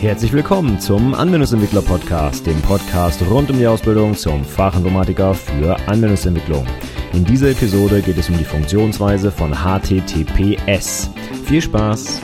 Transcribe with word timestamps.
Herzlich 0.00 0.34
willkommen 0.34 0.78
zum 0.78 1.14
Anwendungsentwickler 1.14 1.80
Podcast, 1.80 2.46
dem 2.46 2.60
Podcast 2.60 3.22
rund 3.22 3.50
um 3.50 3.58
die 3.58 3.66
Ausbildung 3.66 4.14
zum 4.14 4.44
Fachinformatiker 4.44 5.32
für 5.32 5.74
Anwendungsentwicklung. 5.88 6.66
In 7.14 7.24
dieser 7.24 7.50
Episode 7.50 8.02
geht 8.02 8.18
es 8.18 8.28
um 8.28 8.36
die 8.36 8.44
Funktionsweise 8.44 9.30
von 9.30 9.54
HTTPS. 9.54 11.10
Viel 11.46 11.62
Spaß! 11.62 12.20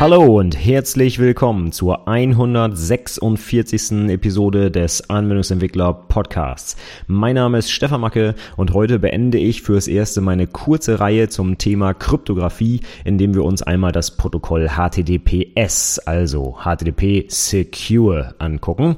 Hallo 0.00 0.38
und 0.38 0.58
herzlich 0.58 1.18
willkommen 1.18 1.72
zur 1.72 2.08
146. 2.08 4.10
Episode 4.10 4.70
des 4.70 5.08
Anwendungsentwickler 5.08 5.94
Podcasts. 5.94 6.76
Mein 7.06 7.36
Name 7.36 7.58
ist 7.58 7.70
Stefan 7.70 8.00
Macke 8.00 8.34
und 8.56 8.74
heute 8.74 8.98
beende 8.98 9.38
ich 9.38 9.62
fürs 9.62 9.88
erste 9.88 10.20
meine 10.20 10.46
kurze 10.46 11.00
Reihe 11.00 11.28
zum 11.28 11.58
Thema 11.58 11.94
Kryptographie, 11.94 12.80
indem 13.04 13.34
wir 13.34 13.44
uns 13.44 13.62
einmal 13.62 13.92
das 13.92 14.16
Protokoll 14.16 14.68
HTTPS, 14.68 16.00
also 16.00 16.56
HTTP 16.64 17.26
Secure, 17.28 18.34
angucken 18.38 18.96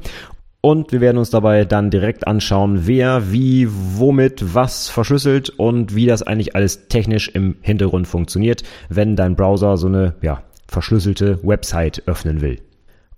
und 0.66 0.90
wir 0.90 1.00
werden 1.00 1.18
uns 1.18 1.30
dabei 1.30 1.64
dann 1.64 1.90
direkt 1.90 2.26
anschauen, 2.26 2.88
wer, 2.88 3.30
wie, 3.30 3.68
womit, 3.70 4.52
was 4.52 4.88
verschlüsselt 4.88 5.48
und 5.48 5.94
wie 5.94 6.06
das 6.06 6.24
eigentlich 6.24 6.56
alles 6.56 6.88
technisch 6.88 7.28
im 7.28 7.54
Hintergrund 7.60 8.08
funktioniert, 8.08 8.64
wenn 8.88 9.14
dein 9.14 9.36
Browser 9.36 9.76
so 9.76 9.86
eine 9.86 10.16
ja, 10.22 10.42
verschlüsselte 10.68 11.38
Website 11.42 12.02
öffnen 12.06 12.40
will. 12.40 12.60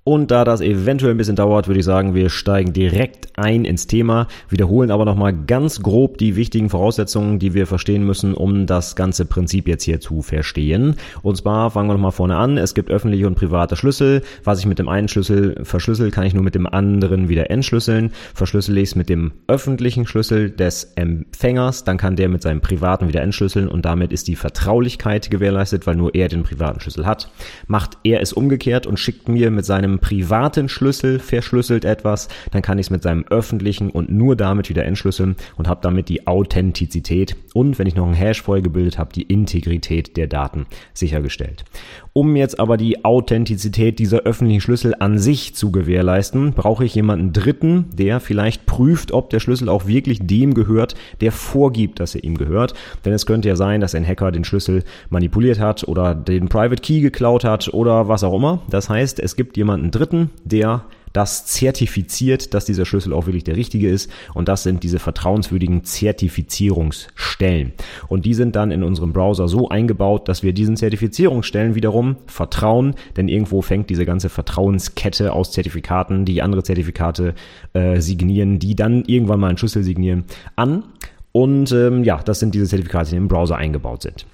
Und 0.08 0.30
da 0.30 0.46
das 0.46 0.62
eventuell 0.62 1.10
ein 1.10 1.18
bisschen 1.18 1.36
dauert, 1.36 1.68
würde 1.68 1.80
ich 1.80 1.84
sagen, 1.84 2.14
wir 2.14 2.30
steigen 2.30 2.72
direkt 2.72 3.28
ein 3.38 3.66
ins 3.66 3.86
Thema, 3.86 4.26
wiederholen 4.48 4.90
aber 4.90 5.04
nochmal 5.04 5.34
ganz 5.34 5.82
grob 5.82 6.16
die 6.16 6.34
wichtigen 6.34 6.70
Voraussetzungen, 6.70 7.38
die 7.38 7.52
wir 7.52 7.66
verstehen 7.66 8.04
müssen, 8.06 8.32
um 8.32 8.64
das 8.64 8.96
ganze 8.96 9.26
Prinzip 9.26 9.68
jetzt 9.68 9.84
hier 9.84 10.00
zu 10.00 10.22
verstehen. 10.22 10.96
Und 11.20 11.37
zwar 11.37 11.70
fangen 11.70 11.90
wir 11.90 11.92
nochmal 11.92 12.12
vorne 12.12 12.37
an. 12.37 12.56
Es 12.56 12.73
gibt 12.73 12.90
öffentliche 12.90 13.26
und 13.26 13.34
private 13.34 13.76
Schlüssel. 13.76 14.23
Was 14.45 14.60
ich 14.60 14.65
mit 14.65 14.78
dem 14.78 14.88
einen 14.88 15.09
Schlüssel 15.09 15.62
verschlüssel, 15.62 16.10
kann 16.10 16.24
ich 16.24 16.32
nur 16.32 16.43
mit 16.43 16.54
dem 16.54 16.66
anderen 16.66 17.28
wieder 17.28 17.50
entschlüsseln. 17.50 18.12
Verschlüssel 18.32 18.78
ich 18.78 18.84
es 18.84 18.95
mit 18.95 19.10
dem 19.10 19.32
öffentlichen 19.46 20.06
Schlüssel 20.06 20.48
des 20.48 20.93
Empfängers, 20.96 21.84
dann 21.84 21.98
kann 21.98 22.16
der 22.16 22.30
mit 22.30 22.40
seinem 22.40 22.62
privaten 22.62 23.09
wieder 23.09 23.20
entschlüsseln 23.20 23.68
und 23.68 23.84
damit 23.84 24.12
ist 24.12 24.26
die 24.26 24.37
Vertraulichkeit 24.37 25.30
gewährleistet, 25.30 25.87
weil 25.87 25.96
nur 25.96 26.15
er 26.15 26.28
den 26.28 26.45
privaten 26.45 26.80
Schlüssel 26.80 27.04
hat. 27.04 27.30
Macht 27.66 27.98
er 28.04 28.22
es 28.22 28.32
umgekehrt 28.32 28.87
und 28.87 28.98
schickt 28.98 29.28
mir 29.28 29.50
mit 29.50 29.66
seinem 29.66 29.98
privaten 29.99 30.68
Schlüssel 30.68 31.18
verschlüsselt 31.18 31.85
etwas, 31.85 32.29
dann 32.51 32.63
kann 32.63 32.79
ich 32.79 32.87
es 32.87 32.91
mit 32.91 33.02
seinem 33.02 33.24
öffentlichen 33.29 33.91
und 33.91 34.10
nur 34.10 34.37
damit 34.37 34.68
wieder 34.68 34.85
entschlüsseln 34.85 35.37
und 35.57 35.68
habe 35.68 35.80
damit 35.82 36.09
die 36.09 36.27
Authentizität 36.27 37.37
und 37.55 37.79
wenn 37.79 37.87
ich 37.87 37.95
noch 37.95 38.07
einen 38.07 38.15
Hash 38.15 38.43
vorher 38.43 38.63
gebildet 38.63 38.99
habe, 38.99 39.13
die 39.13 39.23
Integrität 39.23 40.16
der 40.16 40.27
Daten 40.27 40.66
sichergestellt. 40.95 41.65
Um 42.12 42.37
jetzt 42.37 42.59
aber 42.59 42.76
die 42.76 43.04
Authentizität 43.04 43.98
dieser 43.98 44.20
öffentlichen 44.20 44.60
Schlüssel 44.60 44.95
an 44.98 45.18
sich 45.18 45.54
zu 45.54 45.70
gewährleisten, 45.70 46.52
brauche 46.52 46.84
ich 46.84 46.95
jemanden 46.95 47.32
Dritten, 47.32 47.87
der 47.92 48.20
vielleicht 48.20 48.66
prüft, 48.66 49.12
ob 49.12 49.30
der 49.30 49.40
Schlüssel 49.40 49.68
auch 49.68 49.87
wirklich 49.87 50.20
dem 50.23 50.54
gehört, 50.54 50.95
der 51.20 51.32
vorgibt, 51.32 52.00
dass 52.00 52.15
er 52.15 52.24
ihm 52.24 52.37
gehört. 52.37 52.74
Denn 53.04 53.12
es 53.12 53.26
könnte 53.26 53.48
ja 53.48 53.56
sein, 53.56 53.80
dass 53.80 53.95
ein 53.95 54.06
Hacker 54.06 54.32
den 54.32 54.45
Schlüssel 54.45 54.84
manipuliert 55.10 55.60
hat 55.60 55.87
oder 55.87 56.15
den 56.15 56.48
Private 56.48 56.82
Key 56.82 57.00
geklaut 57.00 57.45
hat 57.45 57.73
oder 57.73 58.09
was 58.09 58.24
auch 58.24 58.34
immer. 58.34 58.62
Das 58.70 58.88
heißt, 58.88 59.20
es 59.20 59.37
gibt 59.37 59.56
jemanden 59.56 59.90
Dritten, 59.90 60.30
der 60.45 60.84
das 61.12 61.46
zertifiziert, 61.46 62.54
dass 62.54 62.64
dieser 62.64 62.84
Schlüssel 62.84 63.12
auch 63.12 63.26
wirklich 63.26 63.45
der 63.45 63.56
richtige 63.56 63.88
ist. 63.88 64.10
Und 64.34 64.48
das 64.48 64.62
sind 64.62 64.82
diese 64.82 64.98
vertrauenswürdigen 64.98 65.84
Zertifizierungsstellen. 65.84 67.72
Und 68.09 68.25
die 68.25 68.34
sind 68.34 68.56
dann 68.56 68.70
in 68.70 68.82
unserem 68.82 69.12
Browser 69.12 69.48
so 69.48 69.69
eingebaut, 69.69 70.28
dass 70.28 70.42
wir 70.42 70.53
diesen 70.53 70.76
Zertifizierungsstellen 70.76 71.75
wiederum 71.75 72.16
vertrauen, 72.26 72.94
denn 73.16 73.28
irgendwo 73.28 73.62
fängt 73.62 73.91
diese 73.91 74.06
ganze 74.06 74.28
Vertrauenskette 74.28 75.33
aus 75.33 75.53
Zertifikaten, 75.53 76.25
die 76.25 76.43
andere 76.43 76.62
Zertifikate 76.62 77.34
äh, 77.72 78.00
signieren, 78.00 78.59
die 78.59 78.75
dann 78.75 79.04
irgendwann 79.04 79.41
mal 79.41 79.49
einen 79.49 79.59
Schlüssel 79.59 79.83
signieren, 79.83 80.25
an. 80.56 80.84
Und 81.33 81.72
ähm, 81.72 82.04
ja, 82.04 82.21
das 82.25 82.41
sind 82.41 82.54
diese 82.54 82.66
Zertifikate, 82.66 83.10
die 83.10 83.16
im 83.16 83.28
Browser 83.28 83.56
eingebaut 83.56 84.03
sind. 84.03 84.27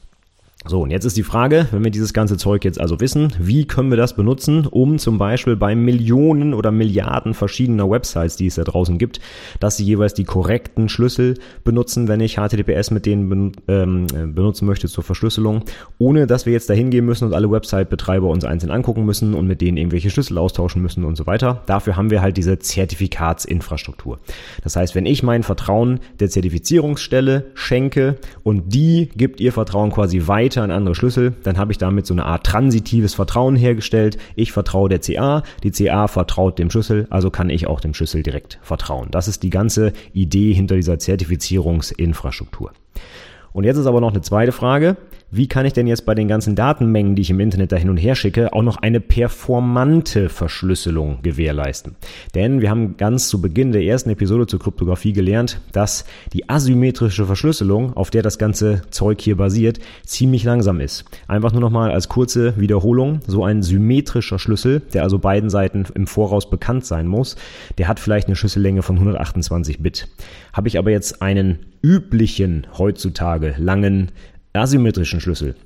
So, 0.66 0.80
und 0.80 0.91
jetzt 0.91 1.04
ist 1.04 1.19
die 1.19 1.25
Frage, 1.25 1.69
wenn 1.72 1.84
wir 1.84 1.91
dieses 1.91 2.14
ganze 2.14 2.38
Zeug 2.38 2.64
jetzt 2.64 2.80
also 2.80 2.98
wissen, 2.98 3.34
wie 3.38 3.66
können 3.66 3.91
wir 3.91 3.98
das 3.98 4.16
benutzen, 4.16 4.66
um 4.66 4.98
zum 4.98 5.19
Beispiel 5.19 5.56
bei 5.56 5.75
Millionen 5.75 6.54
oder 6.54 6.70
Milliarden 6.70 7.34
verschiedener 7.34 7.91
Websites, 7.91 8.36
die 8.36 8.47
es 8.47 8.54
da 8.54 8.64
draußen 8.64 8.97
gibt, 8.97 9.20
dass 9.60 9.76
sie 9.76 9.84
jeweils 9.84 10.14
die 10.14 10.25
korrekten 10.25 10.88
Schlüssel 10.88 11.34
benutzen, 11.64 12.08
wenn 12.08 12.20
ich 12.20 12.36
HTTPS 12.36 12.92
mit 12.92 13.04
denen 13.04 13.52
ähm, 13.69 14.06
benutzen 14.34 14.64
möchte 14.64 14.88
zur 14.88 15.04
Verschlüsselung, 15.04 15.64
ohne 15.98 16.26
dass 16.26 16.47
wir 16.47 16.54
jetzt 16.54 16.70
dahin 16.70 16.88
gehen 16.88 17.04
müssen 17.04 17.26
und 17.26 17.34
alle 17.34 17.50
Website-Betreiber 17.50 18.28
uns 18.28 18.46
einzeln 18.46 18.70
angucken 18.70 19.04
müssen 19.04 19.34
und 19.34 19.46
mit 19.46 19.60
denen 19.60 19.76
irgendwelche 19.76 20.08
Schlüssel 20.08 20.38
austauschen 20.38 20.81
müssen 20.81 21.04
und 21.04 21.16
so 21.16 21.26
weiter. 21.26 21.62
Dafür 21.66 21.96
haben 21.96 22.08
wir 22.08 22.22
halt 22.22 22.38
diese 22.38 22.58
Zertifikatsinfrastruktur. 22.58 24.19
Das 24.62 24.76
heißt, 24.76 24.94
wenn 24.94 25.04
ich 25.04 25.22
mein 25.22 25.42
Vertrauen 25.42 26.00
der 26.20 26.31
Zertifizierungsstelle 26.31 27.50
schenke 27.52 28.16
und 28.42 28.72
die 28.72 29.10
gibt 29.14 29.42
ihr 29.42 29.52
Vertrauen 29.52 29.91
quasi 29.91 30.26
weiter, 30.26 30.53
weiter 30.54 30.65
an 30.65 30.70
andere 30.70 30.94
Schlüssel, 30.94 31.34
dann 31.42 31.59
habe 31.59 31.72
ich 31.72 31.78
damit 31.78 32.06
so 32.06 32.15
eine 32.15 32.25
Art 32.25 32.44
transitives 32.44 33.15
Vertrauen 33.15 33.56
hergestellt. 33.56 34.19
Ich 34.37 34.53
vertraue 34.53 34.88
der 34.88 35.00
CA, 35.00 35.42
die 35.62 35.70
CA 35.70 36.06
vertraut 36.06 36.59
dem 36.59 36.70
Schlüssel, 36.70 37.06
also 37.10 37.31
kann 37.31 37.50
ich 37.50 37.66
auch 37.66 37.81
dem 37.81 37.94
Schlüssel 37.94 38.22
direkt 38.22 38.59
vertrauen. 38.62 39.09
Das 39.10 39.28
ist 39.28 39.43
die 39.43 39.50
ganze 39.50 39.93
Idee 40.12 40.53
hinter 40.53 40.76
dieser 40.76 40.98
Zertifizierungsinfrastruktur. 40.98 42.72
Und 43.53 43.64
jetzt 43.64 43.76
ist 43.76 43.87
aber 43.87 44.00
noch 44.00 44.10
eine 44.10 44.20
zweite 44.20 44.53
Frage. 44.53 44.97
Wie 45.37 45.49
kann 45.49 45.67
ich 45.67 45.72
denn 45.72 45.89
jetzt 45.89 46.06
bei 46.06 46.15
den 46.15 46.28
ganzen 46.28 46.55
Datenmengen, 46.55 47.17
die 47.17 47.22
ich 47.22 47.31
im 47.31 47.41
Internet 47.41 47.72
da 47.72 47.77
hin 47.77 47.91
und 47.91 47.97
her 47.97 48.15
schicke, 48.15 48.53
auch 48.53 48.62
noch 48.62 48.77
eine 48.77 49.00
performante 49.00 50.28
Verschlüsselung 50.28 51.22
gewährleisten? 51.22 51.97
Denn 52.37 52.61
wir 52.61 52.71
haben 52.71 52.97
ganz 52.99 53.28
zu 53.28 53.41
Beginn 53.41 53.73
der 53.73 53.83
ersten 53.83 54.11
Episode 54.11 54.47
zur 54.47 54.61
Kryptographie 54.61 55.12
gelernt, 55.12 55.61
dass 55.73 56.05
die 56.33 56.49
asymmetrische 56.49 57.27
Verschlüsselung, 57.27 57.97
auf 57.97 58.11
der 58.11 58.23
das 58.23 58.39
ganze 58.39 58.83
Zeug 58.91 59.21
hier 59.21 59.37
basiert, 59.37 59.81
ziemlich 60.06 60.44
langsam 60.44 60.78
ist. 60.78 61.05
Einfach 61.27 61.50
nur 61.50 61.61
nochmal 61.61 61.91
als 61.91 62.09
kurze 62.09 62.56
Wiederholung. 62.61 63.19
So 63.27 63.43
ein 63.43 63.65
symmetrischer 63.65 64.39
Schlüssel, 64.39 64.83
der 64.93 65.03
also 65.03 65.19
beiden 65.19 65.50
Seiten 65.50 65.84
im 65.97 66.06
Voraus 66.06 66.49
bekannt 66.49 66.87
sein 66.87 67.09
muss, 67.09 67.34
der 67.78 67.89
hat 67.89 67.99
vielleicht 67.99 68.28
eine 68.28 68.37
Schlüssellänge 68.37 68.83
von 68.83 68.94
128 68.94 69.81
Bit. 69.81 70.06
Habe 70.53 70.69
ich 70.69 70.78
aber 70.78 70.93
jetzt 70.93 71.23
einen 71.23 71.59
üblichen 71.83 72.67
heutzutage 72.78 73.56
langen 73.59 74.12
asymmetrischen 74.54 75.20
Schlüssel, 75.20 75.56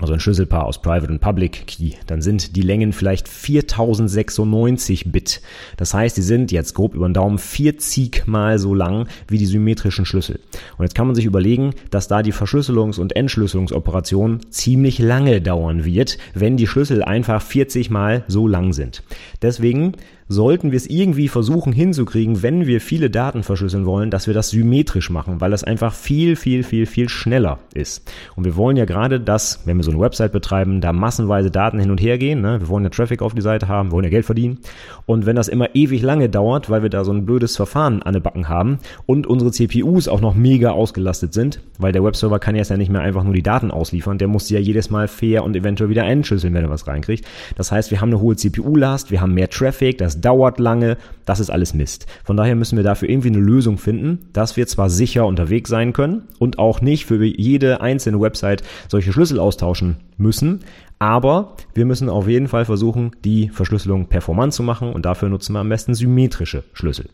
also 0.00 0.12
ein 0.12 0.20
Schlüsselpaar 0.20 0.66
aus 0.66 0.82
Private 0.82 1.10
und 1.10 1.20
Public 1.20 1.66
Key, 1.66 1.92
dann 2.06 2.20
sind 2.20 2.56
die 2.56 2.62
Längen 2.62 2.92
vielleicht 2.92 3.28
4096 3.28 5.12
Bit. 5.12 5.40
Das 5.76 5.94
heißt, 5.94 6.16
die 6.16 6.22
sind 6.22 6.52
jetzt 6.52 6.74
grob 6.74 6.94
über 6.94 7.08
den 7.08 7.14
Daumen 7.14 7.38
40 7.38 8.26
mal 8.26 8.58
so 8.58 8.74
lang 8.74 9.06
wie 9.28 9.38
die 9.38 9.46
symmetrischen 9.46 10.04
Schlüssel. 10.04 10.40
Und 10.76 10.84
jetzt 10.84 10.94
kann 10.94 11.06
man 11.06 11.14
sich 11.14 11.24
überlegen, 11.24 11.72
dass 11.90 12.08
da 12.08 12.22
die 12.22 12.34
Verschlüsselungs- 12.34 13.00
und 13.00 13.14
Entschlüsselungsoperation 13.16 14.40
ziemlich 14.50 14.98
lange 14.98 15.40
dauern 15.40 15.84
wird, 15.84 16.18
wenn 16.34 16.56
die 16.56 16.66
Schlüssel 16.66 17.02
einfach 17.02 17.40
40 17.40 17.90
mal 17.90 18.24
so 18.28 18.48
lang 18.48 18.72
sind. 18.72 19.02
Deswegen 19.40 19.92
sollten 20.28 20.72
wir 20.72 20.76
es 20.76 20.88
irgendwie 20.88 21.28
versuchen 21.28 21.72
hinzukriegen, 21.72 22.42
wenn 22.42 22.66
wir 22.66 22.80
viele 22.80 23.10
Daten 23.10 23.42
verschlüsseln 23.42 23.86
wollen, 23.86 24.10
dass 24.10 24.26
wir 24.26 24.34
das 24.34 24.50
symmetrisch 24.50 25.10
machen, 25.10 25.40
weil 25.40 25.50
das 25.50 25.62
einfach 25.62 25.94
viel, 25.94 26.34
viel, 26.34 26.64
viel, 26.64 26.86
viel 26.86 27.08
schneller 27.08 27.58
ist. 27.74 28.10
Und 28.34 28.44
wir 28.44 28.56
wollen 28.56 28.76
ja 28.76 28.86
gerade, 28.86 29.20
dass, 29.20 29.60
wenn 29.66 29.76
wir 29.76 29.84
so 29.84 29.92
eine 29.92 30.00
Website 30.00 30.32
betreiben, 30.32 30.80
da 30.80 30.92
massenweise 30.92 31.50
Daten 31.50 31.78
hin 31.78 31.90
und 31.90 32.00
her 32.00 32.18
gehen. 32.18 32.40
Ne? 32.40 32.60
Wir 32.60 32.68
wollen 32.68 32.84
ja 32.84 32.90
Traffic 32.90 33.22
auf 33.22 33.34
die 33.34 33.42
Seite 33.42 33.68
haben, 33.68 33.92
wollen 33.92 34.04
ja 34.04 34.10
Geld 34.10 34.26
verdienen. 34.26 34.58
Und 35.06 35.26
wenn 35.26 35.36
das 35.36 35.48
immer 35.48 35.74
ewig 35.74 36.02
lange 36.02 36.28
dauert, 36.28 36.70
weil 36.70 36.82
wir 36.82 36.90
da 36.90 37.04
so 37.04 37.12
ein 37.12 37.24
blödes 37.24 37.56
Verfahren 37.56 38.02
an 38.02 38.14
den 38.14 38.22
Backen 38.22 38.48
haben 38.48 38.78
und 39.06 39.26
unsere 39.26 39.52
CPUs 39.52 40.08
auch 40.08 40.20
noch 40.20 40.34
mega 40.34 40.70
ausgelastet 40.70 41.34
sind, 41.34 41.60
weil 41.78 41.92
der 41.92 42.02
Webserver 42.02 42.40
kann 42.40 42.56
jetzt 42.56 42.70
ja 42.70 42.76
nicht 42.76 42.90
mehr 42.90 43.00
einfach 43.00 43.22
nur 43.22 43.34
die 43.34 43.42
Daten 43.42 43.70
ausliefern, 43.70 44.18
der 44.18 44.28
muss 44.28 44.46
die 44.46 44.54
ja 44.54 44.60
jedes 44.60 44.90
Mal 44.90 45.06
fair 45.06 45.44
und 45.44 45.54
eventuell 45.54 45.90
wieder 45.90 46.04
entschlüsseln, 46.04 46.52
wenn 46.54 46.64
er 46.64 46.70
was 46.70 46.88
reinkriegt. 46.88 47.24
Das 47.54 47.70
heißt, 47.70 47.92
wir 47.92 48.00
haben 48.00 48.08
eine 48.08 48.20
hohe 48.20 48.34
CPU-Last, 48.34 49.10
wir 49.12 49.20
haben 49.20 49.34
mehr 49.34 49.48
Traffic, 49.48 49.98
das 49.98 50.15
dauert 50.20 50.58
lange, 50.58 50.96
das 51.24 51.40
ist 51.40 51.50
alles 51.50 51.74
Mist. 51.74 52.06
Von 52.24 52.36
daher 52.36 52.56
müssen 52.56 52.76
wir 52.76 52.84
dafür 52.84 53.08
irgendwie 53.08 53.28
eine 53.28 53.38
Lösung 53.38 53.78
finden, 53.78 54.28
dass 54.32 54.56
wir 54.56 54.66
zwar 54.66 54.90
sicher 54.90 55.26
unterwegs 55.26 55.70
sein 55.70 55.92
können 55.92 56.22
und 56.38 56.58
auch 56.58 56.80
nicht 56.80 57.06
für 57.06 57.22
jede 57.24 57.80
einzelne 57.80 58.20
Website 58.20 58.62
solche 58.88 59.12
Schlüssel 59.12 59.38
austauschen 59.38 59.96
müssen, 60.16 60.60
aber 60.98 61.56
wir 61.74 61.84
müssen 61.84 62.08
auf 62.08 62.26
jeden 62.26 62.48
Fall 62.48 62.64
versuchen, 62.64 63.12
die 63.24 63.48
Verschlüsselung 63.50 64.06
performant 64.06 64.54
zu 64.54 64.62
machen 64.62 64.92
und 64.92 65.04
dafür 65.04 65.28
nutzen 65.28 65.52
wir 65.52 65.60
am 65.60 65.68
besten 65.68 65.94
symmetrische 65.94 66.64
Schlüssel. 66.72 67.10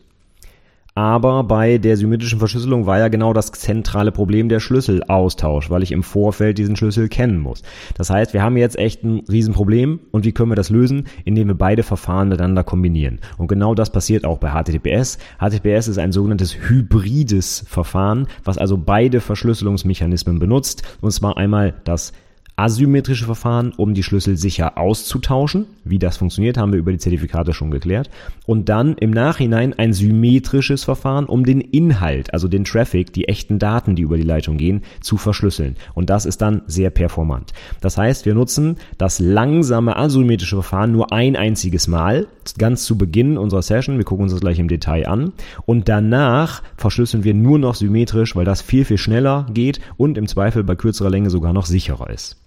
Aber 0.95 1.43
bei 1.43 1.79
der 1.79 1.97
symmetrischen 1.97 2.37
Verschlüsselung 2.37 2.85
war 2.85 2.99
ja 2.99 3.07
genau 3.07 3.33
das 3.33 3.51
zentrale 3.51 4.11
Problem 4.11 4.47
der 4.47 4.59
Schlüsselaustausch, 4.59 5.71
weil 5.71 5.81
ich 5.81 5.91
im 5.91 6.03
Vorfeld 6.03 6.59
diesen 6.59 6.75
Schlüssel 6.75 7.09
kennen 7.09 7.39
muss. 7.39 7.63
Das 7.95 8.11
heißt, 8.11 8.33
wir 8.33 8.43
haben 8.43 8.57
jetzt 8.57 8.77
echt 8.77 9.03
ein 9.03 9.23
Riesenproblem 9.29 9.99
und 10.11 10.23
wie 10.23 10.33
können 10.33 10.51
wir 10.51 10.55
das 10.55 10.69
lösen? 10.69 11.07
Indem 11.25 11.47
wir 11.47 11.55
beide 11.55 11.81
Verfahren 11.81 12.29
miteinander 12.29 12.63
kombinieren. 12.63 13.19
Und 13.39 13.47
genau 13.47 13.73
das 13.73 13.91
passiert 13.91 14.23
auch 14.23 14.37
bei 14.37 14.51
HTTPS. 14.51 15.17
HTTPS 15.39 15.87
ist 15.87 15.97
ein 15.97 16.11
sogenanntes 16.11 16.55
hybrides 16.69 17.65
Verfahren, 17.67 18.27
was 18.43 18.59
also 18.59 18.77
beide 18.77 19.19
Verschlüsselungsmechanismen 19.19 20.37
benutzt. 20.37 20.83
Und 21.01 21.11
zwar 21.11 21.37
einmal 21.37 21.73
das 21.85 22.13
asymmetrische 22.55 23.25
Verfahren, 23.25 23.73
um 23.75 23.93
die 23.93 24.03
Schlüssel 24.03 24.37
sicher 24.37 24.77
auszutauschen. 24.77 25.65
Wie 25.83 25.99
das 25.99 26.17
funktioniert, 26.17 26.57
haben 26.57 26.71
wir 26.71 26.79
über 26.79 26.91
die 26.91 26.99
Zertifikate 26.99 27.53
schon 27.53 27.71
geklärt. 27.71 28.09
Und 28.45 28.69
dann 28.69 28.95
im 28.97 29.11
Nachhinein 29.11 29.73
ein 29.73 29.93
symmetrisches 29.93 30.83
Verfahren, 30.83 31.25
um 31.25 31.45
den 31.45 31.61
Inhalt, 31.61 32.33
also 32.33 32.47
den 32.47 32.63
Traffic, 32.63 33.11
die 33.13 33.27
echten 33.27 33.57
Daten, 33.57 33.95
die 33.95 34.03
über 34.03 34.17
die 34.17 34.23
Leitung 34.23 34.57
gehen, 34.57 34.83
zu 35.01 35.17
verschlüsseln. 35.17 35.75
Und 35.95 36.09
das 36.09 36.25
ist 36.25 36.41
dann 36.41 36.61
sehr 36.67 36.91
performant. 36.91 37.53
Das 37.81 37.97
heißt, 37.97 38.25
wir 38.25 38.35
nutzen 38.35 38.77
das 38.97 39.19
langsame 39.19 39.95
asymmetrische 39.95 40.55
Verfahren 40.55 40.91
nur 40.91 41.11
ein 41.11 41.35
einziges 41.35 41.87
Mal, 41.87 42.27
ganz 42.57 42.85
zu 42.85 42.97
Beginn 42.97 43.37
unserer 43.37 43.63
Session. 43.63 43.97
Wir 43.97 44.05
gucken 44.05 44.23
uns 44.23 44.31
das 44.31 44.41
gleich 44.41 44.59
im 44.59 44.67
Detail 44.67 45.07
an. 45.07 45.33
Und 45.65 45.89
danach 45.89 46.61
verschlüsseln 46.77 47.23
wir 47.23 47.33
nur 47.33 47.57
noch 47.57 47.75
symmetrisch, 47.75 48.35
weil 48.35 48.45
das 48.45 48.61
viel, 48.61 48.85
viel 48.85 48.97
schneller 48.97 49.47
geht 49.53 49.79
und 49.97 50.17
im 50.17 50.27
Zweifel 50.27 50.63
bei 50.63 50.75
kürzerer 50.75 51.09
Länge 51.09 51.29
sogar 51.29 51.53
noch 51.53 51.65
sicherer 51.65 52.09
ist. 52.09 52.37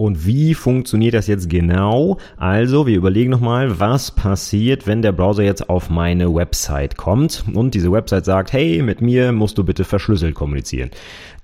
Und 0.00 0.24
wie 0.24 0.54
funktioniert 0.54 1.12
das 1.12 1.26
jetzt 1.26 1.50
genau? 1.50 2.16
Also, 2.38 2.86
wir 2.86 2.96
überlegen 2.96 3.28
nochmal, 3.28 3.80
was 3.80 4.10
passiert, 4.10 4.86
wenn 4.86 5.02
der 5.02 5.12
Browser 5.12 5.42
jetzt 5.42 5.68
auf 5.68 5.90
meine 5.90 6.34
Website 6.34 6.96
kommt 6.96 7.44
und 7.52 7.74
diese 7.74 7.92
Website 7.92 8.24
sagt, 8.24 8.54
hey, 8.54 8.80
mit 8.80 9.02
mir 9.02 9.32
musst 9.32 9.58
du 9.58 9.64
bitte 9.64 9.84
verschlüsselt 9.84 10.34
kommunizieren. 10.34 10.90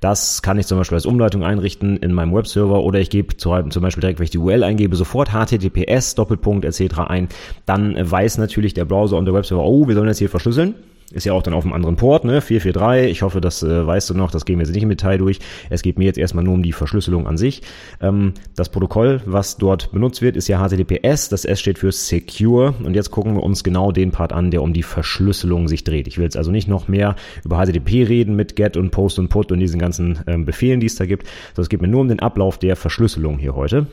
Das 0.01 0.41
kann 0.41 0.59
ich 0.59 0.67
zum 0.67 0.79
Beispiel 0.79 0.97
als 0.97 1.05
Umleitung 1.05 1.45
einrichten 1.45 1.99
in 1.99 2.15
meinem 2.15 2.35
Webserver 2.35 2.83
oder 2.83 2.99
ich 2.99 3.11
gebe 3.11 3.37
zum 3.37 3.69
Beispiel 3.69 4.01
direkt, 4.01 4.21
wenn 4.21 4.25
ich 4.25 4.31
die 4.31 4.39
URL 4.39 4.65
eingebe, 4.65 4.97
sofort 4.97 5.33
HTTPS, 5.33 6.15
Doppelpunkt 6.15 6.65
etc. 6.65 7.01
ein. 7.09 7.29
Dann 7.67 7.95
weiß 8.11 8.39
natürlich 8.39 8.73
der 8.73 8.87
Browser 8.87 9.19
und 9.19 9.27
der 9.27 9.35
Webserver, 9.35 9.65
oh, 9.65 9.87
wir 9.87 9.95
sollen 9.95 10.09
jetzt 10.09 10.19
hier 10.19 10.31
verschlüsseln. 10.31 10.77
Ist 11.13 11.25
ja 11.25 11.33
auch 11.33 11.43
dann 11.43 11.55
auf 11.55 11.65
einem 11.65 11.73
anderen 11.73 11.95
Port, 11.95 12.25
ne? 12.25 12.41
443. 12.41 13.11
Ich 13.11 13.23
hoffe, 13.23 13.41
das 13.41 13.63
äh, 13.63 13.87
weißt 13.87 14.11
du 14.11 14.15
noch. 14.15 14.33
Das 14.33 14.45
gehen 14.45 14.59
wir 14.59 14.65
jetzt 14.65 14.75
nicht 14.75 14.83
im 14.83 14.89
Detail 14.89 15.19
durch. 15.19 15.39
Es 15.71 15.83
geht 15.83 15.99
mir 15.99 16.05
jetzt 16.05 16.19
erstmal 16.19 16.43
nur 16.43 16.55
um 16.55 16.65
die 16.65 16.73
Verschlüsselung 16.73 17.29
an 17.29 17.37
sich. 17.37 17.63
Ähm, 18.01 18.35
das 18.57 18.71
Protokoll, 18.71 19.21
was 19.25 19.57
dort 19.57 19.93
benutzt 19.93 20.21
wird, 20.21 20.37
ist 20.37 20.49
ja 20.49 20.67
HTTPS. 20.67 21.29
Das 21.29 21.45
S 21.45 21.61
steht 21.61 21.79
für 21.79 21.93
Secure. 21.93 22.75
Und 22.83 22.95
jetzt 22.95 23.13
gucken 23.13 23.35
wir 23.35 23.45
uns 23.45 23.63
genau 23.63 23.93
den 23.93 24.11
Part 24.11 24.33
an, 24.33 24.51
der 24.51 24.63
um 24.63 24.73
die 24.73 24.83
Verschlüsselung 24.83 25.69
sich 25.69 25.85
dreht. 25.85 26.09
Ich 26.09 26.19
will 26.19 26.25
jetzt 26.25 26.37
also 26.37 26.51
nicht 26.51 26.67
noch 26.67 26.89
mehr 26.89 27.15
über 27.45 27.65
HTTP 27.65 28.09
reden 28.09 28.35
mit 28.35 28.57
Get 28.57 28.77
und 28.77 28.91
Post 28.91 29.21
und 29.21 29.29
Put 29.29 29.53
und 29.53 29.61
diesen 29.61 29.79
ganzen 29.79 30.19
ähm, 30.27 30.45
Befehlen, 30.45 30.81
die 30.81 30.87
es 30.87 30.97
da 30.97 31.07
gibt. 31.07 31.27
Sondern 31.55 31.63
es 31.63 31.69
geht 31.69 31.83
mir 31.83 31.89
nur 31.89 32.01
um 32.01 32.09
den 32.09 32.19
Ablauf 32.19 32.59
der 32.59 32.75
Verschlüsselung 32.75 33.39
hier 33.39 33.55
heute. 33.55 33.87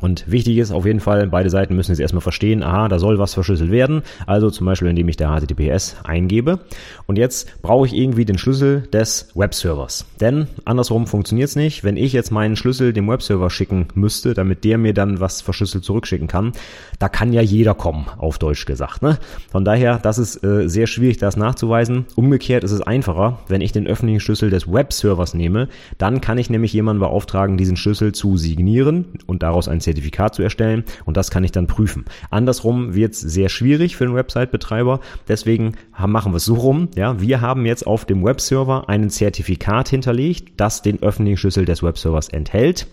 Und 0.00 0.30
wichtig 0.30 0.58
ist 0.58 0.72
auf 0.72 0.86
jeden 0.86 1.00
Fall, 1.00 1.26
beide 1.28 1.50
Seiten 1.50 1.76
müssen 1.76 1.92
jetzt 1.92 2.00
erstmal 2.00 2.20
verstehen, 2.20 2.62
aha, 2.62 2.88
da 2.88 2.98
soll 2.98 3.18
was 3.18 3.34
verschlüsselt 3.34 3.70
werden. 3.70 4.02
Also 4.26 4.50
zum 4.50 4.66
Beispiel, 4.66 4.88
indem 4.88 5.08
ich 5.08 5.16
der 5.16 5.28
HTTPS 5.28 5.96
eingebe. 6.04 6.60
Und 7.06 7.16
jetzt 7.16 7.60
brauche 7.62 7.86
ich 7.86 7.94
irgendwie 7.94 8.24
den 8.24 8.38
Schlüssel 8.38 8.82
des 8.92 9.28
Webservers. 9.34 10.06
Denn 10.20 10.46
andersrum 10.64 11.06
funktioniert 11.06 11.48
es 11.48 11.56
nicht. 11.56 11.84
Wenn 11.84 11.96
ich 11.96 12.12
jetzt 12.12 12.30
meinen 12.30 12.56
Schlüssel 12.56 12.92
dem 12.92 13.08
Webserver 13.08 13.50
schicken 13.50 13.88
müsste, 13.94 14.34
damit 14.34 14.64
der 14.64 14.78
mir 14.78 14.94
dann 14.94 15.20
was 15.20 15.40
verschlüsselt 15.40 15.84
zurückschicken 15.84 16.28
kann, 16.28 16.52
da 16.98 17.08
kann 17.08 17.32
ja 17.32 17.42
jeder 17.42 17.74
kommen, 17.74 18.06
auf 18.18 18.38
Deutsch 18.38 18.66
gesagt. 18.66 19.02
Ne? 19.02 19.18
Von 19.50 19.64
daher, 19.64 19.98
das 19.98 20.18
ist 20.18 20.42
äh, 20.44 20.68
sehr 20.68 20.86
schwierig, 20.86 21.18
das 21.18 21.36
nachzuweisen. 21.36 22.06
Umgekehrt 22.14 22.64
ist 22.64 22.72
es 22.72 22.80
einfacher, 22.80 23.38
wenn 23.48 23.60
ich 23.60 23.72
den 23.72 23.86
öffentlichen 23.86 24.20
Schlüssel 24.20 24.50
des 24.50 24.70
Webservers 24.70 25.34
nehme, 25.34 25.68
dann 25.98 26.20
kann 26.20 26.38
ich 26.38 26.50
nämlich 26.50 26.72
jemanden 26.72 27.00
beauftragen, 27.00 27.56
diesen 27.56 27.76
Schlüssel 27.76 28.12
zu 28.12 28.36
signieren 28.36 29.06
und 29.26 29.42
daraus 29.42 29.68
ein 29.68 29.80
Zertifikat 29.90 30.34
zu 30.34 30.42
erstellen 30.42 30.84
und 31.04 31.16
das 31.16 31.30
kann 31.30 31.44
ich 31.44 31.52
dann 31.52 31.66
prüfen. 31.66 32.04
Andersrum 32.30 32.94
wird 32.94 33.14
es 33.14 33.20
sehr 33.20 33.48
schwierig 33.48 33.96
für 33.96 34.06
den 34.06 34.14
Website-Betreiber, 34.14 35.00
deswegen 35.28 35.72
machen 36.06 36.32
wir 36.32 36.36
es 36.36 36.44
so 36.44 36.54
rum. 36.54 36.88
Ja, 36.96 37.20
wir 37.20 37.40
haben 37.40 37.66
jetzt 37.66 37.86
auf 37.86 38.04
dem 38.04 38.24
Webserver 38.24 38.88
ein 38.88 39.10
Zertifikat 39.10 39.88
hinterlegt, 39.88 40.54
das 40.56 40.82
den 40.82 41.02
öffentlichen 41.02 41.36
Schlüssel 41.36 41.64
des 41.64 41.82
Webservers 41.82 42.28
enthält 42.28 42.86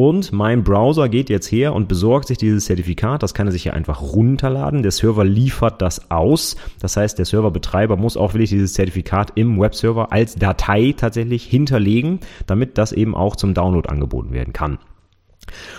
und 0.00 0.32
mein 0.32 0.64
Browser 0.64 1.10
geht 1.10 1.28
jetzt 1.28 1.52
her 1.52 1.74
und 1.74 1.86
besorgt 1.86 2.28
sich 2.28 2.38
dieses 2.38 2.64
Zertifikat. 2.64 3.22
Das 3.22 3.34
kann 3.34 3.48
er 3.48 3.52
sich 3.52 3.64
ja 3.64 3.74
einfach 3.74 4.00
runterladen. 4.00 4.82
Der 4.82 4.92
Server 4.92 5.24
liefert 5.24 5.82
das 5.82 6.10
aus. 6.10 6.56
Das 6.80 6.96
heißt, 6.96 7.18
der 7.18 7.26
Serverbetreiber 7.26 7.98
muss 7.98 8.16
auch 8.16 8.32
wirklich 8.32 8.48
dieses 8.48 8.72
Zertifikat 8.72 9.32
im 9.34 9.60
Webserver 9.60 10.10
als 10.10 10.36
Datei 10.36 10.94
tatsächlich 10.96 11.44
hinterlegen, 11.44 12.20
damit 12.46 12.78
das 12.78 12.92
eben 12.92 13.14
auch 13.14 13.36
zum 13.36 13.52
Download 13.52 13.88
angeboten 13.90 14.32
werden 14.32 14.54
kann. 14.54 14.78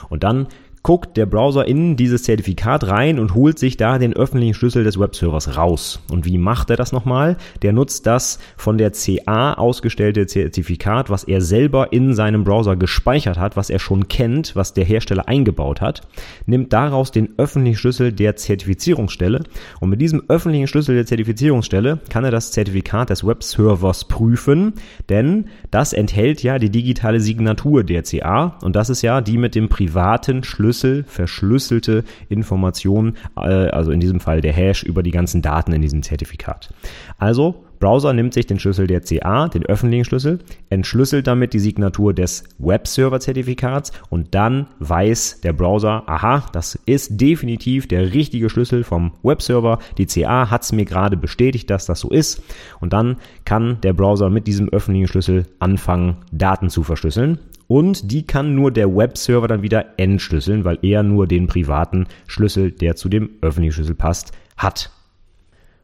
Und 0.10 0.24
dann 0.24 0.48
guckt 0.84 1.16
der 1.16 1.28
Browser 1.28 1.68
in 1.68 1.96
dieses 1.96 2.24
Zertifikat 2.24 2.88
rein 2.88 3.20
und 3.20 3.36
holt 3.36 3.60
sich 3.60 3.78
da 3.78 4.00
den 4.00 4.14
öffentlichen 4.14 4.56
Schlüssel 4.56 4.84
des 4.84 5.00
Webservers 5.00 5.56
raus. 5.56 6.00
Und 6.12 6.26
wie 6.26 6.40
macht 6.40 6.72
er 6.72 6.76
das 6.76 6.92
nochmal? 6.92 7.38
Der 7.62 7.72
nutzt 7.72 8.08
das 8.08 8.40
von 8.58 8.80
der 8.80 8.92
CA 8.92 9.54
ausgestellte 9.54 10.26
Zertifikat, 10.26 11.10
was 11.10 11.24
er 11.24 11.42
selber 11.42 11.94
in 11.94 12.16
seinem 12.16 12.44
Browser 12.44 12.76
gespeichert 12.76 13.38
hat, 13.38 13.56
was 13.56 13.70
er 13.70 13.78
schon 13.78 14.08
kennt, 14.08 14.56
was 14.56 14.74
der 14.74 14.86
Hersteller 14.86 15.28
eingebaut 15.28 15.82
hat, 15.82 16.02
nimmt 16.48 16.74
daraus 16.74 17.12
den 17.12 17.38
öffentlichen 17.38 17.78
Schlüssel 17.78 18.12
der 18.12 18.36
Zertifizierungsstelle 18.36 19.44
und 19.80 19.90
mit 19.90 20.02
diesem 20.02 20.24
öffentlichen 20.30 20.68
Schlüssel 20.68 20.96
der 20.96 21.06
Zertifizierungsstelle 21.06 22.00
kann 22.10 22.24
er 22.24 22.32
das 22.32 22.52
Zertifikat 22.52 23.12
des 23.12 23.26
Webservers 23.26 24.06
prüfen, 24.06 24.74
denn 25.10 25.46
das 25.70 25.94
enthält 25.94 26.42
ja 26.42 26.58
die 26.58 26.72
digitale 26.72 27.20
Signatur 27.20 27.84
der 27.84 28.04
CA 28.04 28.58
und 28.64 28.76
das 28.76 28.90
ist 28.90 29.04
ja 29.04 29.22
die 29.22 29.38
mit 29.38 29.54
dem 29.54 29.70
privaten 29.70 30.44
Schlüssel 30.44 30.71
Schlüssel, 30.72 31.04
verschlüsselte 31.04 32.06
Informationen, 32.30 33.18
äh, 33.36 33.42
also 33.42 33.92
in 33.92 34.00
diesem 34.00 34.22
Fall 34.22 34.40
der 34.40 34.54
Hash 34.54 34.84
über 34.84 35.04
die 35.04 35.12
ganzen 35.12 35.42
Daten 35.42 35.74
in 35.74 35.82
diesem 35.82 36.02
Zertifikat. 36.02 36.74
Also 37.18 37.66
Browser 37.82 38.14
nimmt 38.14 38.34
sich 38.34 38.46
den 38.48 38.58
Schlüssel 38.58 38.88
der 38.88 39.02
CA, 39.02 39.50
den 39.50 39.66
öffentlichen 39.66 40.06
Schlüssel, 40.06 40.40
entschlüsselt 40.70 41.28
damit 41.28 41.52
die 41.52 41.60
Signatur 41.60 42.14
des 42.14 42.46
Webserver-Zertifikats 42.60 43.92
und 44.10 44.34
dann 44.34 44.68
weiß 44.80 45.42
der 45.42 45.52
Browser, 45.52 46.04
aha, 46.08 46.46
das 46.54 46.76
ist 46.86 47.20
definitiv 47.20 47.90
der 47.90 48.14
richtige 48.14 48.50
Schlüssel 48.50 48.86
vom 48.86 49.12
Webserver. 49.24 49.80
Die 49.98 50.06
CA 50.06 50.50
hat 50.50 50.62
es 50.62 50.72
mir 50.72 50.86
gerade 50.86 51.18
bestätigt, 51.18 51.70
dass 51.70 51.86
das 51.86 52.00
so 52.00 52.10
ist. 52.12 52.42
Und 52.80 52.94
dann 52.94 53.18
kann 53.44 53.82
der 53.82 53.94
Browser 53.94 54.30
mit 54.30 54.48
diesem 54.48 54.70
öffentlichen 54.70 55.08
Schlüssel 55.08 55.48
anfangen, 55.60 56.18
Daten 56.32 56.70
zu 56.70 56.84
verschlüsseln 56.84 57.40
und 57.72 58.12
die 58.12 58.28
kann 58.28 58.54
nur 58.54 58.70
der 58.70 58.94
Webserver 58.94 59.48
dann 59.48 59.62
wieder 59.62 59.98
entschlüsseln, 59.98 60.66
weil 60.66 60.80
er 60.82 61.04
nur 61.04 61.26
den 61.26 61.48
privaten 61.48 62.06
Schlüssel, 62.28 62.70
der 62.70 62.98
zu 62.98 63.08
dem 63.08 63.30
öffentlichen 63.40 63.72
Schlüssel 63.72 63.96
passt, 63.96 64.34
hat. 64.58 64.92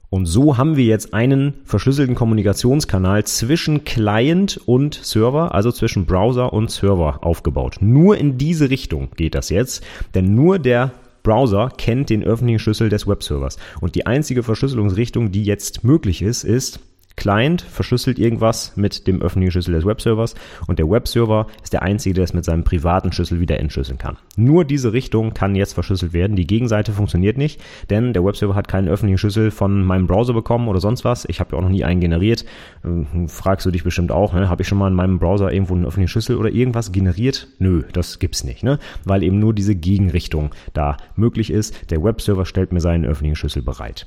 Und 0.09 0.25
so 0.25 0.57
haben 0.57 0.75
wir 0.75 0.83
jetzt 0.83 1.13
einen 1.13 1.53
verschlüsselten 1.63 2.13
Kommunikationskanal 2.13 3.23
zwischen 3.23 3.85
Client 3.85 4.59
und 4.65 4.95
Server, 4.95 5.55
also 5.55 5.71
zwischen 5.71 6.05
Browser 6.05 6.51
und 6.51 6.71
Server 6.71 7.19
aufgebaut. 7.23 7.77
Nur 7.79 8.17
in 8.17 8.37
diese 8.37 8.69
Richtung 8.69 9.07
geht 9.15 9.33
das 9.33 9.49
jetzt, 9.49 9.81
denn 10.13 10.35
nur 10.35 10.59
der 10.59 10.91
Browser 11.23 11.71
kennt 11.77 12.09
den 12.09 12.21
öffentlichen 12.21 12.59
Schlüssel 12.59 12.89
des 12.89 13.07
Webservers. 13.07 13.56
Und 13.79 13.95
die 13.95 14.06
einzige 14.06 14.44
Verschlüsselungsrichtung, 14.44 15.31
die 15.31 15.45
jetzt 15.45 15.85
möglich 15.85 16.21
ist, 16.21 16.44
ist 16.44 16.81
Client 17.18 17.64
verschlüsselt 17.64 18.19
irgendwas 18.19 18.78
mit 18.78 19.07
dem 19.07 19.21
öffentlichen 19.21 19.52
Schlüssel 19.52 19.74
des 19.74 19.86
Webservers 19.86 20.36
und 20.68 20.80
der 20.80 20.90
Webserver 20.90 21.47
ist 21.64 21.74
der 21.74 21.81
einzige, 21.81 22.14
der 22.14 22.24
es 22.24 22.33
mit 22.33 22.45
seinem 22.45 22.64
privaten 22.64 23.12
Schlüssel 23.12 23.40
wieder 23.40 23.59
entschlüsseln 23.59 23.97
kann. 23.97 24.18
Nur 24.38 24.64
diese 24.64 24.94
Richtung 24.94 25.33
kann 25.33 25.56
jetzt 25.56 25.74
verschlüsselt 25.74 26.14
werden. 26.14 26.38
Die 26.38 26.47
Gegenseite 26.47 26.94
funktioniert 26.94 27.38
nicht, 27.38 27.59
denn 27.90 28.14
der 28.14 28.24
Webserver 28.24 28.56
hat 28.56 28.68
keinen 28.68 28.88
öffentlichen 28.88 29.18
Schlüssel 29.18 29.50
von 29.50 29.83
meinem 29.83 30.06
Browser 30.06 30.33
bekommen 30.33 30.68
oder 30.68 30.80
sonst 30.80 31.04
was. 31.04 31.26
Ich 31.28 31.40
habe 31.40 31.52
ja 31.52 31.57
auch 31.57 31.64
noch 31.64 31.69
nie 31.69 31.83
einen 31.83 32.02
generiert. 32.02 32.45
Ähm, 32.86 33.28
fragst 33.28 33.66
du 33.66 33.71
dich 33.71 33.83
bestimmt 33.83 34.12
auch, 34.12 34.33
ne? 34.33 34.47
habe 34.47 34.62
ich 34.62 34.68
schon 34.68 34.78
mal 34.78 34.88
in 34.88 34.94
meinem 34.94 35.18
Browser 35.18 35.52
irgendwo 35.52 35.74
einen 35.74 35.86
öffentlichen 35.86 36.09
Schlüssel 36.09 36.38
oder 36.38 36.52
irgendwas 36.52 36.92
generiert? 36.92 37.47
Nö, 37.57 37.83
das 37.94 38.19
gibt's 38.19 38.44
nicht, 38.44 38.64
ne? 38.64 38.78
weil 39.06 39.24
eben 39.24 39.40
nur 39.40 39.56
diese 39.56 39.76
Gegenrichtung 39.76 40.52
da 40.74 40.97
möglich 41.16 41.50
ist. 41.50 41.90
Der 41.90 42.04
Webserver 42.04 42.45
stellt 42.45 42.71
mir 42.71 42.80
seinen 42.80 43.06
öffentlichen 43.06 43.36
Schlüssel 43.36 43.64
bereit. 43.64 44.06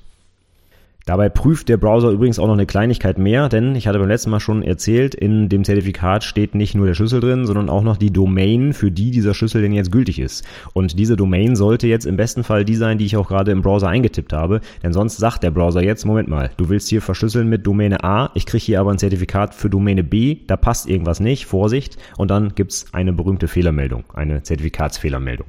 Dabei 1.07 1.29
prüft 1.29 1.69
der 1.69 1.77
Browser 1.77 2.11
übrigens 2.11 2.39
auch 2.39 2.47
noch 2.47 2.55
eine 2.55 2.67
Kleinigkeit 2.67 3.19
mehr, 3.19 3.49
denn 3.49 3.75
ich 3.75 3.87
hatte 3.87 3.99
beim 3.99 4.09
letzten 4.09 4.31
Mal 4.31 4.41
schon 4.41 4.63
erzählt, 4.63 5.15
in 5.15 5.49
dem 5.49 5.65
Zertifikat 5.65 6.25
steht 6.25 6.55
nicht 6.55 6.75
nur 6.75 6.87
der 6.87 6.95
Schlüssel 6.95 7.21
drin, 7.21 7.47
sondern 7.47 7.71
auch 7.71 7.83
noch 7.83 7.97
die 7.97 8.13
Domain, 8.13 8.73
für 8.73 8.91
die 8.91 9.11
dieser 9.11 9.35
Schlüssel 9.35 9.63
denn 9.63 9.73
jetzt 9.73 9.91
gültig 9.91 10.19
ist. 10.19 10.45
Und 10.73 10.99
diese 10.99 11.17
Domain 11.17 11.57
sollte 11.57 11.87
jetzt 11.87 12.05
im 12.05 12.17
besten 12.17 12.45
Fall 12.45 12.65
die 12.65 12.77
sein, 12.77 12.99
die 12.99 13.07
ich 13.07 13.17
auch 13.17 13.29
gerade 13.29 13.51
im 13.51 13.63
Browser 13.63 13.89
eingetippt 13.89 14.33
habe, 14.33 14.61
denn 14.83 14.93
sonst 14.93 15.17
sagt 15.17 15.43
der 15.43 15.51
Browser 15.51 15.83
jetzt, 15.83 16.05
Moment 16.05 16.29
mal, 16.29 16.51
du 16.57 16.69
willst 16.69 16.89
hier 16.89 17.03
verschlüsseln 17.03 17.49
mit 17.49 17.67
Domäne 17.67 18.05
A, 18.05 18.31
ich 18.35 18.47
kriege 18.47 18.63
hier 18.63 18.81
aber 18.81 18.91
ein 18.91 18.99
Zertifikat 18.99 19.55
für 19.55 19.71
Domäne 19.71 20.05
B, 20.05 20.39
da 20.47 20.57
passt 20.57 20.89
irgendwas 20.89 21.21
nicht, 21.21 21.47
Vorsicht, 21.47 21.97
und 22.19 22.31
dann 22.31 22.55
gibt's 22.55 22.87
eine 22.93 23.13
berühmte 23.13 23.49
Fehlermeldung, 23.49 24.05
eine 24.15 24.43
Zertifikatsfehlermeldung. 24.43 25.47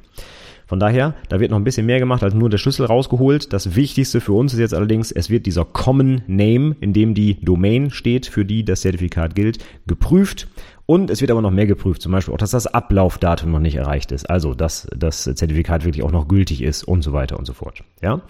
Von 0.71 0.79
daher, 0.79 1.15
da 1.27 1.41
wird 1.41 1.51
noch 1.51 1.57
ein 1.57 1.65
bisschen 1.65 1.85
mehr 1.85 1.99
gemacht 1.99 2.23
als 2.23 2.33
nur 2.33 2.49
der 2.49 2.57
Schlüssel 2.57 2.85
rausgeholt. 2.85 3.51
Das 3.51 3.75
Wichtigste 3.75 4.21
für 4.21 4.31
uns 4.31 4.53
ist 4.53 4.59
jetzt 4.59 4.73
allerdings, 4.73 5.11
es 5.11 5.29
wird 5.29 5.45
dieser 5.45 5.65
Common 5.65 6.21
Name, 6.27 6.77
in 6.79 6.93
dem 6.93 7.13
die 7.13 7.43
Domain 7.43 7.89
steht, 7.89 8.25
für 8.25 8.45
die 8.45 8.63
das 8.63 8.79
Zertifikat 8.79 9.35
gilt, 9.35 9.57
geprüft. 9.85 10.47
Und 10.85 11.09
es 11.09 11.19
wird 11.19 11.29
aber 11.29 11.41
noch 11.41 11.51
mehr 11.51 11.67
geprüft, 11.67 12.01
zum 12.01 12.13
Beispiel 12.13 12.33
auch, 12.33 12.37
dass 12.37 12.51
das 12.51 12.67
Ablaufdatum 12.67 13.51
noch 13.51 13.59
nicht 13.59 13.75
erreicht 13.75 14.13
ist. 14.13 14.29
Also, 14.29 14.53
dass 14.53 14.87
das 14.95 15.25
Zertifikat 15.25 15.83
wirklich 15.83 16.05
auch 16.05 16.11
noch 16.13 16.29
gültig 16.29 16.61
ist 16.61 16.85
und 16.85 17.01
so 17.01 17.11
weiter 17.11 17.37
und 17.37 17.43
so 17.43 17.51
fort. 17.51 17.83
Ja. 18.01 18.21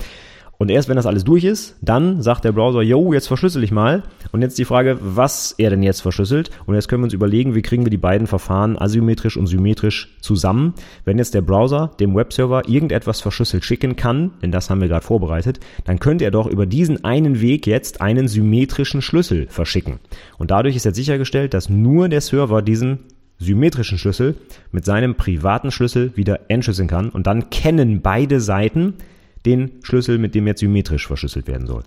Und 0.62 0.70
erst 0.70 0.90
wenn 0.90 0.96
das 0.96 1.08
alles 1.08 1.24
durch 1.24 1.44
ist, 1.44 1.76
dann 1.82 2.22
sagt 2.22 2.46
der 2.46 2.52
Browser, 2.52 2.84
yo, 2.84 3.14
jetzt 3.14 3.26
verschlüssel 3.26 3.64
ich 3.64 3.72
mal. 3.72 4.04
Und 4.32 4.44
jetzt 4.44 4.60
die 4.60 4.66
Frage, 4.66 5.00
was 5.02 5.56
er 5.58 5.72
denn 5.72 5.82
jetzt 5.82 6.02
verschlüsselt. 6.02 6.52
Und 6.68 6.76
jetzt 6.76 6.88
können 6.88 7.02
wir 7.02 7.06
uns 7.06 7.16
überlegen, 7.16 7.56
wie 7.56 7.64
kriegen 7.64 7.84
wir 7.84 7.90
die 7.90 7.98
beiden 7.98 8.28
Verfahren 8.28 8.78
asymmetrisch 8.78 9.38
und 9.38 9.48
symmetrisch 9.48 10.16
zusammen. 10.22 10.76
Wenn 11.04 11.18
jetzt 11.18 11.34
der 11.34 11.42
Browser 11.42 11.90
dem 12.00 12.14
Webserver 12.14 12.70
irgendetwas 12.70 13.22
verschlüsselt 13.22 13.66
schicken 13.66 13.96
kann, 13.96 14.34
denn 14.44 14.52
das 14.52 14.70
haben 14.70 14.82
wir 14.82 14.88
gerade 14.88 15.04
vorbereitet, 15.04 15.60
dann 15.86 15.98
könnte 15.98 16.26
er 16.26 16.32
doch 16.32 16.46
über 16.46 16.68
diesen 16.68 17.04
einen 17.04 17.42
Weg 17.42 17.66
jetzt 17.66 18.00
einen 18.00 18.28
symmetrischen 18.28 19.02
Schlüssel 19.02 19.48
verschicken. 19.50 20.00
Und 20.38 20.52
dadurch 20.52 20.76
ist 20.76 20.86
jetzt 20.86 20.96
sichergestellt, 20.96 21.56
dass 21.56 21.72
nur 21.72 22.08
der 22.08 22.22
Server 22.22 22.62
diesen 22.62 23.00
symmetrischen 23.40 23.98
Schlüssel 23.98 24.36
mit 24.72 24.86
seinem 24.86 25.16
privaten 25.16 25.72
Schlüssel 25.72 26.16
wieder 26.16 26.42
entschlüsseln 26.50 26.88
kann 26.88 27.10
und 27.10 27.26
dann 27.26 27.50
kennen 27.50 28.02
beide 28.04 28.40
Seiten 28.40 28.94
den 29.46 29.72
Schlüssel, 29.84 30.18
mit 30.18 30.36
dem 30.36 30.48
jetzt 30.48 30.60
symmetrisch 30.60 31.08
verschlüsselt 31.08 31.48
werden 31.48 31.68
soll. 31.68 31.84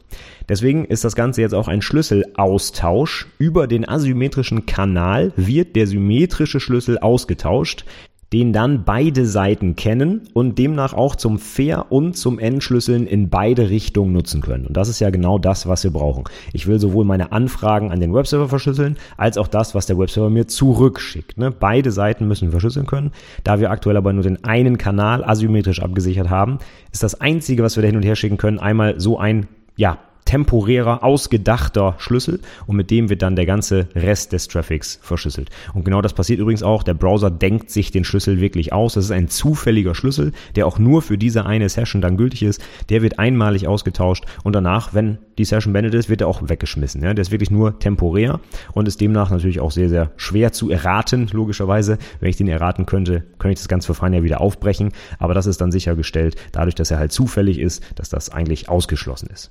Deswegen 0.49 0.85
ist 0.85 1.05
das 1.05 1.15
Ganze 1.15 1.41
jetzt 1.41 1.55
auch 1.55 1.69
ein 1.69 1.83
Schlüsselaustausch. 1.83 3.27
Über 3.39 3.67
den 3.67 3.89
asymmetrischen 3.89 4.67
Kanal 4.67 5.33
wird 5.37 5.77
der 5.77 5.87
symmetrische 5.87 6.61
Schlüssel 6.61 6.99
ausgetauscht 6.99 7.85
den 8.33 8.53
dann 8.53 8.85
beide 8.85 9.27
Seiten 9.27 9.77
kennen 9.77 10.23
und 10.33 10.59
demnach 10.59 10.93
auch 10.93 11.17
zum 11.17 11.39
Fair- 11.39 11.91
und 11.91 12.17
zum 12.17 12.39
Entschlüsseln 12.39 13.07
in 13.07 13.29
beide 13.29 13.71
Richtungen 13.71 14.13
nutzen 14.13 14.41
können. 14.41 14.67
Und 14.67 14.77
das 14.77 14.89
ist 14.89 15.01
ja 15.01 15.11
genau 15.11 15.39
das, 15.39 15.67
was 15.69 15.85
wir 15.85 15.91
brauchen. 15.91 16.25
Ich 16.53 16.67
will 16.67 16.79
sowohl 16.79 17.05
meine 17.05 17.33
Anfragen 17.33 17.93
an 17.93 18.01
den 18.01 18.15
Webserver 18.15 18.49
verschlüsseln, 18.49 18.97
als 19.17 19.39
auch 19.39 19.49
das, 19.49 19.75
was 19.75 19.87
der 19.87 19.99
Webserver 19.99 20.31
mir 20.31 20.47
zurückschickt. 20.47 21.39
Ne? 21.39 21.51
Beide 21.51 21.91
Seiten 21.91 22.27
müssen 22.27 22.51
verschlüsseln 22.51 22.87
können. 22.87 23.13
Da 23.45 23.61
wir 23.61 23.71
aktuell 23.71 23.97
aber 23.97 24.13
nur 24.13 24.23
den 24.23 24.43
einen 24.45 24.79
Kanal 24.79 25.25
asymmetrisch 25.25 25.83
abgesichert 25.83 26.31
haben, 26.31 26.59
ist 26.93 27.03
das 27.03 27.21
Einzige, 27.21 27.63
was 27.63 27.77
wir 27.77 27.83
da 27.83 27.89
hin 27.89 27.97
und 27.97 28.05
her 28.05 28.17
schicken 28.17 28.37
können, 28.37 28.59
einmal 28.59 29.01
so 29.01 29.19
ein 29.19 29.49
ja, 29.77 29.99
temporärer, 30.25 31.05
ausgedachter 31.05 31.95
Schlüssel 31.99 32.41
und 32.67 32.77
mit 32.77 32.91
dem 32.91 33.11
wird 33.11 33.23
dann 33.23 33.37
der 33.37 33.47
ganze 33.47 33.89
Rest 33.95 34.33
des 34.33 34.49
Traffics 34.49 34.99
verschlüsselt. 35.03 35.51
Und 35.75 35.85
genau 35.85 36.01
das 36.03 36.15
passiert 36.15 36.41
übrigens 36.41 36.63
auch. 36.63 36.83
Der 36.83 36.95
Browser 36.95 37.31
denkt 37.31 37.71
sich 37.71 37.91
den 37.91 38.05
Schlüssel 38.05 38.41
wirklich 38.41 38.73
aus. 38.73 38.95
Das 38.95 39.05
ist 39.05 39.11
ein 39.11 39.29
zufälliger 39.29 39.95
Schlüssel, 39.95 40.33
der 40.57 40.67
auch 40.67 40.79
nur 40.79 41.03
für 41.03 41.19
diese 41.19 41.47
eine 41.47 41.69
Session 41.69 42.01
dann 42.01 42.17
gültig 42.17 42.43
ist. 42.43 42.63
Der 42.89 43.03
wird 43.03 43.19
einmalig 43.19 43.69
ausgetauscht 43.69 44.25
und 44.43 44.55
danach, 44.55 44.95
wenn 44.95 45.19
die 45.39 45.45
Session 45.45 45.73
beendet 45.73 45.95
ist, 45.95 46.09
wird 46.09 46.21
er 46.21 46.29
auch 46.29 46.49
weggeschmissen. 46.49 47.03
Ja, 47.03 47.13
der 47.13 47.23
ist 47.23 47.31
wirklich 47.31 47.51
nur 47.51 47.79
temporär 47.79 48.41
und 48.73 48.89
ist 48.89 49.01
demnach 49.01 49.31
natürlich 49.31 49.61
auch 49.61 49.73
sehr, 49.73 49.89
sehr 49.89 50.13
schwer 50.17 50.53
zu 50.53 50.71
erraten, 50.71 51.29
logischerweise. 51.33 51.99
Wenn 52.21 52.31
ich 52.31 52.37
den 52.37 52.49
erraten 52.49 52.87
könnte, 52.87 53.25
könnte 53.39 53.55
ich 53.55 53.59
das 53.59 53.69
Ganze 53.69 53.95
Fun 53.95 54.13
ja 54.13 54.23
wieder 54.23 54.41
aufbrechen. 54.41 54.93
Aber 55.19 55.35
das 55.35 55.47
ist 55.47 55.61
dann 55.61 55.73
sichergestellt, 55.73 56.37
dadurch, 56.53 56.75
dass 56.75 56.91
er 56.91 56.99
halt 56.99 57.13
zufällig 57.13 57.59
ist, 57.59 57.83
dass 57.97 58.09
das 58.09 58.31
eigentlich 58.31 58.69
ausgeschlossen 58.69 59.29
ist. 59.33 59.51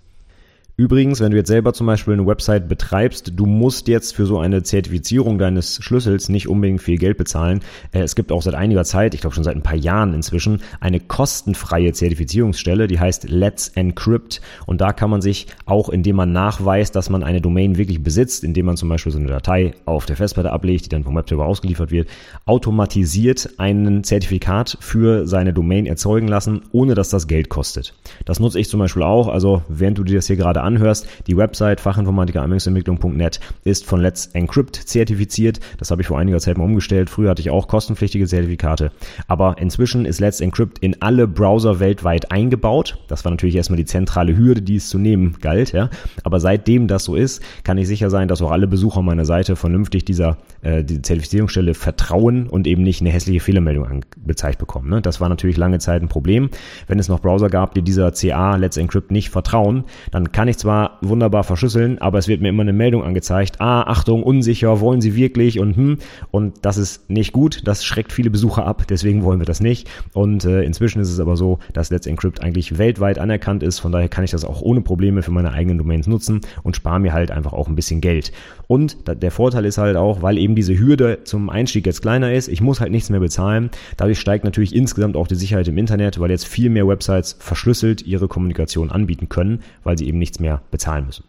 Übrigens, 0.76 1.20
wenn 1.20 1.30
du 1.30 1.38
jetzt 1.38 1.50
selber 1.50 1.72
zum 1.74 1.86
Beispiel 1.86 2.16
eine 2.16 2.26
Website 2.26 2.68
betreibst, 2.68 3.34
du 3.36 3.46
musst 3.46 3.88
jetzt 3.88 4.16
für 4.16 4.26
so 4.26 4.40
eine 4.40 4.64
Zertifizierung 4.64 5.38
deines 5.38 5.78
Schlüssels 5.84 6.30
nicht 6.30 6.48
unbedingt 6.48 6.82
viel 6.82 6.98
Geld 6.98 7.16
bezahlen. 7.16 7.60
Äh, 7.92 8.00
es 8.00 8.16
gibt 8.16 8.32
auch 8.32 8.42
seit 8.42 8.56
einiger 8.56 8.84
Zeit, 8.84 9.14
ich 9.14 9.22
glaube 9.22 9.36
schon 9.36 9.44
seit 9.44 9.56
ein 9.56 9.62
paar 9.62 9.76
Jahren 9.76 10.16
inzwischen, 10.16 10.62
eine 10.80 11.00
kostenfreie 11.00 11.94
Zertifizierungsstelle, 11.94 12.88
die 12.88 13.00
heißt 13.00 13.30
Let's 13.30 13.68
Encrypt. 13.76 14.42
Und 14.66 14.82
da 14.82 14.94
kann 14.94 15.12
man 15.12 15.22
sich 15.22 15.46
auch, 15.68 15.90
indem 15.90 16.16
man 16.16 16.32
nachweist, 16.32 16.96
dass 16.96 17.08
man 17.12 17.22
eine 17.22 17.40
Domain 17.40 17.78
wirklich 17.78 18.02
besitzt, 18.02 18.44
indem 18.44 18.66
man 18.66 18.76
zum 18.76 18.90
Beispiel 18.90 19.12
so 19.12 19.20
eine 19.20 19.28
Datei 19.28 19.76
auf 19.86 20.08
der 20.08 20.16
Festplatte 20.16 20.52
ablegt, 20.52 20.86
die 20.86 20.90
dann 20.90 21.04
vom 21.04 21.16
Webserver 21.16 21.46
ausgeliefert 21.46 21.92
wird, 21.92 22.10
automatisiert 22.48 23.48
ein 23.60 24.04
Zertifikat 24.04 24.76
für 24.80 25.28
seine 25.28 25.54
Domain 25.54 25.86
erzeugen 25.86 26.28
lassen, 26.28 26.62
ohne 26.72 26.96
dass 26.96 27.10
das 27.10 27.28
Geld 27.28 27.50
kostet. 27.50 27.94
Das 28.26 28.40
nutze 28.40 28.60
ich 28.60 28.70
zum 28.70 28.80
Beispiel 28.80 29.04
auch. 29.04 29.28
Also 29.28 29.62
während 29.70 30.00
du 30.00 30.04
dir 30.04 30.16
das 30.16 30.26
hier 30.26 30.36
gerade 30.36 30.63
anhörst, 30.64 31.08
die 31.28 31.38
Website 31.38 31.80
fachinformatiker-anwendungsentwicklung.net 31.80 33.40
ist 33.64 33.86
von 33.86 34.02
Let's 34.02 34.28
Encrypt 34.34 34.76
zertifiziert. 34.76 35.60
Das 35.78 35.92
habe 35.92 36.02
ich 36.02 36.08
vor 36.08 36.20
einiger 36.20 36.40
Zeit 36.40 36.58
mal 36.58 36.66
umgestellt. 36.66 37.10
Früher 37.10 37.30
hatte 37.30 37.42
ich 37.42 37.50
auch 37.50 37.68
kostenpflichtige 37.68 38.28
Zertifikate, 38.28 38.92
aber 39.28 39.58
inzwischen 39.58 40.06
ist 40.06 40.20
Let's 40.20 40.42
Encrypt 40.42 40.80
in 40.80 41.02
alle 41.02 41.28
Browser 41.28 41.80
weltweit 41.80 42.32
eingebaut. 42.32 42.98
Das 43.08 43.26
war 43.26 43.32
natürlich 43.32 43.56
erstmal 43.56 43.78
die 43.78 43.86
zentrale 43.86 44.36
Hürde, 44.36 44.62
die 44.62 44.78
es 44.78 44.90
zu 44.90 44.98
nehmen 44.98 45.38
galt, 45.42 45.72
ja. 45.72 45.90
Aber 46.24 46.40
seitdem 46.40 46.88
das 46.88 47.04
so 47.04 47.16
ist, 47.16 47.42
kann 47.64 47.78
ich 47.78 47.88
sicher 47.88 48.10
sein, 48.10 48.28
dass 48.28 48.42
auch 48.42 48.52
alle 48.52 48.68
Besucher 48.68 49.02
meiner 49.02 49.26
Seite 49.26 49.56
vernünftig 49.56 50.06
dieser 50.06 50.38
äh, 50.62 50.84
die 50.84 51.02
Zertifizierungsstelle 51.02 51.74
vertrauen 51.74 52.48
und 52.48 52.68
eben 52.68 52.84
nicht 52.84 53.02
eine 53.02 53.10
hässliche 53.10 53.40
Fehlermeldung 53.40 53.86
angezeigt 53.86 54.60
bekommen. 54.60 54.90
Ne? 54.90 55.02
Das 55.02 55.22
war 55.22 55.30
natürlich 55.30 55.58
lange 55.58 55.80
Zeit 55.80 56.02
ein 56.02 56.08
Problem. 56.08 56.50
Wenn 56.88 57.00
es 57.00 57.10
noch 57.10 57.20
Browser 57.20 57.50
gab, 57.50 57.74
die 57.74 57.82
dieser 57.82 58.12
CA 58.12 58.56
Let's 58.56 58.78
Encrypt 58.78 59.12
nicht 59.12 59.30
vertrauen, 59.30 59.84
dann 60.12 60.32
kann 60.32 60.48
ich 60.48 60.53
ich 60.54 60.58
zwar 60.60 60.98
wunderbar 61.02 61.44
verschlüsseln, 61.44 62.00
aber 62.00 62.18
es 62.18 62.28
wird 62.28 62.42
mir 62.42 62.50
immer 62.50 62.64
eine 62.64 62.74
Meldung 62.74 63.04
angezeigt. 63.04 63.60
Ah, 63.60 63.84
Achtung, 63.84 64.24
unsicher, 64.24 64.80
wollen 64.80 65.02
Sie 65.02 65.16
wirklich 65.16 65.60
und 65.60 65.76
hm. 65.76 65.98
Und 66.32 66.66
das 66.66 66.78
ist 66.78 67.10
nicht 67.10 67.34
gut. 67.34 67.62
Das 67.66 67.84
schreckt 67.84 68.12
viele 68.12 68.30
Besucher 68.30 68.66
ab. 68.66 68.86
Deswegen 68.90 69.24
wollen 69.24 69.40
wir 69.40 69.46
das 69.46 69.60
nicht. 69.60 69.90
Und 70.14 70.46
äh, 70.46 70.64
inzwischen 70.64 71.02
ist 71.02 71.12
es 71.12 71.20
aber 71.20 71.36
so, 71.36 71.60
dass 71.74 71.90
Let's 71.90 72.08
Encrypt 72.08 72.42
eigentlich 72.42 72.78
weltweit 72.78 73.20
anerkannt 73.20 73.64
ist. 73.64 73.80
Von 73.80 73.92
daher 73.92 74.10
kann 74.10 74.24
ich 74.24 74.32
das 74.32 74.46
auch 74.46 74.62
ohne 74.62 74.82
Probleme 74.82 75.22
für 75.22 75.32
meine 75.32 75.52
eigenen 75.52 75.78
Domains 75.78 76.08
nutzen 76.08 76.42
und 76.64 76.76
spare 76.76 77.00
mir 77.00 77.14
halt 77.14 77.32
einfach 77.32 77.54
auch 77.54 77.68
ein 77.68 77.76
bisschen 77.76 78.02
Geld. 78.02 78.32
Und 78.68 78.98
der 79.08 79.32
Vorteil 79.32 79.66
ist 79.66 79.78
halt 79.78 79.98
auch, 79.98 80.22
weil 80.22 80.38
eben 80.38 80.56
diese 80.56 80.78
Hürde 80.78 81.20
zum 81.24 81.50
Einstieg 81.50 81.86
jetzt 81.86 82.02
kleiner 82.02 82.34
ist, 82.34 82.48
ich 82.48 82.62
muss 82.62 82.80
halt 82.80 82.92
nichts 82.92 83.10
mehr 83.10 83.20
bezahlen. 83.20 83.70
Dadurch 83.98 84.20
steigt 84.20 84.46
natürlich 84.46 84.76
insgesamt 84.76 85.16
auch 85.16 85.28
die 85.28 85.36
Sicherheit 85.36 85.68
im 85.68 85.78
Internet, 85.78 86.20
weil 86.20 86.32
jetzt 86.32 86.48
viel 86.48 86.70
mehr 86.70 86.88
Websites 86.88 87.36
verschlüsselt 87.40 88.06
ihre 88.06 88.28
Kommunikation 88.28 88.92
anbieten 88.92 89.30
können, 89.30 89.62
weil 89.84 89.98
sie 89.98 90.08
eben 90.08 90.18
nichts 90.18 90.40
mehr 90.40 90.43
bezahlen 90.72 91.06
müssen. 91.06 91.26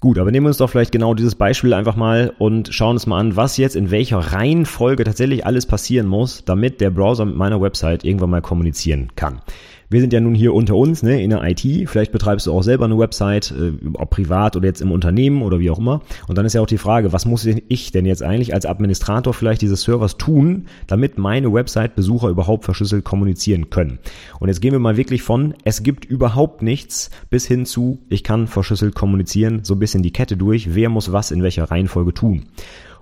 Gut, 0.00 0.18
aber 0.18 0.30
nehmen 0.30 0.46
wir 0.46 0.48
uns 0.48 0.56
doch 0.56 0.70
vielleicht 0.70 0.92
genau 0.92 1.12
dieses 1.12 1.34
Beispiel 1.34 1.74
einfach 1.74 1.94
mal 1.94 2.32
und 2.38 2.72
schauen 2.72 2.96
uns 2.96 3.06
mal 3.06 3.18
an, 3.18 3.36
was 3.36 3.58
jetzt 3.58 3.76
in 3.76 3.90
welcher 3.90 4.18
Reihenfolge 4.18 5.04
tatsächlich 5.04 5.44
alles 5.44 5.66
passieren 5.66 6.06
muss, 6.06 6.42
damit 6.46 6.80
der 6.80 6.88
Browser 6.88 7.26
mit 7.26 7.36
meiner 7.36 7.60
Website 7.60 8.02
irgendwann 8.02 8.30
mal 8.30 8.40
kommunizieren 8.40 9.08
kann 9.14 9.42
wir 9.90 10.00
sind 10.00 10.12
ja 10.12 10.20
nun 10.20 10.34
hier 10.34 10.54
unter 10.54 10.76
uns, 10.76 11.02
ne, 11.02 11.22
in 11.22 11.30
der 11.30 11.42
IT. 11.42 11.60
Vielleicht 11.88 12.12
betreibst 12.12 12.46
du 12.46 12.52
auch 12.52 12.62
selber 12.62 12.84
eine 12.84 12.98
Website, 12.98 13.50
äh, 13.50 13.72
ob 13.94 14.10
privat 14.10 14.56
oder 14.56 14.66
jetzt 14.66 14.80
im 14.80 14.92
Unternehmen 14.92 15.42
oder 15.42 15.58
wie 15.58 15.68
auch 15.68 15.78
immer. 15.78 16.00
Und 16.28 16.38
dann 16.38 16.46
ist 16.46 16.54
ja 16.54 16.60
auch 16.60 16.66
die 16.66 16.78
Frage, 16.78 17.12
was 17.12 17.26
muss 17.26 17.44
ich 17.44 17.90
denn 17.90 18.06
jetzt 18.06 18.22
eigentlich 18.22 18.54
als 18.54 18.66
Administrator 18.66 19.34
vielleicht 19.34 19.62
dieses 19.62 19.82
Servers 19.82 20.16
tun, 20.16 20.66
damit 20.86 21.18
meine 21.18 21.52
Website-Besucher 21.52 22.28
überhaupt 22.28 22.64
verschlüsselt 22.64 23.04
kommunizieren 23.04 23.68
können? 23.70 23.98
Und 24.38 24.48
jetzt 24.48 24.60
gehen 24.60 24.72
wir 24.72 24.78
mal 24.78 24.96
wirklich 24.96 25.22
von, 25.22 25.54
es 25.64 25.82
gibt 25.82 26.04
überhaupt 26.04 26.62
nichts 26.62 27.10
bis 27.28 27.46
hin 27.46 27.66
zu, 27.66 27.98
ich 28.08 28.22
kann 28.22 28.46
verschlüsselt 28.46 28.94
kommunizieren, 28.94 29.64
so 29.64 29.74
ein 29.74 29.80
bisschen 29.80 30.02
die 30.02 30.12
Kette 30.12 30.36
durch, 30.36 30.74
wer 30.74 30.88
muss 30.88 31.12
was 31.12 31.32
in 31.32 31.42
welcher 31.42 31.64
Reihenfolge 31.64 32.14
tun. 32.14 32.44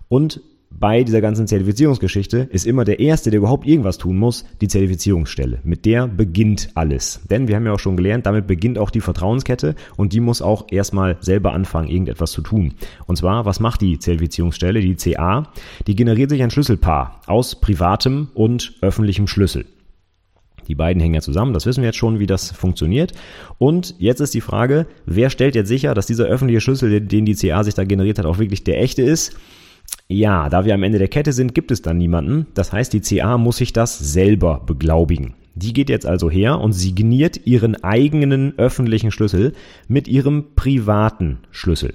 Und 0.09 0.41
bei 0.71 1.03
dieser 1.03 1.21
ganzen 1.21 1.47
Zertifizierungsgeschichte 1.47 2.49
ist 2.51 2.67
immer 2.67 2.85
der 2.85 3.01
Erste, 3.01 3.31
der 3.31 3.39
überhaupt 3.39 3.67
irgendwas 3.67 3.99
tun 3.99 4.17
muss, 4.17 4.45
die 4.61 4.69
Zertifizierungsstelle. 4.69 5.61
Mit 5.65 5.85
der 5.85 6.07
beginnt 6.07 6.69
alles. 6.75 7.21
Denn 7.31 7.49
wir 7.49 7.57
haben 7.57 7.67
ja 7.67 7.73
auch 7.73 7.79
schon 7.79 7.97
gelernt, 7.97 8.27
damit 8.27 8.47
beginnt 8.47 8.79
auch 8.79 8.91
die 8.91 9.01
Vertrauenskette 9.01 9.75
und 9.97 10.13
die 10.13 10.21
muss 10.21 10.43
auch 10.43 10.67
erstmal 10.71 11.17
selber 11.21 11.53
anfangen, 11.53 11.89
irgendetwas 11.89 12.33
zu 12.33 12.43
tun. 12.43 12.75
Und 13.07 13.17
zwar, 13.17 13.45
was 13.45 13.61
macht 13.61 13.81
die 13.81 13.99
Zertifizierungsstelle, 13.99 14.81
die 14.81 14.95
CA? 14.95 15.51
Die 15.87 15.97
generiert 15.97 16.31
sich 16.31 16.43
ein 16.43 16.51
Schlüsselpaar 16.51 17.23
aus 17.27 17.61
privatem 17.61 18.29
und 18.35 18.75
öffentlichem 18.81 19.27
Schlüssel. 19.27 19.65
Die 20.69 20.75
beiden 20.75 21.01
hängen 21.01 21.15
ja 21.15 21.23
zusammen, 21.23 21.55
das 21.55 21.65
wissen 21.65 21.81
wir 21.81 21.89
jetzt 21.89 21.99
schon, 21.99 22.19
wie 22.19 22.27
das 22.27 22.53
funktioniert. 22.53 23.13
Und 23.57 23.95
jetzt 23.99 24.21
ist 24.21 24.35
die 24.35 24.43
Frage, 24.43 24.87
wer 25.07 25.31
stellt 25.31 25.55
jetzt 25.55 25.69
sicher, 25.69 25.95
dass 25.95 26.07
dieser 26.07 26.27
öffentliche 26.27 26.61
Schlüssel, 26.61 27.01
den 27.01 27.25
die 27.25 27.35
CA 27.35 27.65
sich 27.65 27.75
da 27.75 27.85
generiert 27.85 28.19
hat, 28.19 28.27
auch 28.27 28.39
wirklich 28.39 28.65
der 28.65 28.81
echte 28.81 29.03
ist? 29.03 29.35
Ja, 30.09 30.49
da 30.49 30.65
wir 30.65 30.75
am 30.75 30.83
Ende 30.83 30.99
der 30.99 31.09
Kette 31.09 31.33
sind, 31.33 31.55
gibt 31.55 31.71
es 31.71 31.83
dann 31.83 31.99
niemanden. 31.99 32.47
Das 32.55 32.73
heißt, 32.73 32.93
die 32.93 33.01
CA 33.01 33.37
muss 33.37 33.59
sich 33.59 33.73
das 33.73 33.99
selber 33.99 34.63
beglaubigen. 34.65 35.35
Die 35.55 35.73
geht 35.73 35.91
jetzt 35.91 36.07
also 36.07 36.31
her 36.31 36.61
und 36.61 36.73
signiert 36.73 37.47
ihren 37.47 37.83
eigenen 37.83 38.57
öffentlichen 38.59 39.11
Schlüssel 39.11 39.53
mit 39.89 40.07
ihrem 40.09 40.55
privaten 40.55 41.39
Schlüssel. 41.51 41.95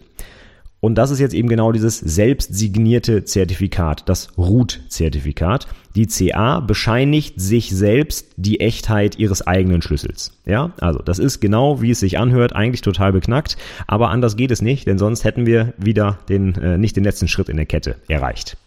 Und 0.84 0.96
das 0.96 1.12
ist 1.12 1.20
jetzt 1.20 1.34
eben 1.34 1.48
genau 1.48 1.72
dieses 1.72 1.98
selbst 2.00 2.54
signierte 2.54 3.24
Zertifikat, 3.24 4.04
das 4.10 4.38
Root-Zertifikat. 4.38 5.66
Die 5.96 6.08
CA 6.08 6.60
bescheinigt 6.60 7.40
sich 7.40 7.70
selbst 7.70 8.34
die 8.36 8.60
Echtheit 8.60 9.18
ihres 9.18 9.48
eigenen 9.48 9.82
Schlüssels. 9.82 10.34
Ja, 10.46 10.74
also 10.82 11.00
das 11.00 11.20
ist 11.20 11.40
genau, 11.40 11.82
wie 11.82 11.92
es 11.92 12.02
sich 12.02 12.18
anhört, 12.18 12.54
eigentlich 12.54 12.82
total 12.82 13.13
beknackt, 13.13 13.56
aber 13.88 14.10
anders 14.10 14.36
geht 14.36 14.52
es 14.52 14.62
nicht, 14.62 14.86
denn 14.86 14.98
sonst 14.98 15.24
hätten 15.24 15.46
wir 15.46 15.74
wieder 15.78 16.20
den, 16.28 16.56
äh, 16.56 16.78
nicht 16.78 16.98
den 16.98 17.06
letzten 17.06 17.30
Schritt 17.30 17.48
in 17.48 17.56
der 17.56 17.66
Kette 17.66 17.96
erreicht. 18.10 18.58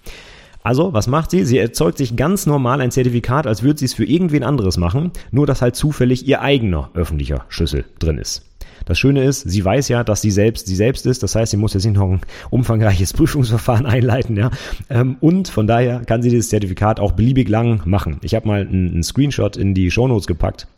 Also, 0.62 0.94
was 0.94 1.08
macht 1.08 1.30
sie? 1.30 1.44
Sie 1.44 1.58
erzeugt 1.58 1.98
sich 1.98 2.16
ganz 2.16 2.46
normal 2.46 2.80
ein 2.80 2.92
Zertifikat, 2.92 3.46
als 3.46 3.62
würde 3.62 3.78
sie 3.78 3.84
es 3.84 3.92
für 3.92 4.06
irgendwen 4.06 4.42
anderes 4.42 4.78
machen, 4.78 5.10
nur 5.32 5.46
dass 5.46 5.60
halt 5.60 5.76
zufällig 5.76 6.26
ihr 6.26 6.40
eigener 6.40 6.88
öffentlicher 6.94 7.44
Schlüssel 7.50 7.84
drin 7.98 8.16
ist. 8.16 8.42
Das 8.86 8.98
Schöne 8.98 9.24
ist, 9.24 9.42
sie 9.42 9.64
weiß 9.64 9.88
ja, 9.88 10.02
dass 10.02 10.22
sie 10.22 10.30
selbst 10.30 10.66
sie 10.66 10.76
selbst 10.76 11.06
ist. 11.06 11.22
Das 11.22 11.34
heißt, 11.34 11.50
sie 11.50 11.56
muss 11.58 11.74
jetzt 11.74 11.84
nicht 11.84 11.96
noch 11.96 12.10
ein 12.10 12.20
umfangreiches 12.50 13.12
Prüfungsverfahren 13.14 13.84
einleiten, 13.84 14.36
ja. 14.36 14.50
Ähm, 14.88 15.16
und 15.20 15.48
von 15.48 15.66
daher 15.66 16.00
kann 16.06 16.22
sie 16.22 16.30
dieses 16.30 16.48
Zertifikat 16.48 17.00
auch 17.00 17.12
beliebig 17.12 17.48
lang 17.48 17.82
machen. 17.84 18.18
Ich 18.22 18.34
habe 18.34 18.48
mal 18.48 18.60
einen 18.60 19.02
Screenshot 19.02 19.56
in 19.56 19.74
die 19.74 19.90
Shownotes 19.90 20.26
gepackt 20.26 20.68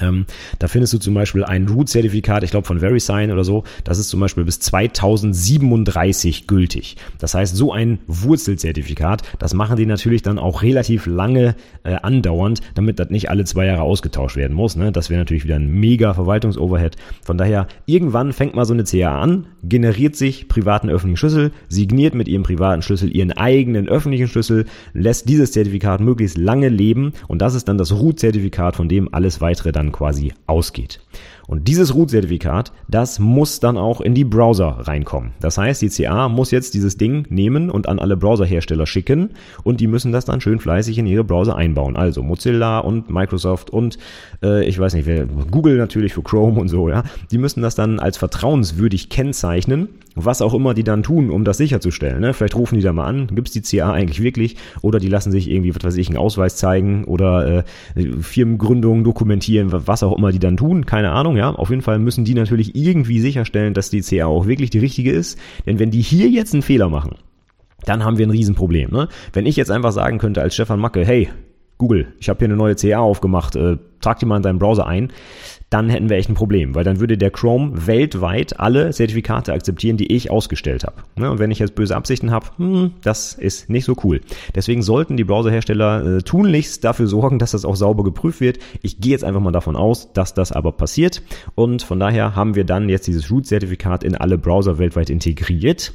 Ähm, 0.00 0.26
da 0.58 0.68
findest 0.68 0.92
du 0.92 0.98
zum 0.98 1.14
Beispiel 1.14 1.44
ein 1.44 1.68
Root-Zertifikat, 1.68 2.44
ich 2.44 2.52
glaube 2.52 2.66
von 2.66 2.80
VeriSign 2.80 3.32
oder 3.32 3.42
so, 3.42 3.64
das 3.82 3.98
ist 3.98 4.08
zum 4.08 4.20
Beispiel 4.20 4.44
bis 4.44 4.60
2037 4.60 6.46
gültig. 6.46 6.96
Das 7.18 7.34
heißt, 7.34 7.56
so 7.56 7.72
ein 7.72 7.98
Wurzelzertifikat, 8.06 9.22
das 9.38 9.52
machen 9.52 9.76
die 9.76 9.86
natürlich 9.86 10.22
dann 10.22 10.38
auch 10.38 10.62
relativ 10.62 11.06
lange 11.06 11.56
äh, 11.82 11.94
andauernd, 11.94 12.60
damit 12.74 12.98
das 13.00 13.10
nicht 13.10 13.30
alle 13.30 13.44
zwei 13.44 13.66
Jahre 13.66 13.82
ausgetauscht 13.82 14.36
werden 14.36 14.54
muss. 14.56 14.76
Ne? 14.76 14.92
Das 14.92 15.10
wäre 15.10 15.18
natürlich 15.18 15.44
wieder 15.44 15.56
ein 15.56 15.70
mega 15.70 16.14
Verwaltungsoverhead. 16.14 16.96
Von 17.22 17.36
daher, 17.36 17.66
irgendwann 17.86 18.32
fängt 18.32 18.54
mal 18.54 18.64
so 18.64 18.74
eine 18.74 18.84
CA 18.84 19.20
an, 19.20 19.46
generiert 19.64 20.14
sich 20.14 20.48
privaten 20.48 20.88
öffentlichen 20.88 21.16
Schlüssel, 21.16 21.52
signiert 21.68 22.14
mit 22.14 22.28
ihrem 22.28 22.44
privaten 22.44 22.82
Schlüssel 22.82 23.14
ihren 23.14 23.32
eigenen 23.32 23.88
öffentlichen 23.88 24.28
Schlüssel, 24.28 24.66
lässt 24.92 25.28
dieses 25.28 25.52
Zertifikat 25.52 26.00
möglichst 26.00 26.38
lange 26.38 26.68
leben 26.68 27.12
und 27.26 27.42
das 27.42 27.54
ist 27.54 27.68
dann 27.68 27.78
das 27.78 27.92
Root-Zertifikat, 27.92 28.76
von 28.76 28.88
dem 28.88 29.12
alles 29.12 29.40
weitere 29.40 29.72
dann 29.72 29.79
quasi 29.88 30.32
ausgeht. 30.46 31.00
Und 31.50 31.66
dieses 31.66 31.96
Root-Zertifikat, 31.96 32.70
das 32.86 33.18
muss 33.18 33.58
dann 33.58 33.76
auch 33.76 34.00
in 34.00 34.14
die 34.14 34.22
Browser 34.22 34.68
reinkommen. 34.68 35.32
Das 35.40 35.58
heißt, 35.58 35.82
die 35.82 35.88
CA 35.88 36.28
muss 36.28 36.52
jetzt 36.52 36.74
dieses 36.74 36.96
Ding 36.96 37.26
nehmen 37.28 37.70
und 37.70 37.88
an 37.88 37.98
alle 37.98 38.16
Browserhersteller 38.16 38.86
schicken 38.86 39.30
und 39.64 39.80
die 39.80 39.88
müssen 39.88 40.12
das 40.12 40.24
dann 40.24 40.40
schön 40.40 40.60
fleißig 40.60 40.96
in 40.98 41.08
ihre 41.08 41.24
Browser 41.24 41.56
einbauen. 41.56 41.96
Also 41.96 42.22
Mozilla 42.22 42.78
und 42.78 43.10
Microsoft 43.10 43.68
und 43.68 43.98
äh, 44.44 44.64
ich 44.64 44.78
weiß 44.78 44.94
nicht, 44.94 45.06
wer, 45.06 45.26
Google 45.26 45.76
natürlich 45.76 46.14
für 46.14 46.22
Chrome 46.22 46.60
und 46.60 46.68
so, 46.68 46.88
ja. 46.88 47.02
Die 47.32 47.38
müssen 47.38 47.62
das 47.62 47.74
dann 47.74 47.98
als 47.98 48.16
vertrauenswürdig 48.16 49.08
kennzeichnen 49.08 49.88
was 50.14 50.42
auch 50.42 50.54
immer 50.54 50.74
die 50.74 50.84
dann 50.84 51.02
tun, 51.02 51.30
um 51.30 51.44
das 51.44 51.56
sicherzustellen. 51.56 52.20
Ne? 52.20 52.34
Vielleicht 52.34 52.56
rufen 52.56 52.76
die 52.76 52.82
da 52.82 52.92
mal 52.92 53.06
an, 53.06 53.28
gibt 53.28 53.48
es 53.48 53.54
die 53.54 53.62
CA 53.62 53.92
eigentlich 53.92 54.22
wirklich? 54.22 54.56
Oder 54.82 54.98
die 54.98 55.08
lassen 55.08 55.30
sich 55.30 55.48
irgendwie, 55.48 55.74
was 55.74 55.84
weiß 55.84 55.96
ich, 55.96 56.08
einen 56.08 56.16
Ausweis 56.16 56.56
zeigen 56.56 57.04
oder 57.04 57.64
äh, 57.96 58.02
Firmengründungen 58.20 59.04
dokumentieren, 59.04 59.68
was 59.70 60.02
auch 60.02 60.16
immer 60.16 60.32
die 60.32 60.38
dann 60.38 60.56
tun, 60.56 60.86
keine 60.86 61.12
Ahnung, 61.12 61.36
ja. 61.40 61.50
Auf 61.50 61.70
jeden 61.70 61.80
Fall 61.80 61.98
müssen 61.98 62.26
die 62.26 62.34
natürlich 62.34 62.76
irgendwie 62.76 63.18
sicherstellen, 63.18 63.72
dass 63.72 63.88
die 63.88 64.02
CA 64.02 64.26
auch 64.26 64.46
wirklich 64.46 64.68
die 64.68 64.78
richtige 64.78 65.10
ist. 65.10 65.38
Denn 65.64 65.78
wenn 65.78 65.90
die 65.90 66.02
hier 66.02 66.28
jetzt 66.28 66.52
einen 66.52 66.62
Fehler 66.62 66.90
machen, 66.90 67.16
dann 67.86 68.04
haben 68.04 68.18
wir 68.18 68.26
ein 68.26 68.30
Riesenproblem. 68.30 68.90
Ne? 68.90 69.08
Wenn 69.32 69.46
ich 69.46 69.56
jetzt 69.56 69.70
einfach 69.70 69.92
sagen 69.92 70.18
könnte 70.18 70.42
als 70.42 70.52
Stefan 70.52 70.80
Macke, 70.80 71.02
hey, 71.02 71.30
Google, 71.80 72.08
ich 72.20 72.28
habe 72.28 72.38
hier 72.40 72.48
eine 72.48 72.56
neue 72.56 72.76
CA 72.76 72.98
aufgemacht, 72.98 73.56
äh, 73.56 73.78
trag 74.02 74.18
die 74.18 74.26
mal 74.26 74.36
in 74.36 74.42
deinen 74.42 74.58
Browser 74.58 74.86
ein, 74.86 75.10
dann 75.70 75.88
hätten 75.88 76.10
wir 76.10 76.18
echt 76.18 76.28
ein 76.28 76.34
Problem, 76.34 76.74
weil 76.74 76.84
dann 76.84 77.00
würde 77.00 77.16
der 77.16 77.30
Chrome 77.30 77.86
weltweit 77.86 78.60
alle 78.60 78.90
Zertifikate 78.90 79.54
akzeptieren, 79.54 79.96
die 79.96 80.12
ich 80.12 80.30
ausgestellt 80.30 80.84
habe. 80.84 80.96
Ne, 81.16 81.30
und 81.30 81.38
wenn 81.38 81.50
ich 81.50 81.58
jetzt 81.58 81.76
böse 81.76 81.96
Absichten 81.96 82.30
habe, 82.32 82.48
hm, 82.58 82.90
das 83.02 83.32
ist 83.32 83.70
nicht 83.70 83.86
so 83.86 83.96
cool. 84.04 84.20
Deswegen 84.54 84.82
sollten 84.82 85.16
die 85.16 85.24
Browserhersteller 85.24 86.18
äh, 86.18 86.22
tunlichst 86.22 86.84
dafür 86.84 87.06
sorgen, 87.06 87.38
dass 87.38 87.52
das 87.52 87.64
auch 87.64 87.76
sauber 87.76 88.04
geprüft 88.04 88.42
wird. 88.42 88.58
Ich 88.82 89.00
gehe 89.00 89.12
jetzt 89.12 89.24
einfach 89.24 89.40
mal 89.40 89.52
davon 89.52 89.74
aus, 89.74 90.12
dass 90.12 90.34
das 90.34 90.52
aber 90.52 90.72
passiert. 90.72 91.22
Und 91.54 91.82
von 91.82 91.98
daher 91.98 92.36
haben 92.36 92.56
wir 92.56 92.64
dann 92.64 92.90
jetzt 92.90 93.06
dieses 93.06 93.30
Root-Zertifikat 93.30 94.04
in 94.04 94.16
alle 94.16 94.36
Browser 94.36 94.78
weltweit 94.78 95.08
integriert 95.08 95.94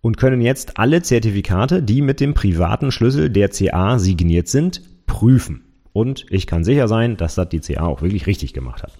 und 0.00 0.16
können 0.16 0.40
jetzt 0.40 0.78
alle 0.78 1.00
Zertifikate, 1.00 1.82
die 1.82 2.02
mit 2.02 2.18
dem 2.18 2.34
privaten 2.34 2.90
Schlüssel 2.90 3.30
der 3.30 3.50
CA 3.50 3.98
signiert 3.98 4.48
sind, 4.48 4.82
prüfen. 5.06 5.64
Und 5.92 6.26
ich 6.30 6.46
kann 6.46 6.64
sicher 6.64 6.88
sein, 6.88 7.16
dass 7.16 7.34
das 7.34 7.48
die 7.48 7.60
CA 7.60 7.84
auch 7.84 8.02
wirklich 8.02 8.26
richtig 8.26 8.54
gemacht 8.54 8.82
hat. 8.82 8.92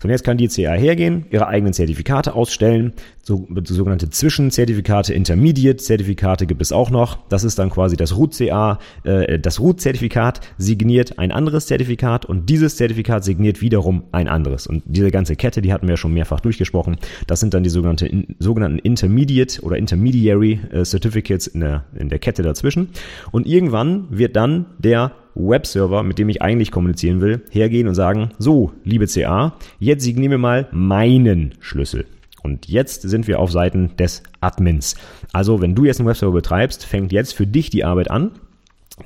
So, 0.00 0.06
und 0.08 0.12
jetzt 0.12 0.24
kann 0.24 0.38
die 0.38 0.48
CA 0.48 0.72
hergehen, 0.72 1.26
ihre 1.30 1.46
eigenen 1.46 1.74
Zertifikate 1.74 2.34
ausstellen, 2.34 2.94
so, 3.22 3.46
sogenannte 3.64 4.08
Zwischenzertifikate, 4.08 5.12
Intermediate-Zertifikate 5.12 6.46
gibt 6.46 6.62
es 6.62 6.72
auch 6.72 6.88
noch. 6.88 7.18
Das 7.28 7.44
ist 7.44 7.58
dann 7.58 7.68
quasi 7.68 7.98
das 7.98 8.16
Root-CA, 8.16 8.78
äh, 9.04 9.38
das 9.38 9.60
Root-Zertifikat 9.60 10.40
signiert 10.56 11.18
ein 11.18 11.32
anderes 11.32 11.66
Zertifikat 11.66 12.24
und 12.24 12.48
dieses 12.48 12.76
Zertifikat 12.76 13.24
signiert 13.24 13.60
wiederum 13.60 14.04
ein 14.10 14.26
anderes. 14.26 14.66
Und 14.66 14.82
diese 14.86 15.10
ganze 15.10 15.36
Kette, 15.36 15.60
die 15.60 15.70
hatten 15.70 15.86
wir 15.86 15.92
ja 15.92 15.98
schon 15.98 16.14
mehrfach 16.14 16.40
durchgesprochen, 16.40 16.96
das 17.26 17.40
sind 17.40 17.52
dann 17.52 17.62
die 17.62 17.68
sogenannte, 17.68 18.06
in, 18.06 18.36
sogenannten 18.38 18.78
Intermediate 18.78 19.60
oder 19.60 19.76
Intermediary 19.76 20.60
äh, 20.72 20.84
Certificates 20.86 21.46
in 21.46 21.60
der, 21.60 21.84
in 21.94 22.08
der 22.08 22.18
Kette 22.18 22.42
dazwischen. 22.42 22.88
Und 23.32 23.46
irgendwann 23.46 24.06
wird 24.08 24.34
dann 24.34 24.64
der 24.78 25.12
Webserver, 25.34 26.02
mit 26.02 26.18
dem 26.18 26.28
ich 26.28 26.42
eigentlich 26.42 26.70
kommunizieren 26.70 27.20
will, 27.20 27.42
hergehen 27.50 27.88
und 27.88 27.94
sagen, 27.94 28.30
so, 28.38 28.72
liebe 28.84 29.06
CA, 29.06 29.56
jetzt 29.78 30.04
signieren 30.04 30.30
wir 30.30 30.38
mal 30.38 30.68
meinen 30.72 31.54
Schlüssel. 31.60 32.06
Und 32.42 32.68
jetzt 32.68 33.02
sind 33.02 33.26
wir 33.26 33.38
auf 33.38 33.52
Seiten 33.52 33.96
des 33.96 34.22
Admins. 34.40 34.96
Also, 35.32 35.60
wenn 35.60 35.74
du 35.74 35.84
jetzt 35.84 36.00
einen 36.00 36.08
Webserver 36.08 36.32
betreibst, 36.32 36.86
fängt 36.86 37.12
jetzt 37.12 37.34
für 37.34 37.46
dich 37.46 37.70
die 37.70 37.84
Arbeit 37.84 38.10
an. 38.10 38.32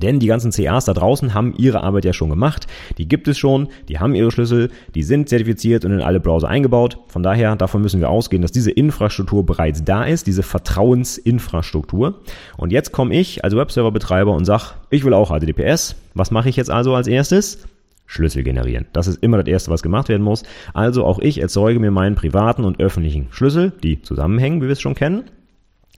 Denn 0.03 0.19
die 0.19 0.27
ganzen 0.27 0.51
CAs 0.51 0.85
da 0.85 0.93
draußen 0.93 1.35
haben 1.35 1.55
ihre 1.57 1.83
Arbeit 1.83 2.05
ja 2.05 2.13
schon 2.13 2.31
gemacht. 2.31 2.67
Die 2.99 3.09
gibt 3.09 3.29
es 3.29 3.39
schon, 3.39 3.69
die 3.89 3.99
haben 3.99 4.15
ihre 4.15 4.31
Schlüssel, 4.31 4.71
die 4.95 5.03
sind 5.03 5.29
zertifiziert 5.29 5.85
und 5.85 5.93
in 5.93 6.01
alle 6.01 6.21
Browser 6.21 6.49
eingebaut. 6.49 6.99
Von 7.09 7.23
daher, 7.23 7.57
davon 7.57 7.83
müssen 7.83 8.01
wir 8.01 8.11
ausgehen, 8.11 8.43
dass 8.43 8.53
diese 8.53 8.71
Infrastruktur 8.71 9.45
bereits 9.45 9.85
da 9.85 10.05
ist, 10.05 10.27
diese 10.27 10.43
Vertrauensinfrastruktur. 10.43 12.21
Und 12.57 12.73
jetzt 12.73 12.93
komme 12.93 13.15
ich 13.15 13.45
als 13.45 13.57
Webserverbetreiber 13.57 14.33
und 14.33 14.45
sage, 14.45 14.75
ich 14.91 15.05
will 15.05 15.15
auch 15.15 15.31
HTTPS. 15.31 15.97
Was 16.15 16.31
mache 16.31 16.49
ich 16.49 16.57
jetzt 16.57 16.71
also 16.71 16.95
als 16.95 17.07
erstes? 17.07 17.67
Schlüssel 18.07 18.43
generieren. 18.43 18.87
Das 18.93 19.07
ist 19.07 19.23
immer 19.23 19.39
das 19.39 19.47
Erste, 19.47 19.71
was 19.71 19.83
gemacht 19.83 20.11
werden 20.11 20.23
muss. 20.23 20.43
Also 20.75 21.05
auch 21.05 21.19
ich 21.21 21.41
erzeuge 21.41 21.81
mir 21.81 21.91
meinen 21.91 22.17
privaten 22.17 22.65
und 22.65 22.79
öffentlichen 22.79 23.29
Schlüssel, 23.31 23.73
die 23.83 24.03
zusammenhängen, 24.03 24.61
wie 24.61 24.67
wir 24.67 24.73
es 24.73 24.81
schon 24.81 24.95
kennen 24.95 25.25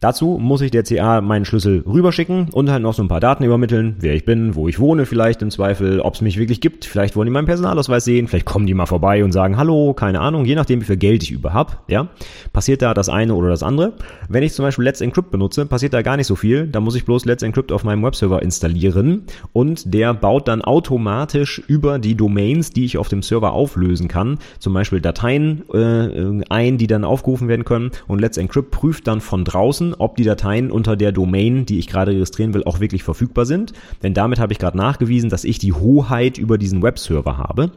Dazu 0.00 0.38
muss 0.40 0.60
ich 0.60 0.70
der 0.70 0.82
CA 0.82 1.20
meinen 1.20 1.44
Schlüssel 1.44 1.82
rüberschicken 1.86 2.48
und 2.52 2.70
halt 2.70 2.82
noch 2.82 2.94
so 2.94 3.02
ein 3.02 3.08
paar 3.08 3.20
Daten 3.20 3.44
übermitteln, 3.44 3.96
wer 4.00 4.14
ich 4.14 4.24
bin, 4.24 4.54
wo 4.54 4.68
ich 4.68 4.78
wohne 4.78 5.06
vielleicht 5.06 5.42
im 5.42 5.50
Zweifel, 5.50 6.00
ob 6.00 6.14
es 6.14 6.20
mich 6.20 6.38
wirklich 6.38 6.60
gibt. 6.60 6.84
Vielleicht 6.84 7.16
wollen 7.16 7.26
die 7.26 7.32
meinen 7.32 7.46
Personalausweis 7.46 8.04
sehen, 8.04 8.28
vielleicht 8.28 8.46
kommen 8.46 8.66
die 8.66 8.74
mal 8.74 8.86
vorbei 8.86 9.24
und 9.24 9.32
sagen 9.32 9.56
Hallo, 9.56 9.94
keine 9.94 10.20
Ahnung, 10.20 10.44
je 10.44 10.54
nachdem 10.54 10.80
wie 10.80 10.84
viel 10.84 10.96
Geld 10.96 11.22
ich 11.22 11.30
über 11.30 11.54
hab, 11.54 11.84
ja, 11.88 12.08
passiert 12.52 12.82
da 12.82 12.94
das 12.94 13.08
eine 13.08 13.34
oder 13.34 13.48
das 13.48 13.62
andere. 13.62 13.94
Wenn 14.28 14.42
ich 14.42 14.52
zum 14.52 14.64
Beispiel 14.64 14.84
Let's 14.84 15.00
Encrypt 15.00 15.30
benutze, 15.30 15.66
passiert 15.66 15.94
da 15.94 16.02
gar 16.02 16.16
nicht 16.16 16.26
so 16.26 16.36
viel. 16.36 16.66
Da 16.66 16.80
muss 16.80 16.94
ich 16.94 17.04
bloß 17.04 17.24
Let's 17.24 17.42
Encrypt 17.42 17.72
auf 17.72 17.84
meinem 17.84 18.02
Webserver 18.02 18.42
installieren 18.42 19.24
und 19.52 19.94
der 19.94 20.14
baut 20.14 20.48
dann 20.48 20.62
automatisch 20.62 21.62
über 21.66 21.98
die 21.98 22.16
Domains, 22.16 22.70
die 22.70 22.84
ich 22.84 22.98
auf 22.98 23.08
dem 23.08 23.22
Server 23.22 23.52
auflösen 23.52 24.08
kann, 24.08 24.38
zum 24.58 24.74
Beispiel 24.74 25.00
Dateien 25.00 25.64
äh, 25.72 26.44
ein, 26.48 26.78
die 26.78 26.86
dann 26.86 27.04
aufgerufen 27.04 27.48
werden 27.48 27.64
können 27.64 27.90
und 28.06 28.20
Let's 28.20 28.36
Encrypt 28.36 28.70
prüft 28.70 29.06
dann 29.06 29.20
von 29.20 29.44
draußen 29.44 29.85
prüfen, 29.86 29.94
ob 29.98 30.16
die 30.16 30.24
Dateien 30.24 30.70
unter 30.70 30.96
der 30.96 31.12
Domain, 31.12 31.66
die 31.66 31.78
ich 31.78 31.86
gerade 31.86 32.12
registrieren 32.12 32.54
will, 32.54 32.64
auch 32.64 32.80
wirklich 32.80 33.02
verfügbar 33.02 33.46
sind. 33.46 33.72
Denn 34.02 34.14
damit 34.14 34.38
habe 34.38 34.52
ich 34.52 34.58
gerade 34.58 34.76
nachgewiesen, 34.76 35.30
dass 35.30 35.44
ich 35.44 35.58
die 35.58 35.72
Hoheit 35.72 36.38
über 36.38 36.58
diesen 36.58 36.82
Webserver 36.82 37.38
habe. 37.38 37.70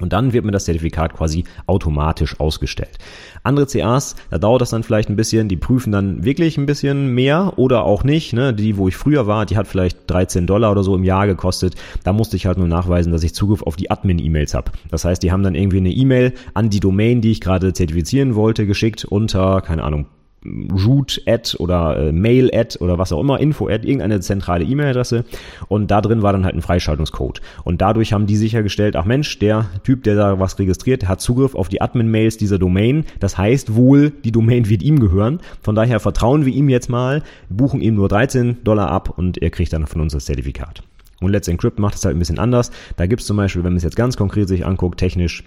Und 0.00 0.14
dann 0.14 0.32
wird 0.32 0.46
mir 0.46 0.52
das 0.52 0.64
Zertifikat 0.64 1.12
quasi 1.12 1.44
automatisch 1.66 2.40
ausgestellt. 2.40 2.96
Andere 3.42 3.66
CAs, 3.66 4.16
da 4.30 4.38
dauert 4.38 4.62
das 4.62 4.70
dann 4.70 4.82
vielleicht 4.82 5.10
ein 5.10 5.16
bisschen, 5.16 5.48
die 5.48 5.58
prüfen 5.58 5.92
dann 5.92 6.24
wirklich 6.24 6.56
ein 6.56 6.64
bisschen 6.64 7.14
mehr 7.14 7.58
oder 7.58 7.84
auch 7.84 8.02
nicht. 8.02 8.32
Ne? 8.32 8.54
Die, 8.54 8.78
wo 8.78 8.88
ich 8.88 8.96
früher 8.96 9.26
war, 9.26 9.44
die 9.44 9.58
hat 9.58 9.66
vielleicht 9.66 10.10
13 10.10 10.46
Dollar 10.46 10.72
oder 10.72 10.82
so 10.82 10.96
im 10.96 11.04
Jahr 11.04 11.26
gekostet. 11.26 11.74
Da 12.02 12.14
musste 12.14 12.36
ich 12.36 12.46
halt 12.46 12.56
nur 12.56 12.66
nachweisen, 12.66 13.12
dass 13.12 13.22
ich 13.22 13.34
Zugriff 13.34 13.62
auf 13.62 13.76
die 13.76 13.90
Admin-E-Mails 13.90 14.54
habe. 14.54 14.72
Das 14.90 15.04
heißt, 15.04 15.22
die 15.22 15.32
haben 15.32 15.42
dann 15.42 15.54
irgendwie 15.54 15.78
eine 15.78 15.92
E-Mail 15.92 16.32
an 16.54 16.70
die 16.70 16.80
Domain, 16.80 17.20
die 17.20 17.32
ich 17.32 17.42
gerade 17.42 17.74
zertifizieren 17.74 18.34
wollte, 18.36 18.64
geschickt 18.64 19.04
unter, 19.04 19.60
keine 19.60 19.84
Ahnung, 19.84 20.06
Root-Ad 20.44 21.56
oder 21.58 21.96
äh, 21.96 22.12
Mail-Ad 22.12 22.78
oder 22.78 22.98
was 22.98 23.12
auch 23.12 23.20
immer, 23.20 23.40
Info-Ad, 23.40 23.86
irgendeine 23.86 24.20
zentrale 24.20 24.64
E-Mail-Adresse 24.64 25.24
und 25.68 25.90
da 25.90 26.00
drin 26.00 26.22
war 26.22 26.32
dann 26.32 26.44
halt 26.44 26.54
ein 26.54 26.62
Freischaltungscode. 26.62 27.40
Und 27.64 27.80
dadurch 27.80 28.12
haben 28.12 28.26
die 28.26 28.36
sichergestellt, 28.36 28.96
ach 28.96 29.04
Mensch, 29.04 29.38
der 29.38 29.66
Typ, 29.84 30.02
der 30.04 30.16
da 30.16 30.40
was 30.40 30.58
registriert, 30.58 31.08
hat 31.08 31.20
Zugriff 31.20 31.54
auf 31.54 31.68
die 31.68 31.82
Admin-Mails 31.82 32.38
dieser 32.38 32.58
Domain. 32.58 33.04
Das 33.18 33.36
heißt 33.36 33.74
wohl, 33.74 34.10
die 34.10 34.32
Domain 34.32 34.68
wird 34.68 34.82
ihm 34.82 34.98
gehören. 34.98 35.40
Von 35.62 35.74
daher 35.74 36.00
vertrauen 36.00 36.46
wir 36.46 36.52
ihm 36.52 36.68
jetzt 36.68 36.88
mal, 36.88 37.22
buchen 37.48 37.80
ihm 37.80 37.94
nur 37.94 38.08
13 38.08 38.64
Dollar 38.64 38.90
ab 38.90 39.18
und 39.18 39.42
er 39.42 39.50
kriegt 39.50 39.72
dann 39.72 39.86
von 39.86 40.00
uns 40.00 40.12
das 40.12 40.24
Zertifikat. 40.24 40.82
Und 41.20 41.32
Let's 41.32 41.48
Encrypt 41.48 41.78
macht 41.78 41.96
es 41.96 42.04
halt 42.04 42.16
ein 42.16 42.18
bisschen 42.18 42.38
anders. 42.38 42.70
Da 42.96 43.06
gibt 43.06 43.20
es 43.20 43.26
zum 43.26 43.36
Beispiel, 43.36 43.62
wenn 43.62 43.72
man 43.72 43.76
es 43.76 43.82
jetzt 43.82 43.96
ganz 43.96 44.16
konkret 44.16 44.48
sich 44.48 44.64
anguckt, 44.64 44.98
technisch 44.98 45.44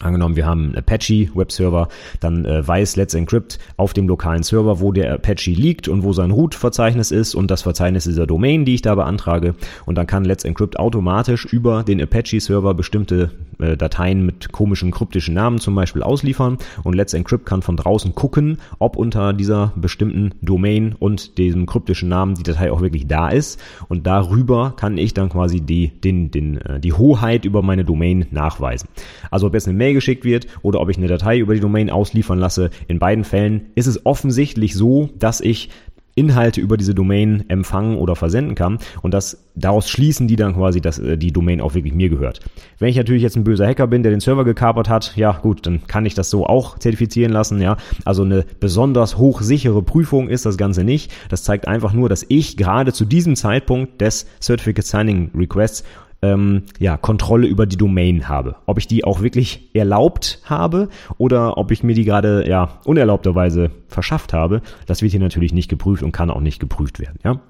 Angenommen, 0.00 0.36
wir 0.36 0.46
haben 0.46 0.64
einen 0.64 0.76
Apache 0.76 1.28
Webserver, 1.34 1.88
dann 2.18 2.46
äh, 2.46 2.66
weiß 2.66 2.96
Let's 2.96 3.12
Encrypt 3.12 3.58
auf 3.76 3.92
dem 3.92 4.08
lokalen 4.08 4.42
Server, 4.42 4.80
wo 4.80 4.90
der 4.90 5.12
Apache 5.12 5.50
liegt 5.50 5.86
und 5.86 6.02
wo 6.02 6.14
sein 6.14 6.30
Root-Verzeichnis 6.30 7.10
ist 7.10 7.34
und 7.34 7.50
das 7.50 7.60
Verzeichnis 7.60 8.04
dieser 8.04 8.26
Domain, 8.26 8.64
die 8.64 8.74
ich 8.74 8.80
da 8.82 8.94
beantrage. 8.94 9.54
Und 9.84 9.98
dann 9.98 10.06
kann 10.06 10.24
Let's 10.24 10.44
Encrypt 10.44 10.78
automatisch 10.78 11.44
über 11.44 11.82
den 11.82 12.00
Apache-Server 12.00 12.72
bestimmte 12.72 13.32
äh, 13.58 13.76
Dateien 13.76 14.24
mit 14.24 14.50
komischen 14.50 14.92
kryptischen 14.92 15.34
Namen 15.34 15.58
zum 15.58 15.74
Beispiel 15.74 16.02
ausliefern. 16.02 16.56
Und 16.84 16.94
Let's 16.94 17.12
Encrypt 17.12 17.44
kann 17.44 17.60
von 17.60 17.76
draußen 17.76 18.14
gucken, 18.14 18.58
ob 18.78 18.96
unter 18.96 19.34
dieser 19.34 19.72
bestimmten 19.76 20.32
Domain 20.40 20.94
und 20.98 21.36
diesem 21.36 21.66
kryptischen 21.66 22.08
Namen 22.08 22.34
die 22.34 22.42
Datei 22.42 22.72
auch 22.72 22.80
wirklich 22.80 23.06
da 23.06 23.28
ist. 23.28 23.60
Und 23.88 24.06
darüber 24.06 24.72
kann 24.74 24.96
ich 24.96 25.12
dann 25.12 25.28
quasi 25.28 25.60
die, 25.60 25.88
den, 25.88 26.30
den, 26.30 26.56
äh, 26.62 26.80
die 26.80 26.94
Hoheit 26.94 27.44
über 27.44 27.60
meine 27.60 27.84
Domain 27.84 28.26
nachweisen. 28.30 28.88
Also 29.30 29.46
ob 29.48 29.54
jetzt 29.54 29.68
eine 29.68 29.76
Mail 29.82 29.94
geschickt 29.94 30.24
wird 30.24 30.46
oder 30.62 30.80
ob 30.80 30.90
ich 30.90 30.96
eine 30.96 31.08
Datei 31.08 31.38
über 31.38 31.54
die 31.54 31.60
Domain 31.60 31.90
ausliefern 31.90 32.38
lasse. 32.38 32.70
In 32.86 33.00
beiden 33.00 33.24
Fällen 33.24 33.66
ist 33.74 33.88
es 33.88 34.06
offensichtlich 34.06 34.76
so, 34.76 35.10
dass 35.18 35.40
ich 35.40 35.70
Inhalte 36.14 36.60
über 36.60 36.76
diese 36.76 36.94
Domain 36.94 37.44
empfangen 37.48 37.96
oder 37.96 38.14
versenden 38.14 38.54
kann 38.54 38.78
und 39.00 39.14
das 39.14 39.48
daraus 39.54 39.88
schließen 39.88 40.28
die 40.28 40.36
dann 40.36 40.54
quasi, 40.54 40.80
dass 40.80 40.98
äh, 40.98 41.16
die 41.16 41.32
Domain 41.32 41.60
auch 41.60 41.74
wirklich 41.74 41.94
mir 41.94 42.10
gehört. 42.10 42.40
Wenn 42.78 42.90
ich 42.90 42.96
natürlich 42.96 43.22
jetzt 43.22 43.36
ein 43.36 43.44
böser 43.44 43.66
Hacker 43.66 43.86
bin, 43.86 44.02
der 44.02 44.12
den 44.12 44.20
Server 44.20 44.44
gekapert 44.44 44.88
hat, 44.88 45.16
ja 45.16 45.32
gut, 45.32 45.66
dann 45.66 45.86
kann 45.86 46.04
ich 46.06 46.14
das 46.14 46.30
so 46.30 46.46
auch 46.46 46.78
zertifizieren 46.78 47.32
lassen, 47.32 47.60
ja. 47.62 47.76
Also 48.04 48.24
eine 48.24 48.44
besonders 48.60 49.16
hochsichere 49.16 49.82
Prüfung 49.82 50.28
ist 50.28 50.44
das 50.44 50.58
Ganze 50.58 50.84
nicht. 50.84 51.10
Das 51.30 51.44
zeigt 51.44 51.66
einfach 51.66 51.92
nur, 51.92 52.08
dass 52.08 52.26
ich 52.28 52.56
gerade 52.56 52.92
zu 52.92 53.04
diesem 53.04 53.34
Zeitpunkt 53.34 54.00
des 54.00 54.26
Certificate 54.40 54.86
Signing 54.86 55.30
Requests 55.34 55.82
ähm, 56.22 56.62
ja, 56.78 56.96
Kontrolle 56.96 57.46
über 57.46 57.66
die 57.66 57.76
Domain 57.76 58.28
habe. 58.28 58.56
Ob 58.66 58.78
ich 58.78 58.86
die 58.86 59.04
auch 59.04 59.20
wirklich 59.22 59.70
erlaubt 59.74 60.40
habe 60.44 60.88
oder 61.18 61.58
ob 61.58 61.70
ich 61.70 61.82
mir 61.82 61.94
die 61.94 62.04
gerade 62.04 62.48
ja 62.48 62.78
unerlaubterweise 62.84 63.70
verschafft 63.88 64.32
habe, 64.32 64.62
das 64.86 65.02
wird 65.02 65.10
hier 65.10 65.20
natürlich 65.20 65.52
nicht 65.52 65.68
geprüft 65.68 66.02
und 66.02 66.12
kann 66.12 66.30
auch 66.30 66.40
nicht 66.40 66.60
geprüft 66.60 67.00
werden. 67.00 67.18
Ja. 67.24 67.40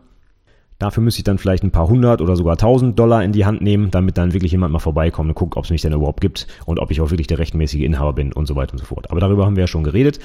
Dafür 0.78 1.04
müsste 1.04 1.20
ich 1.20 1.24
dann 1.24 1.38
vielleicht 1.38 1.62
ein 1.62 1.70
paar 1.70 1.86
hundert 1.86 2.20
oder 2.20 2.34
sogar 2.34 2.56
tausend 2.56 2.98
Dollar 2.98 3.22
in 3.22 3.30
die 3.30 3.44
Hand 3.44 3.62
nehmen, 3.62 3.92
damit 3.92 4.18
dann 4.18 4.32
wirklich 4.32 4.50
jemand 4.50 4.72
mal 4.72 4.80
vorbeikommt 4.80 5.28
und 5.28 5.36
guckt, 5.36 5.56
ob 5.56 5.62
es 5.62 5.70
mich 5.70 5.80
denn 5.80 5.92
überhaupt 5.92 6.20
gibt 6.20 6.48
und 6.66 6.80
ob 6.80 6.90
ich 6.90 7.00
auch 7.00 7.10
wirklich 7.10 7.28
der 7.28 7.38
rechtmäßige 7.38 7.82
Inhaber 7.82 8.14
bin 8.14 8.32
und 8.32 8.46
so 8.46 8.56
weiter 8.56 8.72
und 8.72 8.78
so 8.78 8.84
fort. 8.86 9.08
Aber 9.08 9.20
darüber 9.20 9.46
haben 9.46 9.54
wir 9.54 9.62
ja 9.62 9.68
schon 9.68 9.84
geredet. 9.84 10.18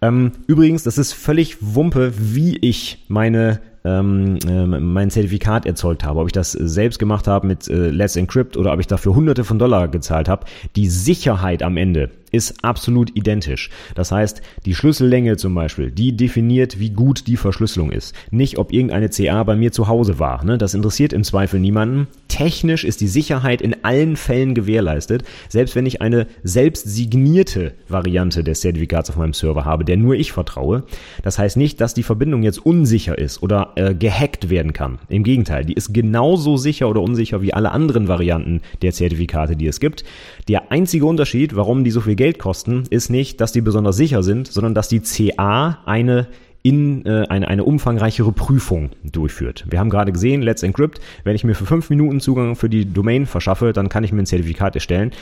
Ähm, 0.00 0.30
übrigens, 0.46 0.84
das 0.84 0.98
ist 0.98 1.12
völlig 1.12 1.56
Wumpe, 1.60 2.12
wie 2.16 2.56
ich 2.58 3.04
meine 3.08 3.60
ähm, 3.86 4.38
äh, 4.48 4.66
mein 4.66 5.10
Zertifikat 5.10 5.64
erzeugt 5.64 6.04
habe, 6.04 6.20
ob 6.20 6.26
ich 6.26 6.32
das 6.32 6.52
selbst 6.52 6.98
gemacht 6.98 7.28
habe 7.28 7.46
mit 7.46 7.68
äh, 7.68 7.90
Let's 7.90 8.16
Encrypt 8.16 8.56
oder 8.56 8.72
ob 8.72 8.80
ich 8.80 8.86
dafür 8.86 9.14
hunderte 9.14 9.44
von 9.44 9.58
Dollar 9.58 9.88
gezahlt 9.88 10.28
habe, 10.28 10.46
die 10.74 10.88
Sicherheit 10.88 11.62
am 11.62 11.76
Ende 11.76 12.10
ist 12.32 12.64
absolut 12.64 13.16
identisch. 13.16 13.70
Das 13.94 14.12
heißt, 14.12 14.42
die 14.64 14.74
Schlüssellänge 14.74 15.36
zum 15.36 15.54
Beispiel, 15.54 15.90
die 15.90 16.16
definiert, 16.16 16.78
wie 16.78 16.90
gut 16.90 17.26
die 17.26 17.36
Verschlüsselung 17.36 17.90
ist. 17.90 18.14
Nicht, 18.30 18.58
ob 18.58 18.72
irgendeine 18.72 19.08
CA 19.08 19.42
bei 19.44 19.56
mir 19.56 19.72
zu 19.72 19.88
Hause 19.88 20.18
war. 20.18 20.44
Ne? 20.44 20.58
Das 20.58 20.74
interessiert 20.74 21.12
im 21.12 21.24
Zweifel 21.24 21.60
niemanden. 21.60 22.08
Technisch 22.28 22.84
ist 22.84 23.00
die 23.00 23.08
Sicherheit 23.08 23.62
in 23.62 23.84
allen 23.84 24.16
Fällen 24.16 24.54
gewährleistet. 24.54 25.24
Selbst 25.48 25.76
wenn 25.76 25.86
ich 25.86 26.02
eine 26.02 26.26
selbst 26.42 26.88
signierte 26.88 27.74
Variante 27.88 28.44
des 28.44 28.60
Zertifikats 28.60 29.10
auf 29.10 29.16
meinem 29.16 29.32
Server 29.32 29.64
habe, 29.64 29.84
der 29.84 29.96
nur 29.96 30.14
ich 30.16 30.32
vertraue. 30.32 30.84
Das 31.22 31.38
heißt 31.38 31.56
nicht, 31.56 31.80
dass 31.80 31.94
die 31.94 32.02
Verbindung 32.02 32.42
jetzt 32.42 32.58
unsicher 32.64 33.16
ist 33.16 33.42
oder 33.42 33.72
äh, 33.76 33.94
gehackt 33.94 34.50
werden 34.50 34.72
kann. 34.72 34.98
Im 35.08 35.24
Gegenteil, 35.24 35.64
die 35.64 35.72
ist 35.72 35.94
genauso 35.94 36.56
sicher 36.56 36.88
oder 36.88 37.00
unsicher 37.00 37.42
wie 37.42 37.54
alle 37.54 37.70
anderen 37.70 38.08
Varianten 38.08 38.60
der 38.82 38.92
Zertifikate, 38.92 39.56
die 39.56 39.66
es 39.66 39.80
gibt. 39.80 40.04
Der 40.48 40.70
einzige 40.70 41.06
Unterschied, 41.06 41.56
warum 41.56 41.82
die 41.82 41.90
so 41.90 42.00
viel 42.00 42.14
Geld 42.14 42.38
kosten, 42.38 42.84
ist 42.90 43.10
nicht, 43.10 43.40
dass 43.40 43.52
die 43.52 43.60
besonders 43.60 43.96
sicher 43.96 44.22
sind, 44.22 44.46
sondern 44.46 44.74
dass 44.74 44.88
die 44.88 45.00
CA 45.00 45.78
eine 45.84 46.28
in 46.62 47.06
äh, 47.06 47.26
eine, 47.28 47.46
eine 47.46 47.62
umfangreichere 47.62 48.32
Prüfung 48.32 48.90
durchführt. 49.04 49.64
Wir 49.68 49.78
haben 49.78 49.88
gerade 49.88 50.10
gesehen, 50.10 50.42
Let's 50.42 50.64
Encrypt, 50.64 51.00
wenn 51.22 51.36
ich 51.36 51.44
mir 51.44 51.54
für 51.54 51.64
fünf 51.64 51.90
Minuten 51.90 52.18
Zugang 52.18 52.56
für 52.56 52.68
die 52.68 52.92
Domain 52.92 53.26
verschaffe, 53.26 53.72
dann 53.72 53.88
kann 53.88 54.02
ich 54.02 54.10
mir 54.10 54.22
ein 54.22 54.26
Zertifikat 54.26 54.74
erstellen. 54.74 55.12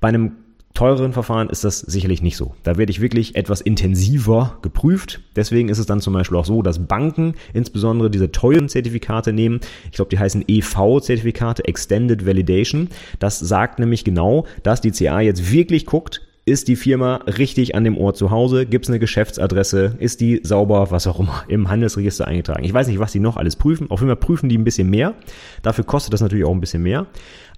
Bei 0.00 0.08
einem 0.08 0.32
teureren 0.74 1.12
Verfahren 1.12 1.50
ist 1.50 1.64
das 1.64 1.80
sicherlich 1.80 2.22
nicht 2.22 2.36
so. 2.36 2.54
Da 2.62 2.76
werde 2.76 2.90
ich 2.90 3.00
wirklich 3.00 3.36
etwas 3.36 3.60
intensiver 3.60 4.58
geprüft. 4.62 5.20
Deswegen 5.36 5.68
ist 5.68 5.78
es 5.78 5.86
dann 5.86 6.00
zum 6.00 6.14
Beispiel 6.14 6.38
auch 6.38 6.44
so, 6.44 6.62
dass 6.62 6.86
Banken 6.86 7.34
insbesondere 7.52 8.10
diese 8.10 8.32
teuren 8.32 8.68
Zertifikate 8.68 9.32
nehmen. 9.32 9.60
Ich 9.86 9.92
glaube, 9.92 10.08
die 10.08 10.18
heißen 10.18 10.44
EV-Zertifikate, 10.46 11.64
Extended 11.66 12.26
Validation. 12.26 12.88
Das 13.18 13.38
sagt 13.38 13.78
nämlich 13.78 14.04
genau, 14.04 14.46
dass 14.62 14.80
die 14.80 14.92
CA 14.92 15.20
jetzt 15.20 15.52
wirklich 15.52 15.86
guckt, 15.86 16.22
ist 16.44 16.66
die 16.66 16.74
Firma 16.74 17.20
richtig 17.38 17.76
an 17.76 17.84
dem 17.84 17.96
Ort 17.96 18.16
zu 18.16 18.32
Hause? 18.32 18.66
Gibt 18.66 18.86
es 18.86 18.90
eine 18.90 18.98
Geschäftsadresse? 18.98 19.94
Ist 20.00 20.20
die 20.20 20.40
sauber, 20.42 20.90
was 20.90 21.06
auch 21.06 21.20
immer, 21.20 21.44
im 21.46 21.68
Handelsregister 21.68 22.26
eingetragen? 22.26 22.64
Ich 22.64 22.74
weiß 22.74 22.88
nicht, 22.88 22.98
was 22.98 23.12
die 23.12 23.20
noch 23.20 23.36
alles 23.36 23.54
prüfen. 23.54 23.90
Auf 23.90 24.00
jeden 24.00 24.08
Fall 24.08 24.16
prüfen 24.16 24.48
die 24.48 24.58
ein 24.58 24.64
bisschen 24.64 24.90
mehr. 24.90 25.14
Dafür 25.62 25.84
kostet 25.84 26.12
das 26.12 26.20
natürlich 26.20 26.44
auch 26.44 26.50
ein 26.50 26.60
bisschen 26.60 26.82
mehr. 26.82 27.06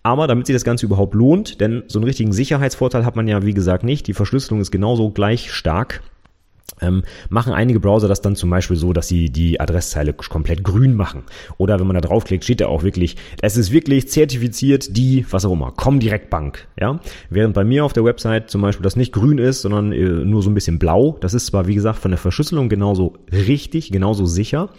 Aber 0.05 0.29
damit 0.29 0.47
sich 0.47 0.55
das 0.55 0.63
Ganze 0.63 0.87
überhaupt 0.87 1.15
lohnt, 1.15 1.61
denn 1.61 1.83
so 1.89 1.99
einen 1.99 2.05
richtigen 2.05 2.33
Sicherheitsvorteil 2.33 3.05
hat 3.05 3.17
man 3.17 3.27
ja, 3.27 3.43
wie 3.43 3.55
gesagt, 3.55 3.83
nicht. 3.83 4.07
Die 4.07 4.15
Verschlüsselung 4.15 4.61
ist 4.61 4.71
genauso 4.71 5.11
gleich 5.11 5.51
stark 5.51 6.03
ähm, 6.81 7.03
machen 7.29 7.53
einige 7.53 7.81
Browser 7.81 8.09
das 8.09 8.21
dann 8.21 8.37
zum 8.37 8.51
Beispiel 8.51 8.77
so, 8.77 8.93
dass 8.93 9.09
sie 9.09 9.31
die 9.31 9.61
Adresszeile 9.61 10.13
komplett 10.13 10.65
grün 10.65 10.95
machen. 10.95 11.25
Oder 11.59 11.79
wenn 11.79 11.87
man 11.87 11.95
da 11.95 12.01
draufklickt, 12.01 12.45
steht 12.45 12.61
da 12.61 12.67
auch 12.67 12.83
wirklich, 12.83 13.17
es 13.43 13.57
ist 13.57 13.71
wirklich 13.71 14.09
zertifiziert 14.09 14.97
die, 14.97 15.27
was 15.31 15.45
auch 15.45 15.53
immer, 15.53 15.73
Comdirect 15.73 16.31
Bank. 16.31 16.67
Ja? 16.81 17.01
Während 17.31 17.55
bei 17.55 17.65
mir 17.65 17.85
auf 17.85 17.93
der 17.93 18.05
Website 18.05 18.51
zum 18.51 18.63
Beispiel 18.63 18.83
das 18.83 18.97
nicht 18.97 19.13
grün 19.13 19.39
ist, 19.39 19.63
sondern 19.63 19.93
äh, 19.93 20.05
nur 20.05 20.43
so 20.43 20.51
ein 20.51 20.55
bisschen 20.55 20.79
blau. 20.79 21.17
Das 21.21 21.35
ist 21.35 21.47
zwar, 21.47 21.67
wie 21.67 21.75
gesagt, 21.75 21.99
von 21.99 22.11
der 22.11 22.19
Verschlüsselung 22.19 22.69
genauso 22.69 23.15
richtig, 23.31 23.91
genauso 23.91 24.27
sicher, 24.27 24.71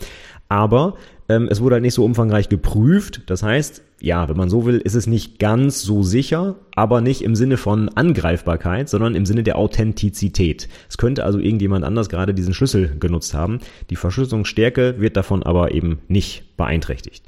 aber 0.50 0.96
ähm, 1.28 1.48
es 1.50 1.62
wurde 1.62 1.76
halt 1.76 1.84
nicht 1.84 1.94
so 1.94 2.06
umfangreich 2.06 2.50
geprüft. 2.50 3.24
Das 3.28 3.44
heißt, 3.44 3.82
ja, 4.00 4.30
wenn 4.30 4.38
man 4.38 4.50
so 4.50 4.66
will, 4.66 4.78
ist 4.78 4.96
es 4.96 5.08
nicht 5.08 5.40
ganz 5.40 5.82
so 5.82 6.04
sicher, 6.04 6.56
aber 6.76 7.02
nicht 7.02 7.24
im 7.24 7.36
Sinne 7.36 7.58
von 7.58 7.90
Angreifbarkeit, 7.90 8.90
sondern 8.90 9.16
im 9.16 9.26
Sinne 9.26 9.44
der 9.44 9.58
Authentizität. 9.58 10.68
Es 10.90 10.98
könnte 10.98 11.24
also 11.24 11.40
irgendjemand 11.40 11.86
anders 11.86 12.10
gerade 12.10 12.34
diesen 12.34 12.54
Schlüssel 12.54 12.96
genutzt 13.00 13.34
haben. 13.34 13.60
Die 13.90 13.96
Verschlüsselungsstärke 13.96 15.00
wird 15.00 15.18
davon 15.18 15.44
aber 15.44 15.74
eben 15.74 16.00
nicht 16.08 16.56
beeinträchtigt. 16.58 17.24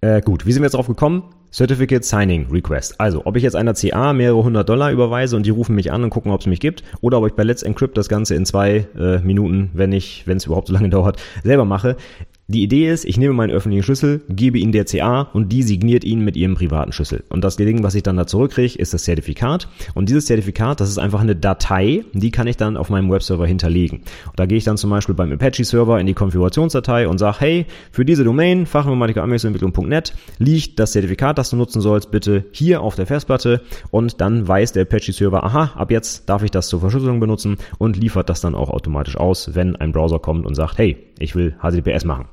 Äh, 0.00 0.20
gut, 0.20 0.46
wie 0.46 0.52
sind 0.52 0.62
wir 0.62 0.66
jetzt 0.66 0.74
drauf 0.74 0.88
gekommen? 0.88 1.24
Certificate 1.52 2.02
Signing 2.02 2.48
Request. 2.50 2.98
Also, 2.98 3.26
ob 3.26 3.36
ich 3.36 3.42
jetzt 3.42 3.56
einer 3.56 3.74
CA 3.74 4.14
mehrere 4.14 4.42
hundert 4.42 4.68
Dollar 4.68 4.90
überweise 4.90 5.36
und 5.36 5.44
die 5.44 5.50
rufen 5.50 5.74
mich 5.74 5.92
an 5.92 6.02
und 6.02 6.08
gucken, 6.08 6.32
ob 6.32 6.40
es 6.40 6.46
mich 6.46 6.60
gibt, 6.60 6.82
oder 7.02 7.18
ob 7.18 7.26
ich 7.26 7.34
bei 7.34 7.42
Let's 7.42 7.62
Encrypt 7.62 7.96
das 7.98 8.08
Ganze 8.08 8.34
in 8.34 8.46
zwei 8.46 8.86
äh, 8.98 9.18
Minuten, 9.18 9.70
wenn 9.74 9.92
ich, 9.92 10.26
wenn 10.26 10.38
es 10.38 10.46
überhaupt 10.46 10.68
so 10.68 10.72
lange 10.72 10.88
dauert, 10.90 11.22
selber 11.44 11.66
mache, 11.66 11.96
die 12.52 12.62
Idee 12.62 12.90
ist, 12.90 13.04
ich 13.04 13.18
nehme 13.18 13.34
meinen 13.34 13.50
öffentlichen 13.50 13.82
Schlüssel, 13.82 14.22
gebe 14.28 14.58
ihn 14.58 14.72
der 14.72 14.84
CA 14.84 15.22
und 15.32 15.50
die 15.50 15.62
signiert 15.62 16.04
ihn 16.04 16.20
mit 16.20 16.36
ihrem 16.36 16.54
privaten 16.54 16.92
Schlüssel. 16.92 17.24
Und 17.28 17.42
das 17.42 17.56
Ding, 17.56 17.82
was 17.82 17.94
ich 17.94 18.02
dann 18.02 18.16
da 18.16 18.26
zurückkriege, 18.26 18.78
ist 18.78 18.94
das 18.94 19.04
Zertifikat. 19.04 19.68
Und 19.94 20.08
dieses 20.08 20.26
Zertifikat, 20.26 20.80
das 20.80 20.88
ist 20.88 20.98
einfach 20.98 21.20
eine 21.20 21.34
Datei, 21.34 22.04
die 22.12 22.30
kann 22.30 22.46
ich 22.46 22.56
dann 22.56 22.76
auf 22.76 22.90
meinem 22.90 23.10
Webserver 23.10 23.46
hinterlegen. 23.46 23.98
Und 24.26 24.38
da 24.38 24.46
gehe 24.46 24.58
ich 24.58 24.64
dann 24.64 24.76
zum 24.76 24.90
Beispiel 24.90 25.14
beim 25.14 25.32
Apache-Server 25.32 25.98
in 25.98 26.06
die 26.06 26.14
Konfigurationsdatei 26.14 27.08
und 27.08 27.18
sage, 27.18 27.40
hey, 27.40 27.66
für 27.90 28.04
diese 28.04 28.24
Domain, 28.24 28.66
Fachinformatiker-Anwendungsentwicklung.net, 28.66 30.14
liegt 30.38 30.78
das 30.78 30.92
Zertifikat, 30.92 31.38
das 31.38 31.50
du 31.50 31.56
nutzen 31.56 31.80
sollst, 31.80 32.10
bitte 32.10 32.44
hier 32.52 32.82
auf 32.82 32.94
der 32.94 33.06
Festplatte. 33.06 33.62
Und 33.90 34.20
dann 34.20 34.46
weiß 34.46 34.72
der 34.72 34.82
Apache-Server, 34.82 35.42
aha, 35.42 35.72
ab 35.74 35.90
jetzt 35.90 36.28
darf 36.28 36.42
ich 36.42 36.50
das 36.50 36.68
zur 36.68 36.80
Verschlüsselung 36.80 37.20
benutzen 37.20 37.56
und 37.78 37.96
liefert 37.96 38.28
das 38.28 38.40
dann 38.40 38.54
auch 38.54 38.70
automatisch 38.70 39.16
aus, 39.16 39.54
wenn 39.54 39.76
ein 39.76 39.92
Browser 39.92 40.18
kommt 40.18 40.46
und 40.46 40.54
sagt, 40.54 40.78
hey, 40.78 40.96
ich 41.18 41.34
will 41.34 41.54
HTTPS 41.62 42.04
machen. 42.04 42.26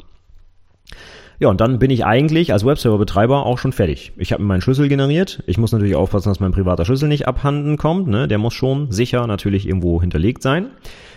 Ja, 1.42 1.48
und 1.48 1.62
dann 1.62 1.80
bin 1.80 1.90
ich 1.90 2.06
eigentlich 2.06 2.52
als 2.52 2.66
Webserver-Betreiber 2.66 3.46
auch 3.46 3.58
schon 3.58 3.72
fertig. 3.72 4.12
Ich 4.18 4.34
habe 4.34 4.44
mir 4.44 4.50
meinen 4.50 4.62
Schlüssel 4.62 4.90
generiert. 4.90 5.42
Ich 5.48 5.58
muss 5.58 5.72
natürlich 5.72 5.96
aufpassen, 5.96 6.28
dass 6.28 6.42
mein 6.42 6.52
privater 6.52 6.84
Schlüssel 6.84 7.08
nicht 7.08 7.30
abhanden 7.30 7.78
kommt. 7.78 8.10
Ne? 8.10 8.28
Der 8.28 8.38
muss 8.38 8.54
schon 8.54 8.92
sicher 8.92 9.26
natürlich 9.26 9.66
irgendwo 9.66 10.02
hinterlegt 10.02 10.44
sein, 10.44 10.68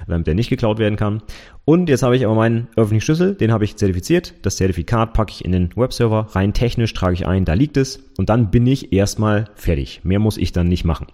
damit 0.07 0.29
der 0.29 0.37
nicht 0.37 0.49
geklaut 0.49 0.79
werden 0.79 0.95
kann. 0.95 1.23
Und 1.65 1.89
jetzt 1.89 2.05
habe 2.05 2.17
ich 2.17 2.25
aber 2.25 2.37
meinen 2.37 2.69
öffentlichen 2.77 3.05
Schlüssel, 3.05 3.35
den 3.35 3.51
habe 3.51 3.65
ich 3.65 3.75
zertifiziert. 3.75 4.35
Das 4.43 4.57
Zertifikat 4.57 5.13
packe 5.13 5.33
ich 5.33 5.45
in 5.45 5.51
den 5.51 5.71
Webserver. 5.75 6.29
Rein 6.31 6.53
technisch 6.53 6.95
trage 6.95 7.15
ich 7.15 7.27
ein, 7.27 7.45
da 7.45 7.55
liegt 7.55 7.77
es. 7.77 8.05
Und 8.17 8.29
dann 8.29 8.53
bin 8.53 8.65
ich 8.69 8.93
erstmal 8.93 9.47
fertig. 9.57 10.03
Mehr 10.05 10.21
muss 10.21 10.37
ich 10.37 10.53
dann 10.53 10.69
nicht 10.69 10.85
machen. 10.85 11.09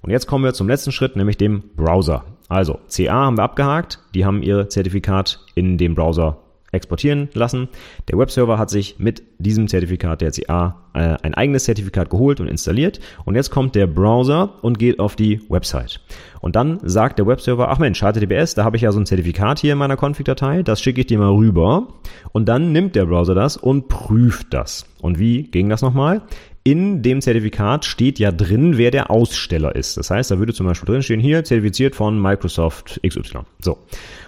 Und 0.00 0.10
jetzt 0.10 0.28
kommen 0.28 0.44
wir 0.44 0.54
zum 0.54 0.68
letzten 0.68 0.92
Schritt, 0.92 1.16
nämlich 1.16 1.38
dem 1.38 1.64
Browser. 1.74 2.24
Also, 2.48 2.78
CA 2.88 3.24
haben 3.24 3.36
wir 3.36 3.42
abgehakt. 3.42 3.98
Die 4.14 4.24
haben 4.24 4.44
ihr 4.44 4.68
Zertifikat 4.68 5.40
in 5.56 5.76
dem 5.76 5.96
Browser 5.96 6.43
exportieren 6.74 7.28
lassen. 7.32 7.68
Der 8.08 8.18
Webserver 8.18 8.58
hat 8.58 8.70
sich 8.70 8.96
mit 8.98 9.22
diesem 9.38 9.68
Zertifikat 9.68 10.20
der 10.20 10.32
CA 10.32 10.84
äh, 10.94 11.16
ein 11.22 11.34
eigenes 11.34 11.64
Zertifikat 11.64 12.10
geholt 12.10 12.40
und 12.40 12.48
installiert. 12.48 13.00
Und 13.24 13.34
jetzt 13.34 13.50
kommt 13.50 13.74
der 13.74 13.86
Browser 13.86 14.54
und 14.62 14.78
geht 14.78 14.98
auf 14.98 15.16
die 15.16 15.40
Website. 15.48 16.00
Und 16.40 16.56
dann 16.56 16.78
sagt 16.82 17.18
der 17.18 17.26
Webserver, 17.26 17.70
ach 17.70 17.78
Mensch, 17.78 18.00
HTTPS, 18.00 18.54
da 18.54 18.64
habe 18.64 18.76
ich 18.76 18.82
ja 18.82 18.92
so 18.92 19.00
ein 19.00 19.06
Zertifikat 19.06 19.58
hier 19.60 19.72
in 19.72 19.78
meiner 19.78 19.96
Config-Datei, 19.96 20.62
das 20.62 20.80
schicke 20.80 21.00
ich 21.00 21.06
dir 21.06 21.18
mal 21.18 21.32
rüber. 21.32 21.88
Und 22.32 22.48
dann 22.48 22.72
nimmt 22.72 22.94
der 22.96 23.06
Browser 23.06 23.34
das 23.34 23.56
und 23.56 23.88
prüft 23.88 24.52
das. 24.52 24.86
Und 25.00 25.18
wie 25.18 25.44
ging 25.44 25.68
das 25.68 25.82
nochmal? 25.82 26.22
In 26.66 27.02
dem 27.02 27.20
Zertifikat 27.20 27.84
steht 27.84 28.18
ja 28.18 28.32
drin, 28.32 28.78
wer 28.78 28.90
der 28.90 29.10
Aussteller 29.10 29.76
ist. 29.76 29.98
Das 29.98 30.10
heißt, 30.10 30.30
da 30.30 30.38
würde 30.38 30.54
zum 30.54 30.66
Beispiel 30.66 30.86
drin 30.86 31.02
stehen, 31.02 31.20
hier 31.20 31.44
zertifiziert 31.44 31.94
von 31.94 32.20
Microsoft 32.20 32.98
XY. 33.06 33.40
So. 33.60 33.76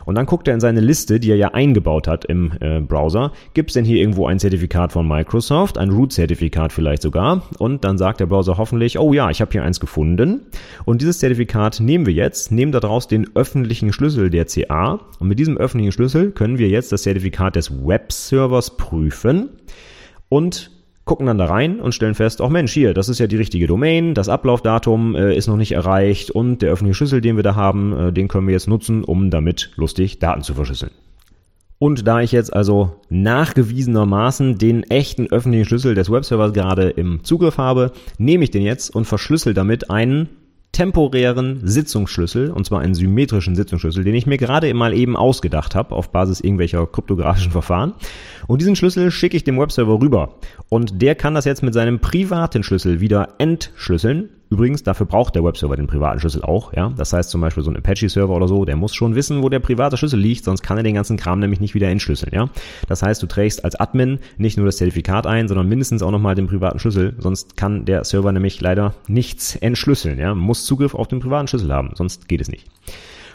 Und 0.04 0.16
dann 0.16 0.26
guckt 0.26 0.46
er 0.46 0.52
in 0.52 0.60
seine 0.60 0.80
Liste, 0.80 1.18
die 1.18 1.30
er 1.30 1.36
ja 1.36 1.54
eingebaut 1.54 2.06
hat 2.06 2.26
im 2.26 2.52
äh, 2.60 2.80
Browser. 2.80 3.32
Gibt 3.54 3.70
es 3.70 3.74
denn 3.74 3.86
hier 3.86 3.96
irgendwo 3.96 4.26
ein 4.26 4.38
Zertifikat 4.38 4.92
von 4.92 5.08
Microsoft, 5.08 5.78
ein 5.78 5.90
Root-Zertifikat 5.90 6.74
vielleicht 6.74 7.00
sogar? 7.00 7.42
Und 7.56 7.84
dann 7.84 7.96
sagt 7.96 8.20
der 8.20 8.26
Browser 8.26 8.58
hoffentlich, 8.58 8.98
oh 8.98 9.14
ja, 9.14 9.30
ich 9.30 9.40
habe 9.40 9.52
hier 9.52 9.62
eins 9.62 9.80
gefunden. 9.80 10.42
Und 10.84 11.00
dieses 11.00 11.20
Zertifikat 11.20 11.80
nehmen 11.80 12.04
wir 12.04 12.12
jetzt, 12.12 12.52
nehmen 12.52 12.70
daraus 12.70 13.08
den 13.08 13.34
öffentlichen 13.34 13.94
Schlüssel 13.94 14.28
der 14.28 14.44
CA. 14.44 15.00
Und 15.18 15.28
mit 15.28 15.38
diesem 15.38 15.56
öffentlichen 15.56 15.92
Schlüssel 15.92 16.32
können 16.32 16.58
wir 16.58 16.68
jetzt 16.68 16.92
das 16.92 17.04
Zertifikat 17.04 17.56
des 17.56 17.72
Webservers 17.72 18.76
prüfen 18.76 19.48
und 20.28 20.75
gucken 21.06 21.26
dann 21.26 21.38
da 21.38 21.46
rein 21.46 21.80
und 21.80 21.94
stellen 21.94 22.14
fest, 22.14 22.42
ach 22.42 22.50
Mensch, 22.50 22.72
hier, 22.72 22.92
das 22.92 23.08
ist 23.08 23.20
ja 23.20 23.28
die 23.28 23.36
richtige 23.36 23.68
Domain, 23.68 24.12
das 24.12 24.28
Ablaufdatum 24.28 25.14
äh, 25.14 25.34
ist 25.34 25.46
noch 25.46 25.56
nicht 25.56 25.72
erreicht 25.72 26.32
und 26.32 26.60
der 26.60 26.72
öffentliche 26.72 26.96
Schlüssel, 26.96 27.20
den 27.20 27.36
wir 27.36 27.44
da 27.44 27.54
haben, 27.54 27.96
äh, 27.96 28.12
den 28.12 28.28
können 28.28 28.48
wir 28.48 28.52
jetzt 28.52 28.68
nutzen, 28.68 29.04
um 29.04 29.30
damit 29.30 29.70
lustig 29.76 30.18
Daten 30.18 30.42
zu 30.42 30.54
verschlüsseln. 30.54 30.90
Und 31.78 32.06
da 32.08 32.22
ich 32.22 32.32
jetzt 32.32 32.52
also 32.52 32.96
nachgewiesenermaßen 33.08 34.58
den 34.58 34.82
echten 34.82 35.26
öffentlichen 35.26 35.66
Schlüssel 35.66 35.94
des 35.94 36.10
Webservers 36.10 36.52
gerade 36.52 36.88
im 36.88 37.22
Zugriff 37.22 37.58
habe, 37.58 37.92
nehme 38.18 38.44
ich 38.44 38.50
den 38.50 38.62
jetzt 38.62 38.94
und 38.94 39.04
verschlüssel 39.04 39.54
damit 39.54 39.90
einen 39.90 40.28
temporären 40.76 41.60
Sitzungsschlüssel, 41.62 42.50
und 42.50 42.66
zwar 42.66 42.80
einen 42.80 42.92
symmetrischen 42.92 43.56
Sitzungsschlüssel, 43.56 44.04
den 44.04 44.14
ich 44.14 44.26
mir 44.26 44.36
gerade 44.36 44.72
mal 44.74 44.92
eben 44.92 45.16
ausgedacht 45.16 45.74
habe 45.74 45.94
auf 45.94 46.10
Basis 46.10 46.40
irgendwelcher 46.40 46.86
kryptografischen 46.86 47.50
Verfahren. 47.50 47.94
Und 48.46 48.60
diesen 48.60 48.76
Schlüssel 48.76 49.10
schicke 49.10 49.38
ich 49.38 49.44
dem 49.44 49.58
Webserver 49.58 49.98
rüber. 50.02 50.34
Und 50.68 51.00
der 51.00 51.14
kann 51.14 51.34
das 51.34 51.46
jetzt 51.46 51.62
mit 51.62 51.72
seinem 51.72 51.98
privaten 51.98 52.62
Schlüssel 52.62 53.00
wieder 53.00 53.30
entschlüsseln 53.38 54.28
Übrigens, 54.48 54.84
dafür 54.84 55.06
braucht 55.06 55.34
der 55.34 55.42
Webserver 55.42 55.76
den 55.76 55.88
privaten 55.88 56.20
Schlüssel 56.20 56.42
auch, 56.42 56.72
ja. 56.72 56.92
Das 56.96 57.12
heißt 57.12 57.30
zum 57.30 57.40
Beispiel 57.40 57.64
so 57.64 57.70
ein 57.70 57.76
Apache-Server 57.76 58.34
oder 58.34 58.46
so, 58.46 58.64
der 58.64 58.76
muss 58.76 58.94
schon 58.94 59.16
wissen, 59.16 59.42
wo 59.42 59.48
der 59.48 59.58
private 59.58 59.96
Schlüssel 59.96 60.20
liegt, 60.20 60.44
sonst 60.44 60.62
kann 60.62 60.76
er 60.76 60.84
den 60.84 60.94
ganzen 60.94 61.16
Kram 61.16 61.40
nämlich 61.40 61.58
nicht 61.58 61.74
wieder 61.74 61.88
entschlüsseln, 61.88 62.32
ja. 62.32 62.48
Das 62.88 63.02
heißt, 63.02 63.22
du 63.22 63.26
trägst 63.26 63.64
als 63.64 63.74
Admin 63.74 64.20
nicht 64.38 64.56
nur 64.56 64.66
das 64.66 64.76
Zertifikat 64.76 65.26
ein, 65.26 65.48
sondern 65.48 65.68
mindestens 65.68 66.02
auch 66.02 66.12
nochmal 66.12 66.36
den 66.36 66.46
privaten 66.46 66.78
Schlüssel, 66.78 67.14
sonst 67.18 67.56
kann 67.56 67.86
der 67.86 68.04
Server 68.04 68.30
nämlich 68.30 68.60
leider 68.60 68.94
nichts 69.08 69.56
entschlüsseln, 69.56 70.18
ja. 70.18 70.34
Muss 70.34 70.64
Zugriff 70.64 70.94
auf 70.94 71.08
den 71.08 71.18
privaten 71.18 71.48
Schlüssel 71.48 71.72
haben, 71.72 71.90
sonst 71.94 72.28
geht 72.28 72.40
es 72.40 72.48
nicht. 72.48 72.68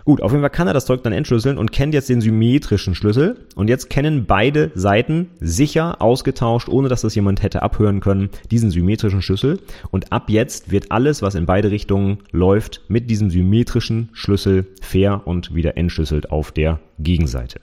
Gut, 0.05 0.21
auf 0.21 0.31
jeden 0.31 0.41
Fall 0.41 0.49
kann 0.49 0.67
er 0.67 0.73
das 0.73 0.85
Zeug 0.85 1.03
dann 1.03 1.13
entschlüsseln 1.13 1.57
und 1.57 1.71
kennt 1.71 1.93
jetzt 1.93 2.09
den 2.09 2.21
symmetrischen 2.21 2.95
Schlüssel. 2.95 3.37
Und 3.55 3.69
jetzt 3.69 3.89
kennen 3.89 4.25
beide 4.25 4.71
Seiten 4.75 5.29
sicher 5.39 6.01
ausgetauscht, 6.01 6.69
ohne 6.69 6.89
dass 6.89 7.01
das 7.01 7.15
jemand 7.15 7.43
hätte 7.43 7.61
abhören 7.61 7.99
können, 7.99 8.29
diesen 8.49 8.71
symmetrischen 8.71 9.21
Schlüssel. 9.21 9.59
Und 9.91 10.11
ab 10.11 10.29
jetzt 10.29 10.71
wird 10.71 10.91
alles, 10.91 11.21
was 11.21 11.35
in 11.35 11.45
beide 11.45 11.71
Richtungen 11.71 12.19
läuft, 12.31 12.81
mit 12.87 13.09
diesem 13.09 13.29
symmetrischen 13.29 14.09
Schlüssel 14.13 14.67
fair 14.81 15.21
und 15.25 15.53
wieder 15.53 15.77
entschlüsselt 15.77 16.31
auf 16.31 16.51
der 16.51 16.79
Gegenseite. 16.99 17.59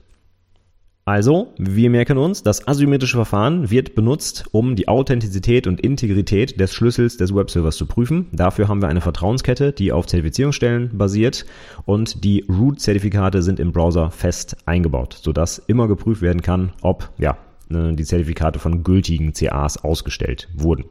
Also, 1.09 1.55
wir 1.57 1.89
merken 1.89 2.19
uns, 2.19 2.43
das 2.43 2.69
asymmetrische 2.69 3.17
Verfahren 3.17 3.71
wird 3.71 3.95
benutzt, 3.95 4.45
um 4.53 4.77
die 4.77 4.89
Authentizität 4.89 5.67
und 5.67 5.81
Integrität 5.81 6.61
des 6.61 6.75
Schlüssels 6.75 7.17
des 7.17 7.35
Webservers 7.35 7.79
zu 7.79 7.87
prüfen. 7.87 8.27
Dafür 8.33 8.69
haben 8.69 8.83
wir 8.83 8.89
eine 8.89 9.01
Vertrauenskette, 9.01 9.73
die 9.73 9.91
auf 9.91 10.07
Zertifizierungsstellen 10.07 10.99
basiert 10.99 11.47
und 11.87 12.25
die 12.25 12.45
Root-Zertifikate 12.47 13.41
sind 13.41 13.59
im 13.59 13.73
Browser 13.73 14.11
fest 14.11 14.59
eingebaut, 14.67 15.19
sodass 15.23 15.57
immer 15.57 15.89
geprüft 15.89 16.21
werden 16.21 16.43
kann, 16.43 16.75
ob 16.83 17.09
ja, 17.17 17.39
ne, 17.71 17.95
die 17.95 18.05
Zertifikate 18.05 18.59
von 18.59 18.83
gültigen 18.83 19.33
CAs 19.33 19.83
ausgestellt 19.83 20.51
wurden. 20.53 20.85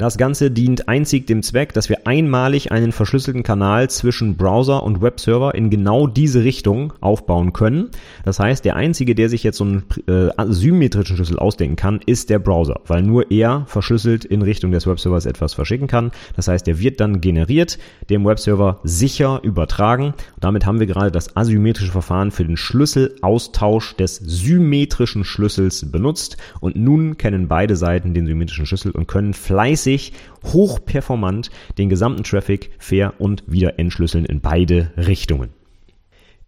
Das 0.00 0.16
Ganze 0.16 0.52
dient 0.52 0.88
einzig 0.88 1.26
dem 1.26 1.42
Zweck, 1.42 1.72
dass 1.72 1.88
wir 1.88 2.06
einmalig 2.06 2.70
einen 2.70 2.92
verschlüsselten 2.92 3.42
Kanal 3.42 3.90
zwischen 3.90 4.36
Browser 4.36 4.84
und 4.84 5.02
Webserver 5.02 5.56
in 5.56 5.70
genau 5.70 6.06
diese 6.06 6.44
Richtung 6.44 6.92
aufbauen 7.00 7.52
können. 7.52 7.90
Das 8.24 8.38
heißt, 8.38 8.64
der 8.64 8.76
einzige, 8.76 9.16
der 9.16 9.28
sich 9.28 9.42
jetzt 9.42 9.58
so 9.58 9.64
einen 9.64 9.82
äh, 10.06 10.30
symmetrischen 10.46 11.16
Schlüssel 11.16 11.40
ausdenken 11.40 11.74
kann, 11.74 11.98
ist 12.06 12.30
der 12.30 12.38
Browser, 12.38 12.80
weil 12.86 13.02
nur 13.02 13.32
er 13.32 13.64
verschlüsselt 13.66 14.24
in 14.24 14.42
Richtung 14.42 14.70
des 14.70 14.86
Webservers 14.86 15.26
etwas 15.26 15.54
verschicken 15.54 15.88
kann. 15.88 16.12
Das 16.36 16.46
heißt, 16.46 16.68
der 16.68 16.78
wird 16.78 17.00
dann 17.00 17.20
generiert, 17.20 17.76
dem 18.08 18.24
Webserver 18.24 18.78
sicher 18.84 19.40
übertragen. 19.42 20.14
Und 20.36 20.44
damit 20.44 20.64
haben 20.64 20.78
wir 20.78 20.86
gerade 20.86 21.10
das 21.10 21.36
asymmetrische 21.36 21.90
Verfahren 21.90 22.30
für 22.30 22.44
den 22.44 22.56
Schlüsselaustausch 22.56 23.96
des 23.96 24.14
symmetrischen 24.14 25.24
Schlüssels 25.24 25.90
benutzt. 25.90 26.36
Und 26.60 26.76
nun 26.76 27.18
kennen 27.18 27.48
beide 27.48 27.74
Seiten 27.74 28.14
den 28.14 28.28
symmetrischen 28.28 28.64
Schlüssel 28.64 28.92
und 28.92 29.08
können 29.08 29.34
fleißig 29.34 29.87
sich 29.88 30.12
hochperformant 30.44 31.50
den 31.78 31.88
gesamten 31.88 32.22
Traffic 32.22 32.70
fair 32.78 33.14
und 33.18 33.42
wieder 33.46 33.78
entschlüsseln 33.78 34.26
in 34.26 34.40
beide 34.40 34.92
Richtungen. 34.98 35.48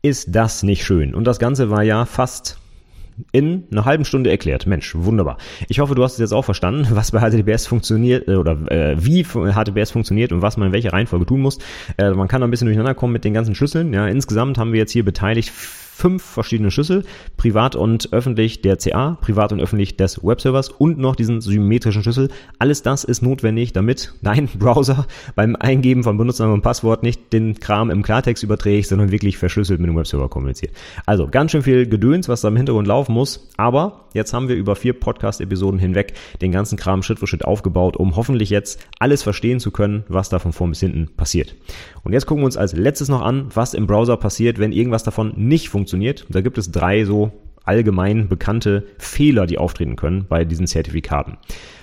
Ist 0.03 0.35
das 0.35 0.63
nicht 0.63 0.85
schön? 0.85 1.15
Und 1.15 1.25
das 1.25 1.39
Ganze 1.39 1.71
war 1.71 1.83
ja 1.83 2.05
fast 2.05 2.59
in 3.33 3.65
einer 3.71 3.87
halben 3.87 4.05
Stunde 4.05 4.31
erklärt. 4.31 4.67
Mensch, 4.67 4.95
wunderbar. 4.95 5.39
Ich 5.69 5.81
hoffe, 5.81 5.95
du 5.95 6.03
hast 6.03 6.15
es 6.15 6.19
jetzt 6.19 6.33
auch 6.33 6.45
verstanden, 6.45 6.87
was 6.91 7.13
bei 7.13 7.21
HTTPS 7.21 7.67
funktioniert 7.67 8.29
äh, 8.29 8.37
oder 8.37 8.53
äh, 8.71 8.97
wie 8.99 9.25
HTTPS 9.25 9.91
funktioniert 9.91 10.33
und 10.33 10.43
was 10.43 10.59
man 10.59 10.69
in 10.69 10.73
welcher 10.75 10.93
Reihenfolge 10.93 11.27
tun 11.27 11.41
muss. 11.41 11.59
Äh, 11.97 12.11
man 12.11 12.29
kann 12.29 12.43
da 12.43 12.47
ein 12.47 12.51
bisschen 12.51 12.67
durcheinander 12.67 12.95
kommen 12.95 13.13
mit 13.15 13.25
den 13.25 13.35
ganzen 13.35 13.55
Schlüsseln. 13.55 13.93
Ja, 13.95 14.07
insgesamt 14.07 14.59
haben 14.59 14.73
wir 14.73 14.81
jetzt 14.81 14.93
hier 14.93 15.05
beteiligt 15.05 15.51
fünf 16.01 16.23
verschiedene 16.23 16.71
Schlüssel, 16.71 17.05
privat 17.37 17.77
und 17.77 18.11
öffentlich 18.13 18.63
der 18.63 18.79
CA, 18.79 19.19
privat 19.21 19.53
und 19.53 19.61
öffentlich 19.61 19.99
des 19.99 20.25
Webservers 20.25 20.71
und 20.71 20.99
noch 20.99 21.15
diesen 21.15 21.43
symmetrischen 21.43 22.03
Schlüssel. 22.03 22.31
Alles 22.59 22.83
das 22.83 23.05
ist 23.05 23.21
notwendig, 23.21 23.75
damit 23.75 24.15
dein 24.23 24.47
Browser 24.47 25.07
beim 25.35 25.57
Eingeben 25.57 26.03
von 26.03 26.17
Benutzernamen 26.17 26.55
und 26.55 26.63
Passwort 26.63 27.03
nicht 27.03 27.35
den 27.35 27.61
Kram 27.61 27.91
im 27.91 28.03
Klartext 28.03 28.43
überträgt, 28.43 28.89
sondern 28.89 29.13
wirklich 29.13 29.37
verschlüsselt 29.37 29.79
mit 29.79 29.91
dem 29.91 29.97
Webserver 29.97 30.31
kommuniziert. 30.31 30.73
Also 31.05 31.29
ganz 31.29 31.51
schön 31.51 31.63
viel 31.63 31.87
Gedöns, 31.87 32.31
was 32.31 32.41
da 32.41 32.49
im 32.49 32.57
Hintergrund 32.57 32.89
laufen 32.89 33.13
muss, 33.13 33.51
aber 33.59 34.07
jetzt 34.15 34.33
haben 34.33 34.49
wir 34.49 34.57
über 34.57 34.77
vier 34.77 34.93
Podcast-Episoden 34.93 35.79
hinweg 35.79 36.15
den 36.41 36.53
ganzen 36.53 36.77
Kram 36.77 37.03
Schritt 37.03 37.19
für 37.19 37.27
Schritt 37.27 37.45
aufgebaut, 37.45 37.97
um 37.97 38.17
hoffentlich 38.17 38.51
jetzt 38.51 38.87
alles 38.99 39.23
verstehen 39.23 39.61
zu 39.61 39.71
können, 39.71 40.05
was 40.09 40.29
da 40.29 40.39
von 40.39 40.53
vorn 40.53 40.71
bis 40.71 40.81
hinten 40.81 41.09
passiert. 41.17 41.55
Und 42.03 42.13
jetzt 42.13 42.27
gucken 42.27 42.43
wir 42.43 42.47
uns 42.47 42.57
als 42.57 42.75
letztes 42.75 43.09
noch 43.09 43.23
an, 43.23 43.49
was 43.55 43.75
im 43.75 43.87
Browser 43.87 44.17
passiert, 44.17 44.59
wenn 44.59 44.73
irgendwas 44.73 45.05
davon 45.05 45.33
nicht 45.37 45.69
funktioniert. 45.69 46.27
Da 46.29 46.41
gibt 46.41 46.59
es 46.59 46.71
drei 46.71 47.05
so 47.05 47.33
allgemein 47.65 48.29
bekannte 48.29 48.85
Fehler, 48.99 49.47
die 49.47 49.59
auftreten 49.59 49.97
können 49.97 50.27
bei 50.29 50.45
diesen 50.45 50.67
Zertifikaten. 50.67 51.39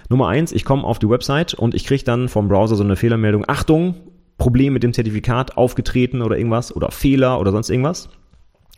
Nummer 0.10 0.28
eins, 0.28 0.52
ich 0.52 0.66
komme 0.66 0.84
auf 0.84 1.00
die 1.00 1.10
Website 1.10 1.54
und 1.54 1.76
ich 1.76 1.86
kriege 1.86 2.04
dann 2.04 2.30
vom 2.30 2.48
Browser 2.48 2.76
so 2.76 2.84
eine 2.84 2.96
Fehlermeldung, 2.96 3.46
Achtung, 3.48 3.96
Problem 4.38 4.74
mit 4.74 4.84
dem 4.84 4.94
Zertifikat 4.94 5.58
aufgetreten 5.58 6.22
oder 6.22 6.38
irgendwas 6.38 6.76
oder 6.76 6.92
Fehler 6.92 7.40
oder 7.40 7.52
sonst 7.52 7.70
irgendwas. 7.70 8.10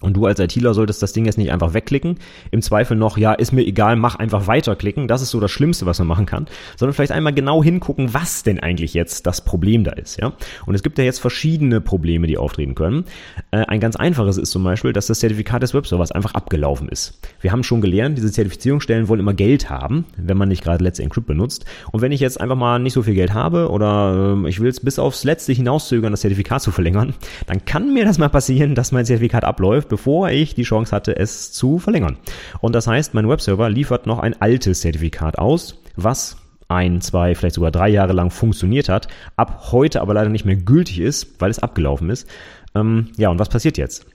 Und 0.02 0.16
du 0.16 0.26
als 0.26 0.40
ITler 0.40 0.74
solltest 0.74 1.04
das 1.04 1.12
Ding 1.12 1.26
jetzt 1.26 1.38
nicht 1.38 1.52
einfach 1.52 1.74
wegklicken. 1.74 2.20
Im 2.52 2.62
Zweifel 2.62 2.96
noch, 2.96 3.18
ja, 3.18 3.34
ist 3.34 3.52
mir 3.52 3.66
egal, 3.66 3.98
mach 3.98 4.16
einfach 4.16 4.48
weiterklicken. 4.48 5.08
Das 5.08 5.22
ist 5.22 5.32
so 5.32 5.40
das 5.40 5.52
Schlimmste, 5.52 5.86
was 5.86 6.00
man 6.00 6.08
machen 6.08 6.26
kann. 6.26 6.48
Sondern 6.78 6.94
vielleicht 6.94 7.12
einmal 7.12 7.34
genau 7.34 7.62
hingucken, 7.62 8.14
was 8.14 8.44
denn 8.44 8.60
eigentlich 8.60 8.94
jetzt 8.94 9.28
das 9.28 9.44
Problem 9.44 9.84
da 9.84 9.92
ist, 9.92 10.20
ja. 10.20 10.34
Und 10.66 10.76
es 10.76 10.84
gibt 10.84 10.98
ja 10.98 11.04
jetzt 11.04 11.20
verschiedene 11.20 11.82
Probleme, 11.82 12.28
die 12.28 12.38
auftreten 12.38 12.76
können. 12.76 13.04
Äh, 13.52 13.66
ein 13.66 13.80
ganz 13.82 13.98
einfaches 13.98 14.38
ist 14.38 14.52
zum 14.52 14.64
Beispiel, 14.64 14.94
dass 14.94 15.08
das 15.08 15.20
Zertifikat 15.20 15.64
des 15.64 15.74
Webservers 15.74 16.12
einfach 16.12 16.34
abgelaufen 16.34 16.88
ist. 16.88 17.20
Wir 17.42 17.52
haben 17.52 17.64
schon 17.64 17.82
gelernt, 17.82 18.18
diese 18.18 18.32
Zertifizierungsstellen 18.32 19.10
wollen 19.10 19.20
immer 19.20 19.34
Geld 19.34 19.70
haben, 19.70 20.06
wenn 20.16 20.38
man 20.38 20.48
nicht 20.48 20.64
gerade 20.64 20.84
Let's 20.84 21.00
Encrypt 21.00 21.28
benutzt. 21.28 21.66
Und 21.92 22.02
wenn 22.02 22.14
ich 22.14 22.22
jetzt 22.22 22.40
einfach 22.40 22.56
mal 22.56 22.80
nicht 22.80 22.94
so 22.94 23.04
viel 23.04 23.16
Geld 23.16 23.34
habe 23.34 23.70
oder 23.70 24.38
äh, 24.46 24.50
ich 24.50 24.62
will 24.62 24.70
es 24.70 24.80
bis 24.80 24.98
aufs 24.98 25.26
Letzte 25.26 25.52
hinauszögern, 25.52 26.12
das 26.12 26.22
Zertifikat 26.22 26.62
zu 26.62 26.72
verlängern, 26.72 27.14
dann 27.48 27.66
kann 27.66 27.94
mir 27.94 28.06
das 28.06 28.18
mal 28.18 28.30
passieren, 28.30 28.76
dass 28.76 28.94
mein 28.94 29.06
Zertifikat 29.06 29.44
abläuft 29.44 29.89
bevor 29.90 30.30
ich 30.30 30.56
die 30.56 30.64
Chance 30.64 30.96
hatte, 30.96 31.16
es 31.16 31.52
zu 31.52 31.80
verlängern. 31.80 32.18
Und 32.62 32.74
das 32.74 32.88
heißt, 32.88 33.14
mein 33.14 33.28
Webserver 33.28 33.70
liefert 33.70 34.06
noch 34.06 34.20
ein 34.20 34.40
altes 34.42 34.82
Zertifikat 34.82 35.38
aus, 35.38 35.82
was 35.96 36.38
ein, 36.70 37.02
zwei, 37.02 37.36
vielleicht 37.36 37.56
sogar 37.56 37.72
drei 37.72 37.90
Jahre 37.90 38.14
lang 38.14 38.30
funktioniert 38.30 38.90
hat, 38.90 39.08
ab 39.36 39.72
heute 39.72 40.02
aber 40.02 40.14
leider 40.14 40.30
nicht 40.30 40.46
mehr 40.46 40.56
gültig 40.56 41.00
ist, 41.00 41.36
weil 41.40 41.50
es 41.50 41.60
abgelaufen 41.60 42.10
ist. 42.10 42.28
Ähm, 42.76 43.10
ja, 43.18 43.30
und 43.30 43.40
was 43.40 43.50
passiert 43.50 43.78
jetzt? 43.78 44.06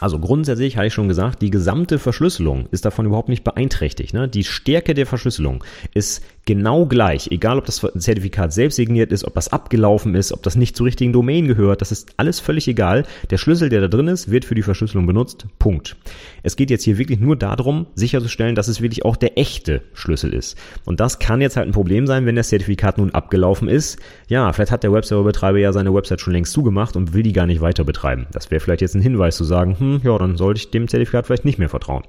Also 0.00 0.18
grundsätzlich 0.18 0.76
hatte 0.76 0.88
ich 0.88 0.94
schon 0.94 1.08
gesagt, 1.08 1.40
die 1.42 1.50
gesamte 1.50 1.98
Verschlüsselung 1.98 2.68
ist 2.70 2.84
davon 2.84 3.06
überhaupt 3.06 3.28
nicht 3.28 3.44
beeinträchtigt. 3.44 4.12
Ne? 4.12 4.28
Die 4.28 4.44
Stärke 4.44 4.94
der 4.94 5.06
Verschlüsselung 5.06 5.64
ist 5.94 6.22
genau 6.46 6.86
gleich, 6.86 7.28
egal 7.30 7.58
ob 7.58 7.66
das 7.66 7.84
Zertifikat 7.98 8.52
selbst 8.52 8.76
signiert 8.76 9.12
ist, 9.12 9.24
ob 9.24 9.34
das 9.34 9.52
abgelaufen 9.52 10.14
ist, 10.14 10.32
ob 10.32 10.42
das 10.42 10.56
nicht 10.56 10.76
zur 10.76 10.86
richtigen 10.86 11.12
Domain 11.12 11.46
gehört, 11.46 11.80
das 11.82 11.92
ist 11.92 12.12
alles 12.16 12.40
völlig 12.40 12.68
egal. 12.68 13.04
Der 13.30 13.36
Schlüssel, 13.36 13.68
der 13.68 13.82
da 13.82 13.88
drin 13.88 14.08
ist, 14.08 14.30
wird 14.30 14.44
für 14.44 14.54
die 14.54 14.62
Verschlüsselung 14.62 15.06
benutzt. 15.06 15.46
Punkt. 15.58 15.96
Es 16.42 16.56
geht 16.56 16.70
jetzt 16.70 16.84
hier 16.84 16.98
wirklich 16.98 17.18
nur 17.18 17.36
darum, 17.36 17.86
sicherzustellen, 17.96 18.54
dass 18.54 18.68
es 18.68 18.80
wirklich 18.80 19.04
auch 19.04 19.16
der 19.16 19.36
echte 19.36 19.82
Schlüssel 19.92 20.32
ist. 20.32 20.56
Und 20.84 21.00
das 21.00 21.18
kann 21.18 21.40
jetzt 21.40 21.56
halt 21.56 21.66
ein 21.66 21.72
Problem 21.72 22.06
sein, 22.06 22.24
wenn 22.24 22.36
das 22.36 22.48
Zertifikat 22.48 22.98
nun 22.98 23.10
abgelaufen 23.10 23.68
ist. 23.68 23.98
Ja, 24.28 24.52
vielleicht 24.52 24.70
hat 24.70 24.84
der 24.84 24.92
Webserverbetreiber 24.92 25.58
ja 25.58 25.72
seine 25.72 25.92
Website 25.92 26.20
schon 26.20 26.32
längst 26.32 26.52
zugemacht 26.52 26.94
und 26.94 27.12
will 27.12 27.24
die 27.24 27.32
gar 27.32 27.46
nicht 27.46 27.60
weiter 27.60 27.82
betreiben. 27.82 28.26
Das 28.30 28.52
wäre 28.52 28.60
vielleicht 28.60 28.80
jetzt 28.82 28.94
ein 28.94 29.02
Hinweis 29.02 29.36
zu 29.36 29.42
sagen, 29.42 29.76
hm, 29.78 30.00
ja, 30.04 30.16
dann 30.18 30.36
sollte 30.36 30.58
ich 30.58 30.70
dem 30.70 30.86
Zertifikat 30.86 31.26
vielleicht 31.26 31.44
nicht 31.44 31.58
mehr 31.58 31.68
vertrauen. 31.68 32.04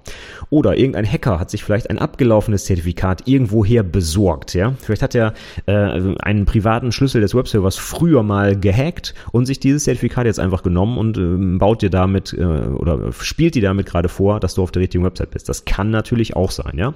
Oder 0.52 0.78
irgendein 0.78 1.12
Hacker 1.12 1.40
hat 1.40 1.50
sich 1.50 1.64
vielleicht 1.64 1.90
ein 1.90 1.98
abgelaufenes 1.98 2.66
Zertifikat 2.66 3.28
irgendwoher 3.28 3.82
besorgt, 3.82 4.27
ja. 4.54 4.74
Vielleicht 4.80 5.02
hat 5.02 5.16
er 5.16 5.34
äh, 5.66 5.74
einen 6.20 6.46
privaten 6.46 6.92
Schlüssel 6.92 7.22
des 7.22 7.36
Webservers 7.36 7.78
früher 7.78 8.24
mal 8.24 8.60
gehackt 8.60 9.14
und 9.32 9.46
sich 9.46 9.60
dieses 9.60 9.86
Zertifikat 9.86 10.26
jetzt 10.26 10.40
einfach 10.40 10.64
genommen 10.64 10.98
und 10.98 11.18
äh, 11.18 11.58
baut 11.58 11.82
dir 11.82 11.90
damit 11.90 12.34
äh, 12.34 12.44
oder 12.44 13.12
spielt 13.14 13.56
dir 13.56 13.62
damit 13.62 13.86
gerade 13.86 14.10
vor, 14.10 14.40
dass 14.40 14.56
du 14.56 14.64
auf 14.64 14.72
der 14.72 14.82
richtigen 14.82 15.04
Website 15.04 15.32
bist. 15.32 15.50
Das 15.50 15.66
kann 15.66 15.90
natürlich 15.90 16.36
auch 16.36 16.52
sein, 16.52 16.78
ja. 16.78 16.94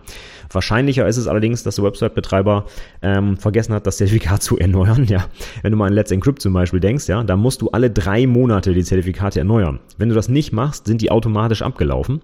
Wahrscheinlicher 0.52 1.08
ist 1.08 1.18
es 1.18 1.28
allerdings, 1.28 1.64
dass 1.64 1.76
der 1.76 1.86
Website-Betreiber 1.86 2.66
ähm, 3.02 3.38
vergessen 3.38 3.74
hat, 3.74 3.88
das 3.88 3.98
Zertifikat 3.98 4.44
zu 4.44 4.58
erneuern, 4.58 5.06
ja. 5.06 5.26
Wenn 5.62 5.72
du 5.72 5.78
mal 5.78 5.88
an 5.88 5.94
Let's 5.94 6.12
Encrypt 6.12 6.42
zum 6.42 6.54
Beispiel 6.54 6.80
denkst, 6.80 7.08
ja, 7.08 7.24
da 7.24 7.36
musst 7.36 7.62
du 7.62 7.70
alle 7.70 7.90
drei 7.90 8.28
Monate 8.28 8.74
die 8.74 8.84
Zertifikate 8.84 9.40
erneuern. 9.40 9.80
Wenn 9.98 10.10
du 10.10 10.16
das 10.16 10.30
nicht 10.30 10.52
machst, 10.52 10.86
sind 10.86 11.02
die 11.02 11.12
automatisch 11.12 11.62
abgelaufen. 11.62 12.22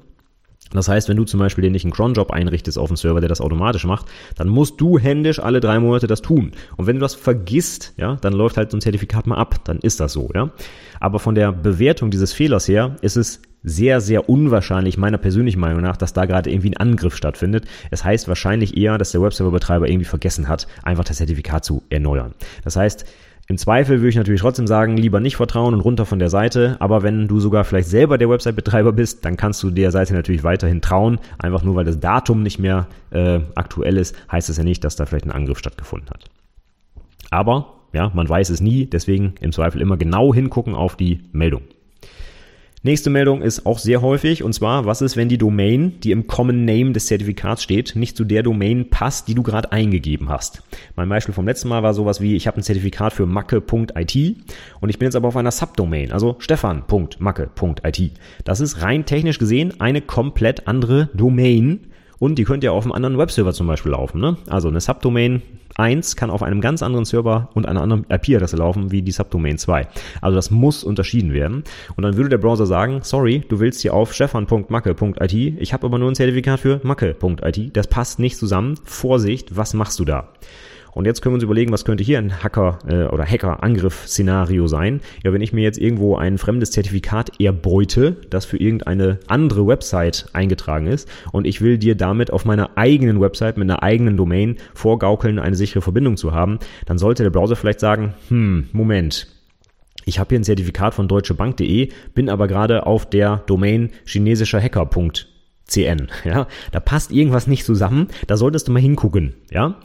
Das 0.74 0.88
heißt, 0.88 1.10
wenn 1.10 1.18
du 1.18 1.24
zum 1.24 1.40
Beispiel 1.40 1.64
dir 1.64 1.72
nicht 1.72 1.86
einen 1.86 1.94
Cronjob 1.94 2.32
einrichtest 2.32 2.78
auf 2.78 2.88
dem 2.90 2.98
Server, 2.98 3.20
der 3.20 3.30
das 3.30 3.42
automatisch 3.42 3.86
macht, 3.86 4.08
dann 4.36 4.48
musst 4.48 4.80
du 4.82 5.00
händisch 5.00 5.40
alle 5.40 5.60
drei 5.60 5.80
Monate 5.80 6.08
das 6.08 6.22
tun. 6.22 6.52
Und 6.76 6.88
wenn 6.88 6.96
du 6.96 7.02
das 7.02 7.16
vergisst, 7.16 7.94
ja, 7.98 8.18
dann 8.22 8.34
läuft 8.34 8.58
halt 8.58 8.72
so 8.72 8.78
ein 8.78 8.82
Zertifikat 8.82 9.28
mal 9.28 9.38
ab. 9.38 9.56
Dann 9.64 9.80
ist 9.80 10.00
das 10.00 10.14
so, 10.14 10.30
ja. 10.34 10.52
Aber 11.00 11.20
von 11.20 11.36
der 11.36 11.52
Bewertung 11.52 12.12
dieses 12.12 12.34
Fehlers 12.34 12.68
her 12.68 12.96
ist 13.02 13.18
es 13.18 13.42
sehr, 13.64 14.02
sehr 14.02 14.30
unwahrscheinlich, 14.30 14.98
meiner 14.98 15.18
persönlichen 15.18 15.60
Meinung 15.60 15.82
nach, 15.82 15.98
dass 15.98 16.14
da 16.14 16.26
gerade 16.26 16.50
irgendwie 16.50 16.70
ein 16.70 16.78
Angriff 16.78 17.16
stattfindet. 17.16 17.66
Es 17.92 18.04
heißt 18.04 18.28
wahrscheinlich 18.28 18.78
eher, 18.78 18.98
dass 18.98 19.12
der 19.12 19.22
Webserverbetreiber 19.22 19.90
irgendwie 19.90 20.06
vergessen 20.06 20.48
hat, 20.48 20.68
einfach 20.84 21.04
das 21.04 21.18
Zertifikat 21.18 21.66
zu 21.66 21.84
erneuern. 21.90 22.34
Das 22.64 22.76
heißt, 22.76 23.06
im 23.50 23.58
Zweifel 23.58 24.00
würde 24.00 24.10
ich 24.10 24.16
natürlich 24.18 24.42
trotzdem 24.42 24.68
sagen, 24.68 24.98
lieber 24.98 25.22
nicht 25.22 25.38
vertrauen 25.38 25.74
und 25.74 25.80
runter 25.80 26.06
von 26.06 26.20
der 26.20 26.30
Seite. 26.30 26.76
Aber 26.80 27.02
wenn 27.02 27.30
du 27.30 27.40
sogar 27.40 27.64
vielleicht 27.64 27.88
selber 27.88 28.18
der 28.18 28.30
Website-Betreiber 28.30 28.92
bist, 28.92 29.24
dann 29.24 29.38
kannst 29.38 29.64
du 29.64 29.70
der 29.70 29.92
Seite 29.92 30.14
natürlich 30.14 30.44
weiterhin 30.44 30.82
trauen. 30.82 31.20
Einfach 31.38 31.64
nur, 31.64 31.76
weil 31.76 31.86
das 31.86 32.02
Datum 32.02 32.44
nicht 32.44 32.60
mehr 32.60 32.88
äh, 33.12 33.40
aktuell 33.56 33.96
ist, 33.96 34.16
heißt 34.30 34.50
es 34.50 34.58
ja 34.58 34.66
nicht, 34.66 34.84
dass 34.84 34.98
da 34.98 35.06
vielleicht 35.06 35.26
ein 35.26 35.32
Angriff 35.32 35.60
stattgefunden 35.60 36.10
hat. 36.10 36.26
Aber, 37.32 37.76
ja, 37.94 38.12
man 38.14 38.28
weiß 38.28 38.50
es 38.50 38.60
nie. 38.60 38.86
Deswegen 38.86 39.36
im 39.40 39.54
Zweifel 39.54 39.80
immer 39.80 39.96
genau 39.96 40.34
hingucken 40.34 40.76
auf 40.76 40.98
die 40.98 41.22
Meldung. 41.32 41.62
Nächste 42.88 43.10
Meldung 43.10 43.42
ist 43.42 43.66
auch 43.66 43.80
sehr 43.80 44.02
häufig 44.02 44.44
und 44.44 44.54
zwar, 44.54 44.86
was 44.86 45.02
ist, 45.02 45.18
wenn 45.18 45.28
die 45.28 45.38
Domain, 45.38 46.00
die 46.06 46.12
im 46.12 46.26
Common 46.26 46.64
Name 46.64 46.94
des 46.94 47.08
Zertifikats 47.08 47.62
steht, 47.62 47.98
nicht 47.98 48.16
zu 48.16 48.24
der 48.24 48.44
Domain 48.44 48.90
passt, 48.90 49.28
die 49.28 49.36
du 49.36 49.44
gerade 49.44 49.74
eingegeben 49.74 50.30
hast. 50.30 50.64
Mein 50.96 51.10
Beispiel 51.10 51.34
vom 51.34 51.46
letzten 51.46 51.68
Mal 51.68 51.84
war 51.84 51.94
sowas 51.94 52.22
wie, 52.22 52.38
ich 52.38 52.48
habe 52.48 52.56
ein 52.56 52.64
Zertifikat 52.64 53.12
für 53.12 53.26
macke.it 53.26 54.38
und 54.80 54.90
ich 54.90 55.00
bin 55.00 55.06
jetzt 55.06 55.18
aber 55.18 55.28
auf 55.28 55.36
einer 55.36 55.52
Subdomain, 55.52 56.14
also 56.14 56.38
stefan.macke.it. 56.40 58.12
Das 58.46 58.62
ist 58.62 58.82
rein 58.82 59.06
technisch 59.06 59.38
gesehen 59.38 59.82
eine 59.82 60.00
komplett 60.00 60.66
andere 60.70 61.10
Domain 61.14 61.88
und 62.20 62.36
die 62.36 62.44
könnt 62.44 62.64
ihr 62.64 62.74
auf 62.74 62.84
einem 62.84 62.94
anderen 62.94 63.18
Webserver 63.18 63.54
zum 63.54 63.68
Beispiel 63.68 63.92
laufen. 63.92 64.20
Ne? 64.20 64.38
Also 64.48 64.68
eine 64.68 64.82
Subdomain 64.82 65.42
1 65.76 66.16
kann 66.16 66.30
auf 66.30 66.44
einem 66.44 66.62
ganz 66.62 66.82
anderen 66.82 67.06
Server 67.06 67.50
und 67.54 67.68
einer 67.68 67.82
anderen 67.82 68.06
IP-Adresse 68.10 68.58
laufen 68.58 68.92
wie 68.92 69.02
die 69.02 69.12
Subdomain 69.12 69.58
2. 69.58 69.88
Also 70.22 70.36
das 70.36 70.50
muss 70.50 70.84
unterschieden 70.84 71.34
werden. 71.34 71.64
Und 71.96 72.04
dann 72.04 72.18
würde 72.18 72.30
der 72.30 72.38
Browser 72.38 72.66
sagen, 72.66 73.00
sorry, 73.04 73.44
du 73.48 73.60
willst 73.60 73.82
hier 73.82 73.94
auf 73.94 74.14
stefan.macke.it, 74.14 75.34
ich 75.34 75.74
habe 75.74 75.86
aber 75.86 76.00
nur 76.00 76.10
ein 76.10 76.16
Zertifikat 76.16 76.60
für 76.60 76.80
macke.it, 76.84 77.76
das 77.76 77.88
passt 77.88 78.20
nicht 78.20 78.38
zusammen. 78.38 78.76
Vorsicht, 78.84 79.56
was 79.56 79.74
machst 79.74 80.00
du 80.00 80.06
da? 80.06 80.30
Und 80.98 81.06
jetzt 81.06 81.22
können 81.22 81.34
wir 81.34 81.36
uns 81.36 81.44
überlegen, 81.44 81.72
was 81.72 81.86
könnte 81.86 82.04
hier 82.04 82.18
ein 82.18 82.42
Hacker 82.44 82.80
äh, 82.88 83.04
oder 83.04 83.24
Hacker-Angriff-Szenario 83.24 84.66
sein? 84.66 85.02
Ja, 85.24 85.32
wenn 85.32 85.44
ich 85.44 85.54
mir 85.54 85.62
jetzt 85.62 85.78
irgendwo 85.78 86.16
ein 86.16 86.40
fremdes 86.40 86.72
Zertifikat 86.72 87.40
erbeute, 87.40 88.16
das 88.32 88.46
für 88.46 88.58
irgendeine 88.58 89.20
andere 89.28 89.68
Website 89.68 90.26
eingetragen 90.34 90.88
ist 90.88 91.08
und 91.32 91.46
ich 91.46 91.62
will 91.62 91.78
dir 91.78 91.94
damit 91.94 92.34
auf 92.34 92.46
meiner 92.46 92.80
eigenen 92.80 93.22
Website 93.22 93.58
mit 93.58 93.70
einer 93.70 93.84
eigenen 93.84 94.18
Domain 94.18 94.58
vorgaukeln, 94.74 95.38
eine 95.38 95.56
sichere 95.56 95.84
Verbindung 95.84 96.18
zu 96.18 96.34
haben, 96.34 96.58
dann 96.88 96.98
sollte 96.98 97.22
der 97.22 97.30
Browser 97.30 97.56
vielleicht 97.56 97.80
sagen, 97.80 98.16
hm, 98.30 98.70
Moment, 98.72 99.28
ich 100.06 100.18
habe 100.18 100.30
hier 100.30 100.40
ein 100.40 100.46
Zertifikat 100.46 100.96
von 100.96 101.08
deutschebank.de, 101.08 101.92
bin 102.16 102.28
aber 102.28 102.48
gerade 102.48 102.88
auf 102.88 103.08
der 103.08 103.44
Domain 103.46 103.92
chinesischer 104.04 104.60
Hacker.cn. 104.60 106.08
Ja, 106.24 106.48
da 106.72 106.80
passt 106.80 107.12
irgendwas 107.12 107.46
nicht 107.46 107.66
zusammen. 107.66 108.08
Da 108.26 108.36
solltest 108.36 108.68
du 108.68 108.72
mal 108.72 108.80
hingucken. 108.80 109.36
Ja, 109.52 109.76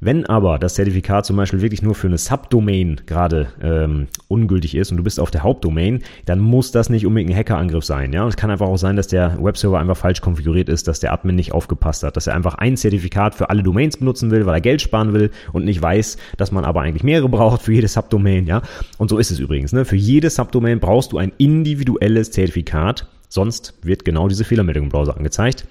wenn 0.00 0.24
aber 0.24 0.58
das 0.58 0.74
Zertifikat 0.74 1.26
zum 1.26 1.36
Beispiel 1.36 1.60
wirklich 1.60 1.82
nur 1.82 1.94
für 1.94 2.06
eine 2.06 2.16
Subdomain 2.16 3.02
gerade 3.04 3.48
ähm, 3.62 4.08
ungültig 4.28 4.74
ist 4.74 4.90
und 4.90 4.96
du 4.96 5.02
bist 5.02 5.20
auf 5.20 5.30
der 5.30 5.42
Hauptdomain, 5.42 6.02
dann 6.24 6.38
muss 6.38 6.72
das 6.72 6.88
nicht 6.88 7.06
unbedingt 7.06 7.30
ein 7.30 7.36
Hackerangriff 7.36 7.84
sein. 7.84 8.12
Ja, 8.14 8.22
und 8.22 8.30
es 8.30 8.36
kann 8.36 8.50
einfach 8.50 8.66
auch 8.66 8.78
sein, 8.78 8.96
dass 8.96 9.08
der 9.08 9.36
Webserver 9.42 9.78
einfach 9.78 9.98
falsch 9.98 10.22
konfiguriert 10.22 10.70
ist, 10.70 10.88
dass 10.88 11.00
der 11.00 11.12
Admin 11.12 11.36
nicht 11.36 11.52
aufgepasst 11.52 12.02
hat, 12.02 12.16
dass 12.16 12.26
er 12.26 12.34
einfach 12.34 12.54
ein 12.54 12.78
Zertifikat 12.78 13.34
für 13.34 13.50
alle 13.50 13.62
Domains 13.62 13.98
benutzen 13.98 14.30
will, 14.30 14.46
weil 14.46 14.54
er 14.54 14.60
Geld 14.62 14.80
sparen 14.80 15.12
will 15.12 15.30
und 15.52 15.66
nicht 15.66 15.82
weiß, 15.82 16.16
dass 16.38 16.50
man 16.50 16.64
aber 16.64 16.80
eigentlich 16.80 17.04
mehrere 17.04 17.28
braucht 17.28 17.60
für 17.60 17.74
jede 17.74 17.88
Subdomain. 17.88 18.46
Ja, 18.46 18.62
und 18.96 19.10
so 19.10 19.18
ist 19.18 19.30
es 19.30 19.38
übrigens. 19.38 19.72
Ne? 19.72 19.84
Für 19.84 19.96
jede 19.96 20.30
Subdomain 20.30 20.80
brauchst 20.80 21.12
du 21.12 21.18
ein 21.18 21.32
individuelles 21.36 22.30
Zertifikat. 22.30 23.06
Sonst 23.28 23.74
wird 23.82 24.04
genau 24.04 24.28
diese 24.28 24.44
Fehlermeldung 24.44 24.84
im 24.84 24.88
Browser 24.88 25.16
angezeigt. 25.16 25.66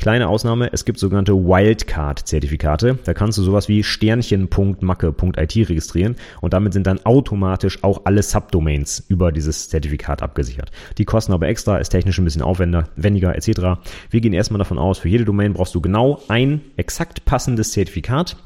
Kleine 0.00 0.28
Ausnahme, 0.28 0.72
es 0.72 0.86
gibt 0.86 0.98
sogenannte 0.98 1.34
Wildcard-Zertifikate. 1.34 2.98
Da 3.04 3.12
kannst 3.12 3.36
du 3.36 3.42
sowas 3.42 3.68
wie 3.68 3.84
sternchen.macke.it 3.84 5.56
registrieren 5.68 6.16
und 6.40 6.54
damit 6.54 6.72
sind 6.72 6.86
dann 6.86 7.04
automatisch 7.04 7.84
auch 7.84 8.06
alle 8.06 8.22
Subdomains 8.22 9.04
über 9.08 9.30
dieses 9.30 9.68
Zertifikat 9.68 10.22
abgesichert. 10.22 10.70
Die 10.96 11.04
kosten 11.04 11.34
aber 11.34 11.48
extra, 11.48 11.76
ist 11.76 11.90
technisch 11.90 12.16
ein 12.16 12.24
bisschen 12.24 12.40
aufwendiger 12.40 13.36
etc. 13.36 13.78
Wir 14.08 14.22
gehen 14.22 14.32
erstmal 14.32 14.56
davon 14.56 14.78
aus, 14.78 15.00
für 15.00 15.10
jede 15.10 15.26
Domain 15.26 15.52
brauchst 15.52 15.74
du 15.74 15.82
genau 15.82 16.22
ein 16.28 16.62
exakt 16.78 17.26
passendes 17.26 17.72
Zertifikat. 17.72 18.38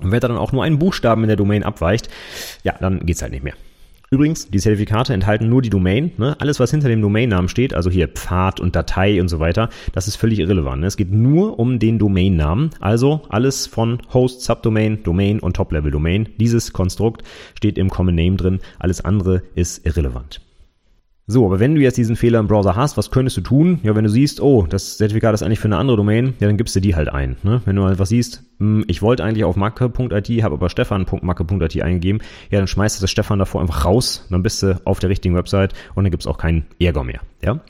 Und 0.00 0.12
wenn 0.12 0.20
da 0.20 0.28
dann 0.28 0.36
auch 0.38 0.52
nur 0.52 0.62
ein 0.62 0.78
Buchstaben 0.78 1.24
in 1.24 1.28
der 1.28 1.36
Domain 1.36 1.64
abweicht, 1.64 2.08
ja, 2.62 2.72
dann 2.78 3.04
geht's 3.04 3.20
halt 3.20 3.32
nicht 3.32 3.42
mehr. 3.42 3.54
Übrigens, 4.14 4.48
die 4.48 4.60
Zertifikate 4.60 5.12
enthalten 5.12 5.48
nur 5.48 5.60
die 5.60 5.70
Domain. 5.70 6.12
Ne? 6.18 6.36
Alles, 6.38 6.60
was 6.60 6.70
hinter 6.70 6.88
dem 6.88 7.02
Domainnamen 7.02 7.48
steht, 7.48 7.74
also 7.74 7.90
hier 7.90 8.06
Pfad 8.06 8.60
und 8.60 8.76
Datei 8.76 9.20
und 9.20 9.26
so 9.26 9.40
weiter, 9.40 9.70
das 9.90 10.06
ist 10.06 10.14
völlig 10.14 10.38
irrelevant. 10.38 10.82
Ne? 10.82 10.86
Es 10.86 10.96
geht 10.96 11.10
nur 11.10 11.58
um 11.58 11.80
den 11.80 11.98
Domainnamen. 11.98 12.70
Also 12.78 13.22
alles 13.28 13.66
von 13.66 13.98
Host, 14.12 14.42
Subdomain, 14.42 15.02
Domain 15.02 15.40
und 15.40 15.56
Top-Level-Domain. 15.56 16.28
Dieses 16.38 16.72
Konstrukt 16.72 17.24
steht 17.56 17.76
im 17.76 17.90
Common 17.90 18.14
Name 18.14 18.36
drin. 18.36 18.60
Alles 18.78 19.04
andere 19.04 19.42
ist 19.56 19.84
irrelevant. 19.84 20.40
So, 21.26 21.46
aber 21.46 21.58
wenn 21.58 21.74
du 21.74 21.80
jetzt 21.80 21.96
diesen 21.96 22.16
Fehler 22.16 22.38
im 22.38 22.48
Browser 22.48 22.76
hast, 22.76 22.98
was 22.98 23.10
könntest 23.10 23.38
du 23.38 23.40
tun? 23.40 23.80
Ja, 23.82 23.96
wenn 23.96 24.04
du 24.04 24.10
siehst, 24.10 24.42
oh, 24.42 24.66
das 24.68 24.98
Zertifikat 24.98 25.32
ist 25.32 25.42
eigentlich 25.42 25.58
für 25.58 25.68
eine 25.68 25.78
andere 25.78 25.96
Domain, 25.96 26.34
ja, 26.38 26.46
dann 26.46 26.58
gibst 26.58 26.76
du 26.76 26.80
die 26.80 26.94
halt 26.94 27.08
ein. 27.08 27.36
Ne? 27.42 27.62
Wenn 27.64 27.76
du 27.76 27.84
einfach 27.84 28.04
siehst, 28.04 28.42
hm, 28.58 28.84
ich 28.88 29.00
wollte 29.00 29.24
eigentlich 29.24 29.44
auf 29.44 29.56
macke.it, 29.56 30.42
habe 30.42 30.54
aber 30.54 30.68
stefan.macke.it 30.68 31.82
eingegeben, 31.82 32.20
ja, 32.50 32.58
dann 32.58 32.68
schmeißt 32.68 32.98
du 32.98 33.00
das 33.00 33.10
Stefan 33.10 33.38
davor 33.38 33.62
einfach 33.62 33.86
raus, 33.86 34.26
dann 34.28 34.42
bist 34.42 34.62
du 34.62 34.78
auf 34.84 34.98
der 34.98 35.08
richtigen 35.08 35.34
Website 35.34 35.72
und 35.94 36.04
dann 36.04 36.10
gibt's 36.10 36.26
auch 36.26 36.36
keinen 36.36 36.66
Ärger 36.78 37.04
mehr. 37.04 37.20
Ja? 37.42 37.60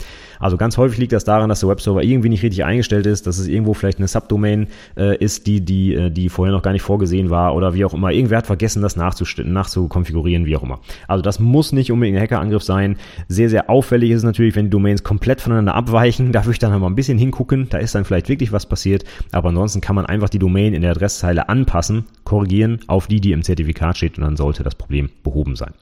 Also 0.40 0.56
ganz 0.56 0.76
häufig 0.76 0.98
liegt 0.98 1.12
das 1.12 1.24
daran, 1.24 1.48
dass 1.48 1.60
der 1.60 1.68
Webserver 1.68 2.02
irgendwie 2.02 2.28
nicht 2.28 2.42
richtig 2.42 2.64
eingestellt 2.64 3.06
ist, 3.06 3.26
dass 3.26 3.38
es 3.38 3.48
irgendwo 3.48 3.74
vielleicht 3.74 3.98
eine 3.98 4.08
Subdomain 4.08 4.68
äh, 4.96 5.16
ist, 5.16 5.46
die, 5.46 5.60
die, 5.60 5.94
äh, 5.94 6.10
die 6.10 6.28
vorher 6.28 6.52
noch 6.52 6.62
gar 6.62 6.72
nicht 6.72 6.82
vorgesehen 6.82 7.30
war 7.30 7.54
oder 7.54 7.74
wie 7.74 7.84
auch 7.84 7.94
immer. 7.94 8.10
Irgendwer 8.10 8.38
hat 8.38 8.46
vergessen, 8.46 8.82
das 8.82 8.96
nachzukonfigurieren, 8.96 10.46
wie 10.46 10.56
auch 10.56 10.62
immer. 10.62 10.80
Also 11.08 11.22
das 11.22 11.38
muss 11.40 11.72
nicht 11.72 11.90
unbedingt 11.92 12.18
ein 12.18 12.22
Hackerangriff 12.22 12.62
sein. 12.62 12.96
Sehr, 13.28 13.48
sehr 13.48 13.70
auffällig 13.70 14.10
ist 14.10 14.18
es 14.18 14.24
natürlich, 14.24 14.56
wenn 14.56 14.66
die 14.66 14.70
Domains 14.70 15.02
komplett 15.02 15.40
voneinander 15.40 15.74
abweichen. 15.74 16.32
Da 16.44 16.44
würde 16.44 16.52
ich 16.52 16.58
dann 16.58 16.78
mal 16.80 16.88
ein 16.88 16.96
bisschen 16.96 17.16
hingucken. 17.16 17.68
Da 17.70 17.78
ist 17.78 17.94
dann 17.94 18.04
vielleicht 18.04 18.28
wirklich 18.28 18.50
was 18.50 18.66
passiert. 18.66 19.04
Aber 19.30 19.50
ansonsten 19.50 19.80
kann 19.80 19.94
man 19.94 20.04
einfach 20.04 20.28
die 20.28 20.40
Domain 20.40 20.74
in 20.74 20.82
der 20.82 20.90
Adresszeile 20.90 21.48
anpassen, 21.48 22.06
korrigieren 22.24 22.80
auf 22.88 23.06
die, 23.06 23.20
die 23.20 23.32
im 23.32 23.42
Zertifikat 23.42 23.96
steht 23.96 24.18
und 24.18 24.24
dann 24.24 24.36
sollte 24.36 24.64
das 24.64 24.74
Problem 24.74 25.10
behoben 25.22 25.54
sein. 25.54 25.74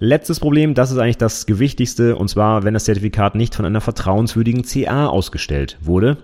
Letztes 0.00 0.38
Problem, 0.38 0.74
das 0.74 0.92
ist 0.92 0.98
eigentlich 0.98 1.16
das 1.16 1.44
Gewichtigste, 1.44 2.14
und 2.14 2.28
zwar, 2.28 2.62
wenn 2.62 2.72
das 2.72 2.84
Zertifikat 2.84 3.34
nicht 3.34 3.56
von 3.56 3.64
einer 3.64 3.80
vertrauenswürdigen 3.80 4.62
CA 4.62 5.08
ausgestellt 5.08 5.76
wurde. 5.80 6.18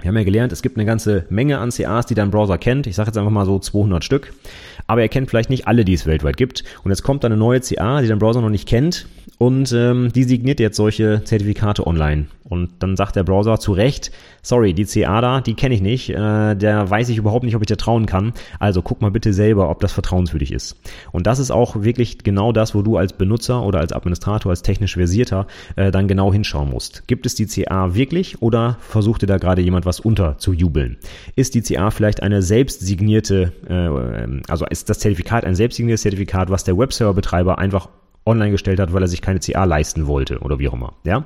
Wir 0.00 0.08
haben 0.08 0.16
ja 0.16 0.22
gelernt, 0.22 0.52
es 0.52 0.62
gibt 0.62 0.76
eine 0.76 0.86
ganze 0.86 1.26
Menge 1.28 1.58
an 1.58 1.70
CAs, 1.70 2.06
die 2.06 2.14
dein 2.14 2.30
Browser 2.30 2.56
kennt. 2.56 2.86
Ich 2.86 2.94
sage 2.94 3.08
jetzt 3.08 3.18
einfach 3.18 3.32
mal 3.32 3.46
so 3.46 3.58
200 3.58 4.04
Stück. 4.04 4.32
Aber 4.86 5.02
er 5.02 5.08
kennt 5.08 5.28
vielleicht 5.28 5.50
nicht 5.50 5.66
alle, 5.66 5.84
die 5.84 5.92
es 5.92 6.06
weltweit 6.06 6.36
gibt. 6.36 6.62
Und 6.84 6.92
jetzt 6.92 7.02
kommt 7.02 7.24
eine 7.24 7.36
neue 7.36 7.60
CA, 7.60 8.00
die 8.00 8.06
dein 8.06 8.20
Browser 8.20 8.42
noch 8.42 8.48
nicht 8.48 8.68
kennt. 8.68 9.06
Und 9.42 9.72
ähm, 9.72 10.12
die 10.12 10.24
signiert 10.24 10.60
jetzt 10.60 10.76
solche 10.76 11.24
Zertifikate 11.24 11.86
online. 11.86 12.26
Und 12.44 12.72
dann 12.80 12.94
sagt 12.94 13.16
der 13.16 13.24
Browser 13.24 13.58
zu 13.58 13.72
Recht, 13.72 14.10
sorry, 14.42 14.74
die 14.74 14.84
CA 14.84 15.22
da, 15.22 15.40
die 15.40 15.54
kenne 15.54 15.74
ich 15.74 15.80
nicht, 15.80 16.10
äh, 16.10 16.54
der 16.54 16.90
weiß 16.90 17.08
ich 17.08 17.16
überhaupt 17.16 17.46
nicht, 17.46 17.56
ob 17.56 17.62
ich 17.62 17.66
dir 17.66 17.78
trauen 17.78 18.04
kann. 18.04 18.34
Also 18.58 18.82
guck 18.82 19.00
mal 19.00 19.10
bitte 19.10 19.32
selber, 19.32 19.70
ob 19.70 19.80
das 19.80 19.92
vertrauenswürdig 19.92 20.52
ist. 20.52 20.76
Und 21.10 21.26
das 21.26 21.38
ist 21.38 21.50
auch 21.50 21.82
wirklich 21.82 22.18
genau 22.18 22.52
das, 22.52 22.74
wo 22.74 22.82
du 22.82 22.98
als 22.98 23.14
Benutzer 23.14 23.62
oder 23.62 23.80
als 23.80 23.94
Administrator, 23.94 24.50
als 24.50 24.60
technisch 24.60 24.92
versierter 24.92 25.46
äh, 25.76 25.90
dann 25.90 26.06
genau 26.06 26.34
hinschauen 26.34 26.68
musst. 26.68 27.08
Gibt 27.08 27.24
es 27.24 27.34
die 27.34 27.46
CA 27.46 27.94
wirklich 27.94 28.42
oder 28.42 28.76
versucht 28.80 29.22
dir 29.22 29.26
da 29.26 29.38
gerade 29.38 29.62
jemand 29.62 29.86
was 29.86 30.00
unterzujubeln? 30.00 30.98
Ist 31.34 31.54
die 31.54 31.62
CA 31.62 31.90
vielleicht 31.90 32.22
eine 32.22 32.42
selbstsignierte, 32.42 33.54
äh, 33.66 34.50
also 34.52 34.66
ist 34.66 34.90
das 34.90 34.98
Zertifikat 34.98 35.46
ein 35.46 35.54
selbstsigniertes 35.54 36.02
Zertifikat, 36.02 36.50
was 36.50 36.64
der 36.64 36.76
Webserver-Betreiber 36.76 37.58
einfach 37.58 37.88
online 38.30 38.52
gestellt 38.52 38.80
hat, 38.80 38.92
weil 38.92 39.02
er 39.02 39.08
sich 39.08 39.22
keine 39.22 39.40
CA 39.40 39.64
leisten 39.64 40.06
wollte 40.06 40.38
oder 40.38 40.58
wie 40.58 40.68
auch 40.68 40.74
immer. 40.74 40.94
Ja, 41.04 41.24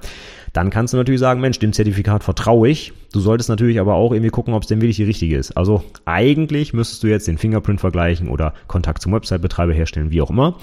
dann 0.53 0.71
kannst 0.71 0.93
du 0.93 0.97
natürlich 0.97 1.21
sagen, 1.21 1.41
Mensch, 1.41 1.59
dem 1.59 1.73
Zertifikat 1.73 2.25
vertraue 2.25 2.69
ich. 2.69 2.93
Du 3.13 3.21
solltest 3.21 3.49
natürlich 3.49 3.81
aber 3.81 3.95
auch 3.95 4.13
irgendwie 4.13 4.31
gucken, 4.31 4.55
ob 4.55 4.63
es 4.63 4.69
denn 4.69 4.81
wirklich 4.81 4.97
die 4.97 5.05
richtige 5.05 5.37
ist. 5.37 5.57
Also 5.57 5.85
eigentlich 6.05 6.73
müsstest 6.73 7.03
du 7.03 7.09
jetzt 7.09 7.27
den 7.27 7.39
Fingerprint 7.39 7.81
vergleichen 7.81 8.29
oder 8.29 8.55
Kontakt 8.67 9.03
zum 9.03 9.13
Website-Betreiber 9.13 9.73
herstellen, 9.73 10.11
wie 10.11 10.23
auch 10.23 10.31
immer. 10.31 10.57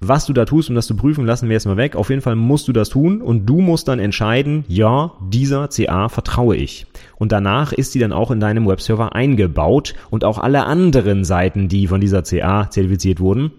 Was 0.00 0.26
du 0.26 0.32
da 0.32 0.44
tust, 0.44 0.68
um 0.68 0.76
das 0.76 0.86
zu 0.86 0.94
prüfen, 0.94 1.26
lassen 1.26 1.48
wir 1.48 1.54
jetzt 1.54 1.66
mal 1.66 1.76
weg. 1.76 1.96
Auf 1.96 2.10
jeden 2.10 2.22
Fall 2.22 2.36
musst 2.36 2.68
du 2.68 2.72
das 2.72 2.88
tun 2.88 3.20
und 3.20 3.46
du 3.46 3.60
musst 3.60 3.88
dann 3.88 3.98
entscheiden, 3.98 4.64
ja, 4.68 5.12
dieser 5.28 5.68
CA 5.68 6.08
vertraue 6.08 6.54
ich. 6.54 6.86
Und 7.16 7.32
danach 7.32 7.72
ist 7.72 7.96
die 7.96 7.98
dann 7.98 8.12
auch 8.12 8.30
in 8.30 8.38
deinem 8.38 8.68
Webserver 8.68 9.16
eingebaut 9.16 9.94
und 10.08 10.22
auch 10.22 10.38
alle 10.38 10.66
anderen 10.66 11.24
Seiten, 11.24 11.68
die 11.68 11.88
von 11.88 12.00
dieser 12.00 12.22
CA 12.22 12.70
zertifiziert 12.70 13.18
wurden, 13.18 13.50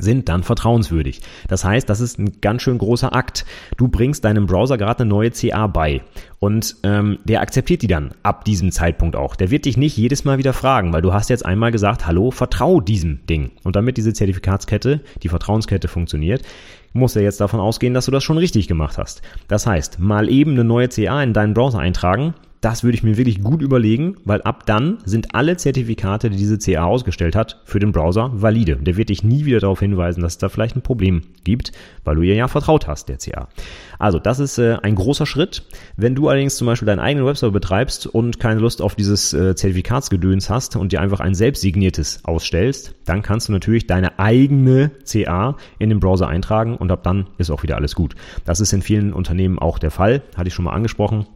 sind 0.00 0.28
dann 0.28 0.42
vertrauenswürdig. 0.42 1.20
Das 1.48 1.64
heißt, 1.64 1.88
das 1.88 2.00
ist 2.00 2.18
ein 2.18 2.40
ganz 2.40 2.62
schön 2.62 2.78
großer 2.78 3.14
Akt. 3.14 3.44
Du 3.76 3.88
bringst 3.88 4.24
deinem 4.24 4.46
Browser 4.46 4.78
gerade 4.78 5.00
eine 5.00 5.10
neue 5.10 5.30
CA 5.30 5.66
bei 5.66 6.02
und 6.38 6.76
ähm, 6.82 7.18
der 7.24 7.42
akzeptiert 7.42 7.82
die 7.82 7.86
dann 7.86 8.12
ab 8.22 8.44
diesem 8.44 8.72
Zeitpunkt 8.72 9.14
auch. 9.14 9.36
Der 9.36 9.50
wird 9.50 9.66
dich 9.66 9.76
nicht 9.76 9.96
jedes 9.96 10.24
Mal 10.24 10.38
wieder 10.38 10.52
fragen, 10.52 10.92
weil 10.92 11.02
du 11.02 11.12
hast 11.12 11.30
jetzt 11.30 11.44
einmal 11.44 11.70
gesagt, 11.70 12.06
hallo, 12.06 12.30
vertrau 12.30 12.80
diesem 12.80 13.26
Ding. 13.26 13.52
Und 13.62 13.76
damit 13.76 13.96
diese 13.96 14.12
Zertifikatskette, 14.12 15.00
die 15.22 15.28
Vertrauenskette 15.28 15.88
funktioniert, 15.88 16.42
muss 16.92 17.14
er 17.14 17.22
jetzt 17.22 17.40
davon 17.40 17.60
ausgehen, 17.60 17.94
dass 17.94 18.06
du 18.06 18.10
das 18.10 18.24
schon 18.24 18.38
richtig 18.38 18.68
gemacht 18.68 18.98
hast. 18.98 19.22
Das 19.48 19.66
heißt, 19.66 19.98
mal 19.98 20.28
eben 20.28 20.52
eine 20.52 20.64
neue 20.64 20.88
CA 20.88 21.22
in 21.22 21.32
deinen 21.32 21.54
Browser 21.54 21.78
eintragen, 21.78 22.34
das 22.60 22.84
würde 22.84 22.94
ich 22.94 23.02
mir 23.02 23.16
wirklich 23.16 23.42
gut 23.42 23.62
überlegen, 23.62 24.16
weil 24.24 24.42
ab 24.42 24.66
dann 24.66 24.98
sind 25.04 25.34
alle 25.34 25.56
Zertifikate, 25.56 26.28
die 26.28 26.36
diese 26.36 26.58
CA 26.58 26.84
ausgestellt 26.84 27.34
hat, 27.34 27.62
für 27.64 27.78
den 27.78 27.92
Browser 27.92 28.30
valide. 28.34 28.76
Der 28.76 28.96
wird 28.96 29.08
dich 29.08 29.24
nie 29.24 29.46
wieder 29.46 29.60
darauf 29.60 29.80
hinweisen, 29.80 30.20
dass 30.20 30.34
es 30.34 30.38
da 30.38 30.50
vielleicht 30.50 30.76
ein 30.76 30.82
Problem 30.82 31.22
gibt, 31.44 31.72
weil 32.04 32.16
du 32.16 32.22
ihr 32.22 32.34
ja 32.34 32.48
vertraut 32.48 32.86
hast, 32.86 33.08
der 33.08 33.16
CA. 33.16 33.48
Also 33.98 34.18
das 34.18 34.40
ist 34.40 34.58
äh, 34.58 34.76
ein 34.82 34.94
großer 34.94 35.24
Schritt. 35.24 35.62
Wenn 35.96 36.14
du 36.14 36.28
allerdings 36.28 36.56
zum 36.56 36.66
Beispiel 36.66 36.86
deinen 36.86 36.98
eigenen 36.98 37.26
Webserver 37.26 37.52
betreibst 37.52 38.06
und 38.06 38.38
keine 38.38 38.60
Lust 38.60 38.82
auf 38.82 38.94
dieses 38.94 39.32
äh, 39.32 39.54
Zertifikatsgedöns 39.54 40.50
hast 40.50 40.76
und 40.76 40.92
dir 40.92 41.00
einfach 41.00 41.20
ein 41.20 41.34
selbstsigniertes 41.34 42.24
ausstellst, 42.24 42.94
dann 43.06 43.22
kannst 43.22 43.48
du 43.48 43.52
natürlich 43.52 43.86
deine 43.86 44.18
eigene 44.18 44.90
CA 45.10 45.56
in 45.78 45.88
den 45.88 46.00
Browser 46.00 46.28
eintragen 46.28 46.76
und 46.76 46.92
ab 46.92 47.02
dann 47.04 47.26
ist 47.38 47.50
auch 47.50 47.62
wieder 47.62 47.76
alles 47.76 47.94
gut. 47.94 48.14
Das 48.44 48.60
ist 48.60 48.74
in 48.74 48.82
vielen 48.82 49.14
Unternehmen 49.14 49.58
auch 49.58 49.78
der 49.78 49.90
Fall, 49.90 50.22
hatte 50.36 50.48
ich 50.48 50.54
schon 50.54 50.66
mal 50.66 50.74
angesprochen. 50.74 51.26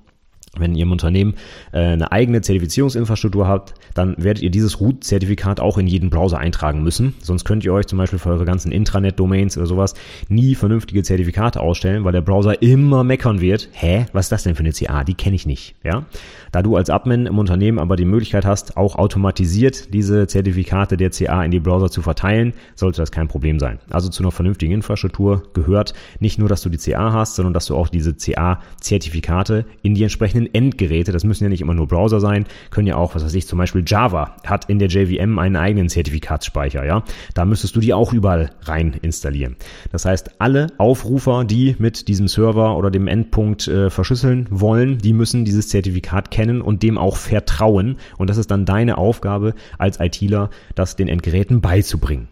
Wenn 0.58 0.74
ihr 0.74 0.82
im 0.82 0.92
Unternehmen 0.92 1.34
äh, 1.72 1.78
eine 1.78 2.12
eigene 2.12 2.40
Zertifizierungsinfrastruktur 2.40 3.46
habt, 3.46 3.74
dann 3.94 4.14
werdet 4.18 4.42
ihr 4.42 4.50
dieses 4.50 4.80
Root-Zertifikat 4.80 5.60
auch 5.60 5.78
in 5.78 5.86
jeden 5.86 6.10
Browser 6.10 6.38
eintragen 6.38 6.82
müssen. 6.82 7.14
Sonst 7.20 7.44
könnt 7.44 7.64
ihr 7.64 7.72
euch 7.72 7.86
zum 7.86 7.98
Beispiel 7.98 8.18
für 8.18 8.30
eure 8.30 8.44
ganzen 8.44 8.72
Intranet-Domains 8.72 9.56
oder 9.56 9.66
sowas 9.66 9.94
nie 10.28 10.54
vernünftige 10.54 11.02
Zertifikate 11.02 11.60
ausstellen, 11.60 12.04
weil 12.04 12.12
der 12.12 12.20
Browser 12.20 12.60
immer 12.62 13.04
meckern 13.04 13.40
wird. 13.40 13.68
Hä, 13.72 14.06
was 14.12 14.26
ist 14.26 14.32
das 14.32 14.42
denn 14.44 14.54
für 14.54 14.60
eine 14.60 14.72
CA? 14.72 15.04
Die 15.04 15.14
kenne 15.14 15.36
ich 15.36 15.46
nicht. 15.46 15.74
Ja, 15.82 16.06
da 16.52 16.62
du 16.62 16.76
als 16.76 16.90
Admin 16.90 17.26
im 17.26 17.38
Unternehmen 17.38 17.78
aber 17.78 17.96
die 17.96 18.04
Möglichkeit 18.04 18.44
hast, 18.44 18.76
auch 18.76 18.96
automatisiert 18.96 19.92
diese 19.92 20.26
Zertifikate 20.26 20.96
der 20.96 21.10
CA 21.10 21.44
in 21.44 21.50
die 21.50 21.60
Browser 21.60 21.90
zu 21.90 22.02
verteilen, 22.02 22.54
sollte 22.74 23.00
das 23.00 23.10
kein 23.10 23.28
Problem 23.28 23.58
sein. 23.58 23.78
Also 23.90 24.08
zu 24.08 24.22
einer 24.22 24.32
vernünftigen 24.32 24.72
Infrastruktur 24.72 25.42
gehört 25.52 25.94
nicht 26.20 26.38
nur, 26.38 26.48
dass 26.48 26.62
du 26.62 26.68
die 26.68 26.78
CA 26.78 27.12
hast, 27.12 27.36
sondern 27.36 27.54
dass 27.54 27.66
du 27.66 27.76
auch 27.76 27.88
diese 27.88 28.14
CA-Zertifikate 28.14 29.66
in 29.82 29.94
die 29.94 30.02
entsprechenden 30.02 30.43
Endgeräte, 30.52 31.12
das 31.12 31.24
müssen 31.24 31.44
ja 31.44 31.50
nicht 31.50 31.60
immer 31.60 31.74
nur 31.74 31.88
Browser 31.88 32.20
sein, 32.20 32.46
können 32.70 32.86
ja 32.86 32.96
auch, 32.96 33.14
was 33.14 33.24
weiß 33.24 33.34
ich, 33.34 33.46
zum 33.46 33.58
Beispiel 33.58 33.82
Java 33.86 34.36
hat 34.44 34.66
in 34.66 34.78
der 34.78 34.88
JVM 34.88 35.38
einen 35.38 35.56
eigenen 35.56 35.88
Zertifikatsspeicher, 35.88 36.84
ja. 36.84 37.02
Da 37.34 37.44
müsstest 37.44 37.74
du 37.74 37.80
die 37.80 37.92
auch 37.92 38.12
überall 38.12 38.50
rein 38.62 38.94
installieren. 39.02 39.56
Das 39.90 40.04
heißt, 40.04 40.40
alle 40.40 40.68
Aufrufer, 40.78 41.44
die 41.44 41.76
mit 41.78 42.08
diesem 42.08 42.28
Server 42.28 42.76
oder 42.76 42.90
dem 42.90 43.08
Endpunkt 43.08 43.66
äh, 43.68 43.90
verschlüsseln 43.90 44.46
wollen, 44.50 44.98
die 44.98 45.12
müssen 45.12 45.44
dieses 45.44 45.68
Zertifikat 45.68 46.30
kennen 46.30 46.44
kennen 46.44 46.60
und 46.60 46.82
dem 46.82 46.98
auch 46.98 47.16
vertrauen. 47.16 47.96
Und 48.18 48.30
das 48.30 48.36
ist 48.36 48.50
dann 48.50 48.64
deine 48.64 48.98
Aufgabe 48.98 49.54
als 49.78 50.00
ITler, 50.00 50.50
das 50.74 50.96
den 50.96 51.08
Endgeräten 51.08 51.60
beizubringen. 51.60 52.28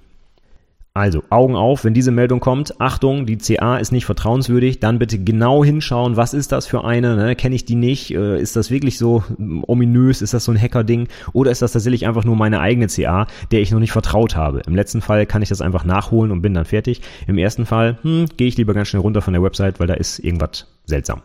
Also 0.95 1.25
Augen 1.31 1.57
auf, 1.57 1.85
wenn 1.85 1.95
diese 1.95 2.11
Meldung 2.11 2.41
kommt, 2.41 2.79
Achtung, 2.79 3.25
die 3.25 3.39
CA 3.39 3.79
ist 3.79 3.93
nicht 3.93 4.05
vertrauenswürdig, 4.05 4.79
dann 4.79 4.99
bitte 4.99 5.19
genau 5.19 5.65
hinschauen, 5.65 6.19
was 6.19 6.35
ist 6.35 6.53
das 6.53 6.67
für 6.67 6.85
eine, 6.85 7.17
ne? 7.17 7.35
kenne 7.35 7.55
ich 7.55 7.65
die 7.65 7.77
nicht, 7.77 8.11
äh, 8.15 8.39
ist 8.39 8.57
das 8.57 8.71
wirklich 8.71 8.99
so 8.99 9.25
ominös, 9.67 10.21
ist 10.21 10.35
das 10.35 10.45
so 10.45 10.53
ein 10.53 10.61
Hacker-Ding 10.61 11.09
oder 11.33 11.51
ist 11.51 11.63
das 11.63 11.73
tatsächlich 11.73 12.07
einfach 12.07 12.25
nur 12.25 12.37
meine 12.37 12.61
eigene 12.61 12.89
CA, 12.89 13.27
der 13.53 13.63
ich 13.63 13.71
noch 13.71 13.81
nicht 13.81 13.93
vertraut 13.93 14.37
habe. 14.37 14.61
Im 14.67 14.75
letzten 14.75 15.01
Fall 15.01 15.25
kann 15.25 15.41
ich 15.41 15.49
das 15.49 15.63
einfach 15.63 15.87
nachholen 15.87 16.31
und 16.31 16.43
bin 16.43 16.53
dann 16.53 16.67
fertig. 16.67 17.01
Im 17.27 17.39
ersten 17.39 17.65
Fall 17.65 17.97
hm, 18.03 18.27
gehe 18.37 18.49
ich 18.49 18.59
lieber 18.59 18.75
ganz 18.75 18.89
schnell 18.89 19.01
runter 19.01 19.23
von 19.23 19.33
der 19.33 19.43
Website, 19.43 19.81
weil 19.81 19.87
da 19.87 19.95
ist 19.95 20.19
irgendwas 20.19 20.67
seltsam. 20.85 21.23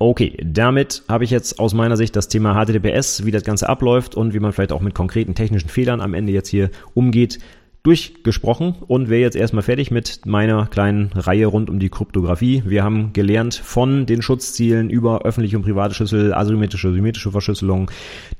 Okay, 0.00 0.36
damit 0.44 1.02
habe 1.08 1.24
ich 1.24 1.30
jetzt 1.30 1.58
aus 1.58 1.74
meiner 1.74 1.96
Sicht 1.96 2.14
das 2.14 2.28
Thema 2.28 2.54
HTTPS, 2.54 3.24
wie 3.24 3.32
das 3.32 3.42
Ganze 3.42 3.68
abläuft 3.68 4.14
und 4.14 4.32
wie 4.32 4.38
man 4.38 4.52
vielleicht 4.52 4.70
auch 4.70 4.80
mit 4.80 4.94
konkreten 4.94 5.34
technischen 5.34 5.68
Fehlern 5.68 6.00
am 6.00 6.14
Ende 6.14 6.32
jetzt 6.32 6.48
hier 6.48 6.70
umgeht, 6.94 7.40
durchgesprochen 7.82 8.74
und 8.86 9.08
wäre 9.08 9.20
jetzt 9.20 9.36
erstmal 9.36 9.62
fertig 9.62 9.90
mit 9.90 10.26
meiner 10.26 10.66
kleinen 10.66 11.10
Reihe 11.14 11.46
rund 11.46 11.70
um 11.70 11.78
die 11.78 11.88
Kryptographie. 11.88 12.62
Wir 12.66 12.82
haben 12.84 13.12
gelernt 13.12 13.54
von 13.54 14.04
den 14.06 14.20
Schutzzielen 14.20 14.90
über 14.90 15.22
öffentliche 15.22 15.56
und 15.56 15.62
private 15.62 15.94
Schlüssel, 15.94 16.34
asymmetrische, 16.34 16.92
symmetrische 16.92 17.30
Verschlüsselung, 17.30 17.90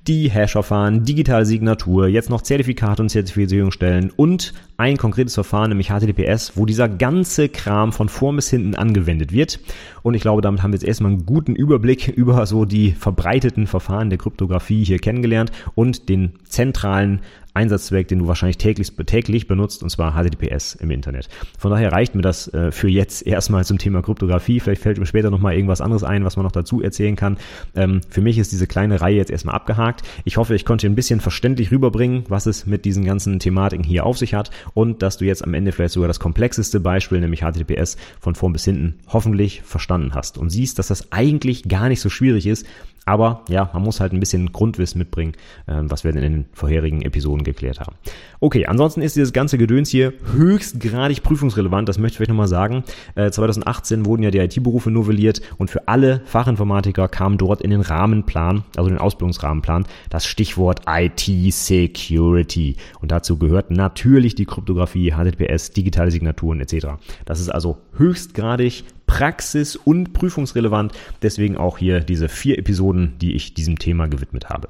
die 0.06 0.30
Hash-Verfahren, 0.30 1.04
digitale 1.04 1.46
Signatur, 1.46 2.08
jetzt 2.08 2.30
noch 2.30 2.42
Zertifikate 2.42 3.02
und 3.02 3.08
Zertifizierungsstellen 3.08 4.10
und 4.14 4.52
ein 4.78 4.96
konkretes 4.96 5.34
Verfahren, 5.34 5.70
nämlich 5.70 5.88
HTTPS, 5.88 6.52
wo 6.54 6.64
dieser 6.64 6.88
ganze 6.88 7.48
Kram 7.48 7.92
von 7.92 8.08
vorn 8.08 8.36
bis 8.36 8.48
hinten 8.48 8.76
angewendet 8.76 9.32
wird. 9.32 9.58
Und 10.02 10.14
ich 10.14 10.22
glaube, 10.22 10.40
damit 10.40 10.62
haben 10.62 10.70
wir 10.70 10.76
jetzt 10.76 10.86
erstmal 10.86 11.10
einen 11.10 11.26
guten 11.26 11.56
Überblick 11.56 12.06
über 12.16 12.46
so 12.46 12.64
die 12.64 12.92
verbreiteten 12.92 13.66
Verfahren 13.66 14.08
der 14.08 14.20
Kryptographie 14.20 14.84
hier 14.84 15.00
kennengelernt 15.00 15.50
und 15.74 16.08
den 16.08 16.34
zentralen 16.44 17.20
Einsatzzweck, 17.58 18.06
den 18.06 18.20
du 18.20 18.28
wahrscheinlich 18.28 18.58
täglich, 18.58 18.92
täglich 19.06 19.48
benutzt, 19.48 19.82
und 19.82 19.90
zwar 19.90 20.12
HTTPS 20.12 20.76
im 20.76 20.92
Internet. 20.92 21.28
Von 21.58 21.72
daher 21.72 21.90
reicht 21.90 22.14
mir 22.14 22.22
das 22.22 22.46
äh, 22.54 22.70
für 22.70 22.88
jetzt 22.88 23.26
erstmal 23.26 23.64
zum 23.64 23.78
Thema 23.78 24.00
Kryptographie. 24.00 24.60
Vielleicht 24.60 24.82
fällt 24.82 24.98
mir 24.98 25.06
später 25.06 25.30
nochmal 25.30 25.54
irgendwas 25.54 25.80
anderes 25.80 26.04
ein, 26.04 26.24
was 26.24 26.36
man 26.36 26.44
noch 26.44 26.52
dazu 26.52 26.82
erzählen 26.82 27.16
kann. 27.16 27.36
Ähm, 27.74 28.00
für 28.08 28.20
mich 28.20 28.38
ist 28.38 28.52
diese 28.52 28.68
kleine 28.68 29.00
Reihe 29.00 29.16
jetzt 29.16 29.30
erstmal 29.30 29.56
abgehakt. 29.56 30.02
Ich 30.24 30.36
hoffe, 30.36 30.54
ich 30.54 30.64
konnte 30.64 30.86
ein 30.86 30.94
bisschen 30.94 31.20
verständlich 31.20 31.72
rüberbringen, 31.72 32.24
was 32.28 32.46
es 32.46 32.66
mit 32.66 32.84
diesen 32.84 33.04
ganzen 33.04 33.40
Thematiken 33.40 33.84
hier 33.84 34.06
auf 34.06 34.18
sich 34.18 34.34
hat 34.34 34.50
und 34.74 35.02
dass 35.02 35.16
du 35.18 35.24
jetzt 35.24 35.44
am 35.44 35.54
Ende 35.54 35.72
vielleicht 35.72 35.94
sogar 35.94 36.08
das 36.08 36.20
komplexeste 36.20 36.80
Beispiel, 36.80 37.20
nämlich 37.20 37.40
HTTPS, 37.40 37.96
von 38.20 38.34
vorn 38.34 38.52
bis 38.52 38.64
hinten 38.64 38.98
hoffentlich 39.08 39.62
verstanden 39.62 40.14
hast 40.14 40.38
und 40.38 40.50
siehst, 40.50 40.78
dass 40.78 40.88
das 40.88 41.12
eigentlich 41.12 41.64
gar 41.64 41.88
nicht 41.88 42.00
so 42.00 42.10
schwierig 42.10 42.46
ist, 42.46 42.66
aber 43.08 43.42
ja, 43.48 43.70
man 43.72 43.82
muss 43.82 44.00
halt 44.00 44.12
ein 44.12 44.20
bisschen 44.20 44.52
Grundwissen 44.52 44.98
mitbringen, 44.98 45.32
äh, 45.66 45.76
was 45.80 46.04
wir 46.04 46.14
in 46.14 46.20
den 46.20 46.44
vorherigen 46.52 47.00
Episoden 47.00 47.42
geklärt 47.42 47.80
haben. 47.80 47.96
Okay, 48.38 48.66
ansonsten 48.66 49.00
ist 49.00 49.16
dieses 49.16 49.32
ganze 49.32 49.56
Gedöns 49.56 49.88
hier 49.88 50.12
höchstgradig 50.34 51.22
prüfungsrelevant, 51.22 51.88
das 51.88 51.96
möchte 51.96 52.12
ich 52.12 52.16
vielleicht 52.18 52.28
nochmal 52.28 52.48
sagen. 52.48 52.84
Äh, 53.14 53.30
2018 53.30 54.04
wurden 54.04 54.22
ja 54.22 54.30
die 54.30 54.38
IT-Berufe 54.40 54.90
novelliert 54.90 55.40
und 55.56 55.70
für 55.70 55.88
alle 55.88 56.20
Fachinformatiker 56.26 57.08
kam 57.08 57.38
dort 57.38 57.62
in 57.62 57.70
den 57.70 57.80
Rahmenplan, 57.80 58.64
also 58.76 58.90
den 58.90 58.98
Ausbildungsrahmenplan, 58.98 59.86
das 60.10 60.26
Stichwort 60.26 60.82
IT-Security. 60.86 62.76
Und 63.00 63.10
dazu 63.10 63.38
gehört 63.38 63.70
natürlich 63.70 64.34
die 64.34 64.44
Kryptographie, 64.44 65.12
HTTPS, 65.12 65.70
digitale 65.70 66.10
Signaturen 66.10 66.60
etc. 66.60 66.88
Das 67.24 67.40
ist 67.40 67.48
also 67.48 67.78
höchstgradig 67.96 68.84
praxis- 69.08 69.74
und 69.74 70.12
prüfungsrelevant. 70.12 70.92
Deswegen 71.22 71.56
auch 71.56 71.78
hier 71.78 71.98
diese 71.98 72.28
vier 72.28 72.58
Episoden, 72.58 73.16
die 73.18 73.34
ich 73.34 73.54
diesem 73.54 73.80
Thema 73.80 74.06
gewidmet 74.06 74.48
habe. 74.48 74.68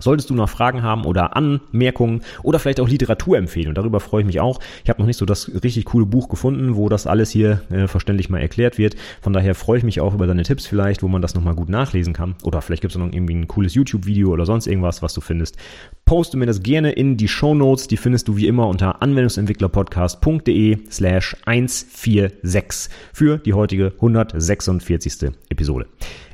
Solltest 0.00 0.30
du 0.30 0.34
noch 0.34 0.48
Fragen 0.48 0.82
haben 0.82 1.04
oder 1.04 1.36
Anmerkungen 1.36 2.22
oder 2.42 2.58
vielleicht 2.58 2.80
auch 2.80 2.88
Literatur 2.88 3.38
empfehlen, 3.38 3.68
und 3.68 3.78
darüber 3.78 4.00
freue 4.00 4.22
ich 4.22 4.26
mich 4.26 4.40
auch. 4.40 4.60
Ich 4.84 4.90
habe 4.90 5.00
noch 5.00 5.06
nicht 5.06 5.16
so 5.18 5.26
das 5.26 5.50
richtig 5.62 5.84
coole 5.86 6.06
Buch 6.06 6.28
gefunden, 6.28 6.76
wo 6.76 6.88
das 6.88 7.06
alles 7.06 7.30
hier 7.30 7.62
äh, 7.70 7.86
verständlich 7.86 8.30
mal 8.30 8.40
erklärt 8.40 8.78
wird. 8.78 8.96
Von 9.20 9.32
daher 9.32 9.54
freue 9.54 9.78
ich 9.78 9.84
mich 9.84 10.00
auch 10.00 10.14
über 10.14 10.26
deine 10.26 10.42
Tipps 10.42 10.66
vielleicht, 10.66 11.02
wo 11.02 11.08
man 11.08 11.22
das 11.22 11.34
nochmal 11.34 11.54
gut 11.54 11.68
nachlesen 11.68 12.12
kann. 12.12 12.34
Oder 12.42 12.62
vielleicht 12.62 12.82
gibt 12.82 12.94
es 12.94 12.98
noch 12.98 13.12
irgendwie 13.12 13.34
ein 13.34 13.48
cooles 13.48 13.74
YouTube-Video 13.74 14.30
oder 14.30 14.46
sonst 14.46 14.66
irgendwas, 14.66 15.02
was 15.02 15.14
du 15.14 15.20
findest. 15.20 15.56
Poste 16.04 16.36
mir 16.36 16.46
das 16.46 16.62
gerne 16.62 16.92
in 16.92 17.16
die 17.16 17.28
Show 17.28 17.54
Notes. 17.54 17.88
Die 17.88 17.96
findest 17.96 18.28
du 18.28 18.36
wie 18.36 18.46
immer 18.46 18.68
unter 18.68 19.02
anwendungsentwicklerpodcast.de 19.02 20.78
slash 20.90 21.36
146 21.44 22.90
für 23.12 23.38
die 23.38 23.54
heutige 23.54 23.92
146. 23.96 25.32
Episode. 25.48 25.86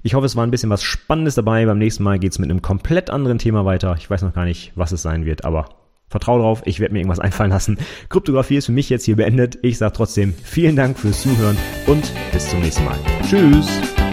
Ich 0.06 0.12
hoffe, 0.12 0.26
es 0.26 0.36
war 0.36 0.46
ein 0.46 0.50
bisschen 0.50 0.68
was 0.68 0.82
Spannendes 0.82 1.34
dabei. 1.34 1.64
Beim 1.64 1.78
nächsten 1.78 2.02
Mal 2.02 2.18
geht's 2.18 2.38
mit 2.38 2.50
einem 2.50 2.60
komplett 2.60 3.08
anderen 3.08 3.38
Thema 3.38 3.64
weiter. 3.64 3.96
Ich 3.98 4.10
weiß 4.10 4.20
noch 4.20 4.34
gar 4.34 4.44
nicht, 4.44 4.72
was 4.74 4.92
es 4.92 5.00
sein 5.00 5.24
wird, 5.24 5.46
aber 5.46 5.70
vertraue 6.08 6.40
drauf. 6.40 6.60
Ich 6.66 6.78
werde 6.78 6.92
mir 6.92 7.00
irgendwas 7.00 7.20
einfallen 7.20 7.50
lassen. 7.50 7.78
Kryptographie 8.10 8.56
ist 8.56 8.66
für 8.66 8.72
mich 8.72 8.90
jetzt 8.90 9.06
hier 9.06 9.16
beendet. 9.16 9.58
Ich 9.62 9.78
sage 9.78 9.94
trotzdem 9.94 10.34
vielen 10.34 10.76
Dank 10.76 10.98
fürs 10.98 11.22
Zuhören 11.22 11.56
und 11.86 12.12
bis 12.32 12.50
zum 12.50 12.60
nächsten 12.60 12.84
Mal. 12.84 12.98
Tschüss! 13.26 14.03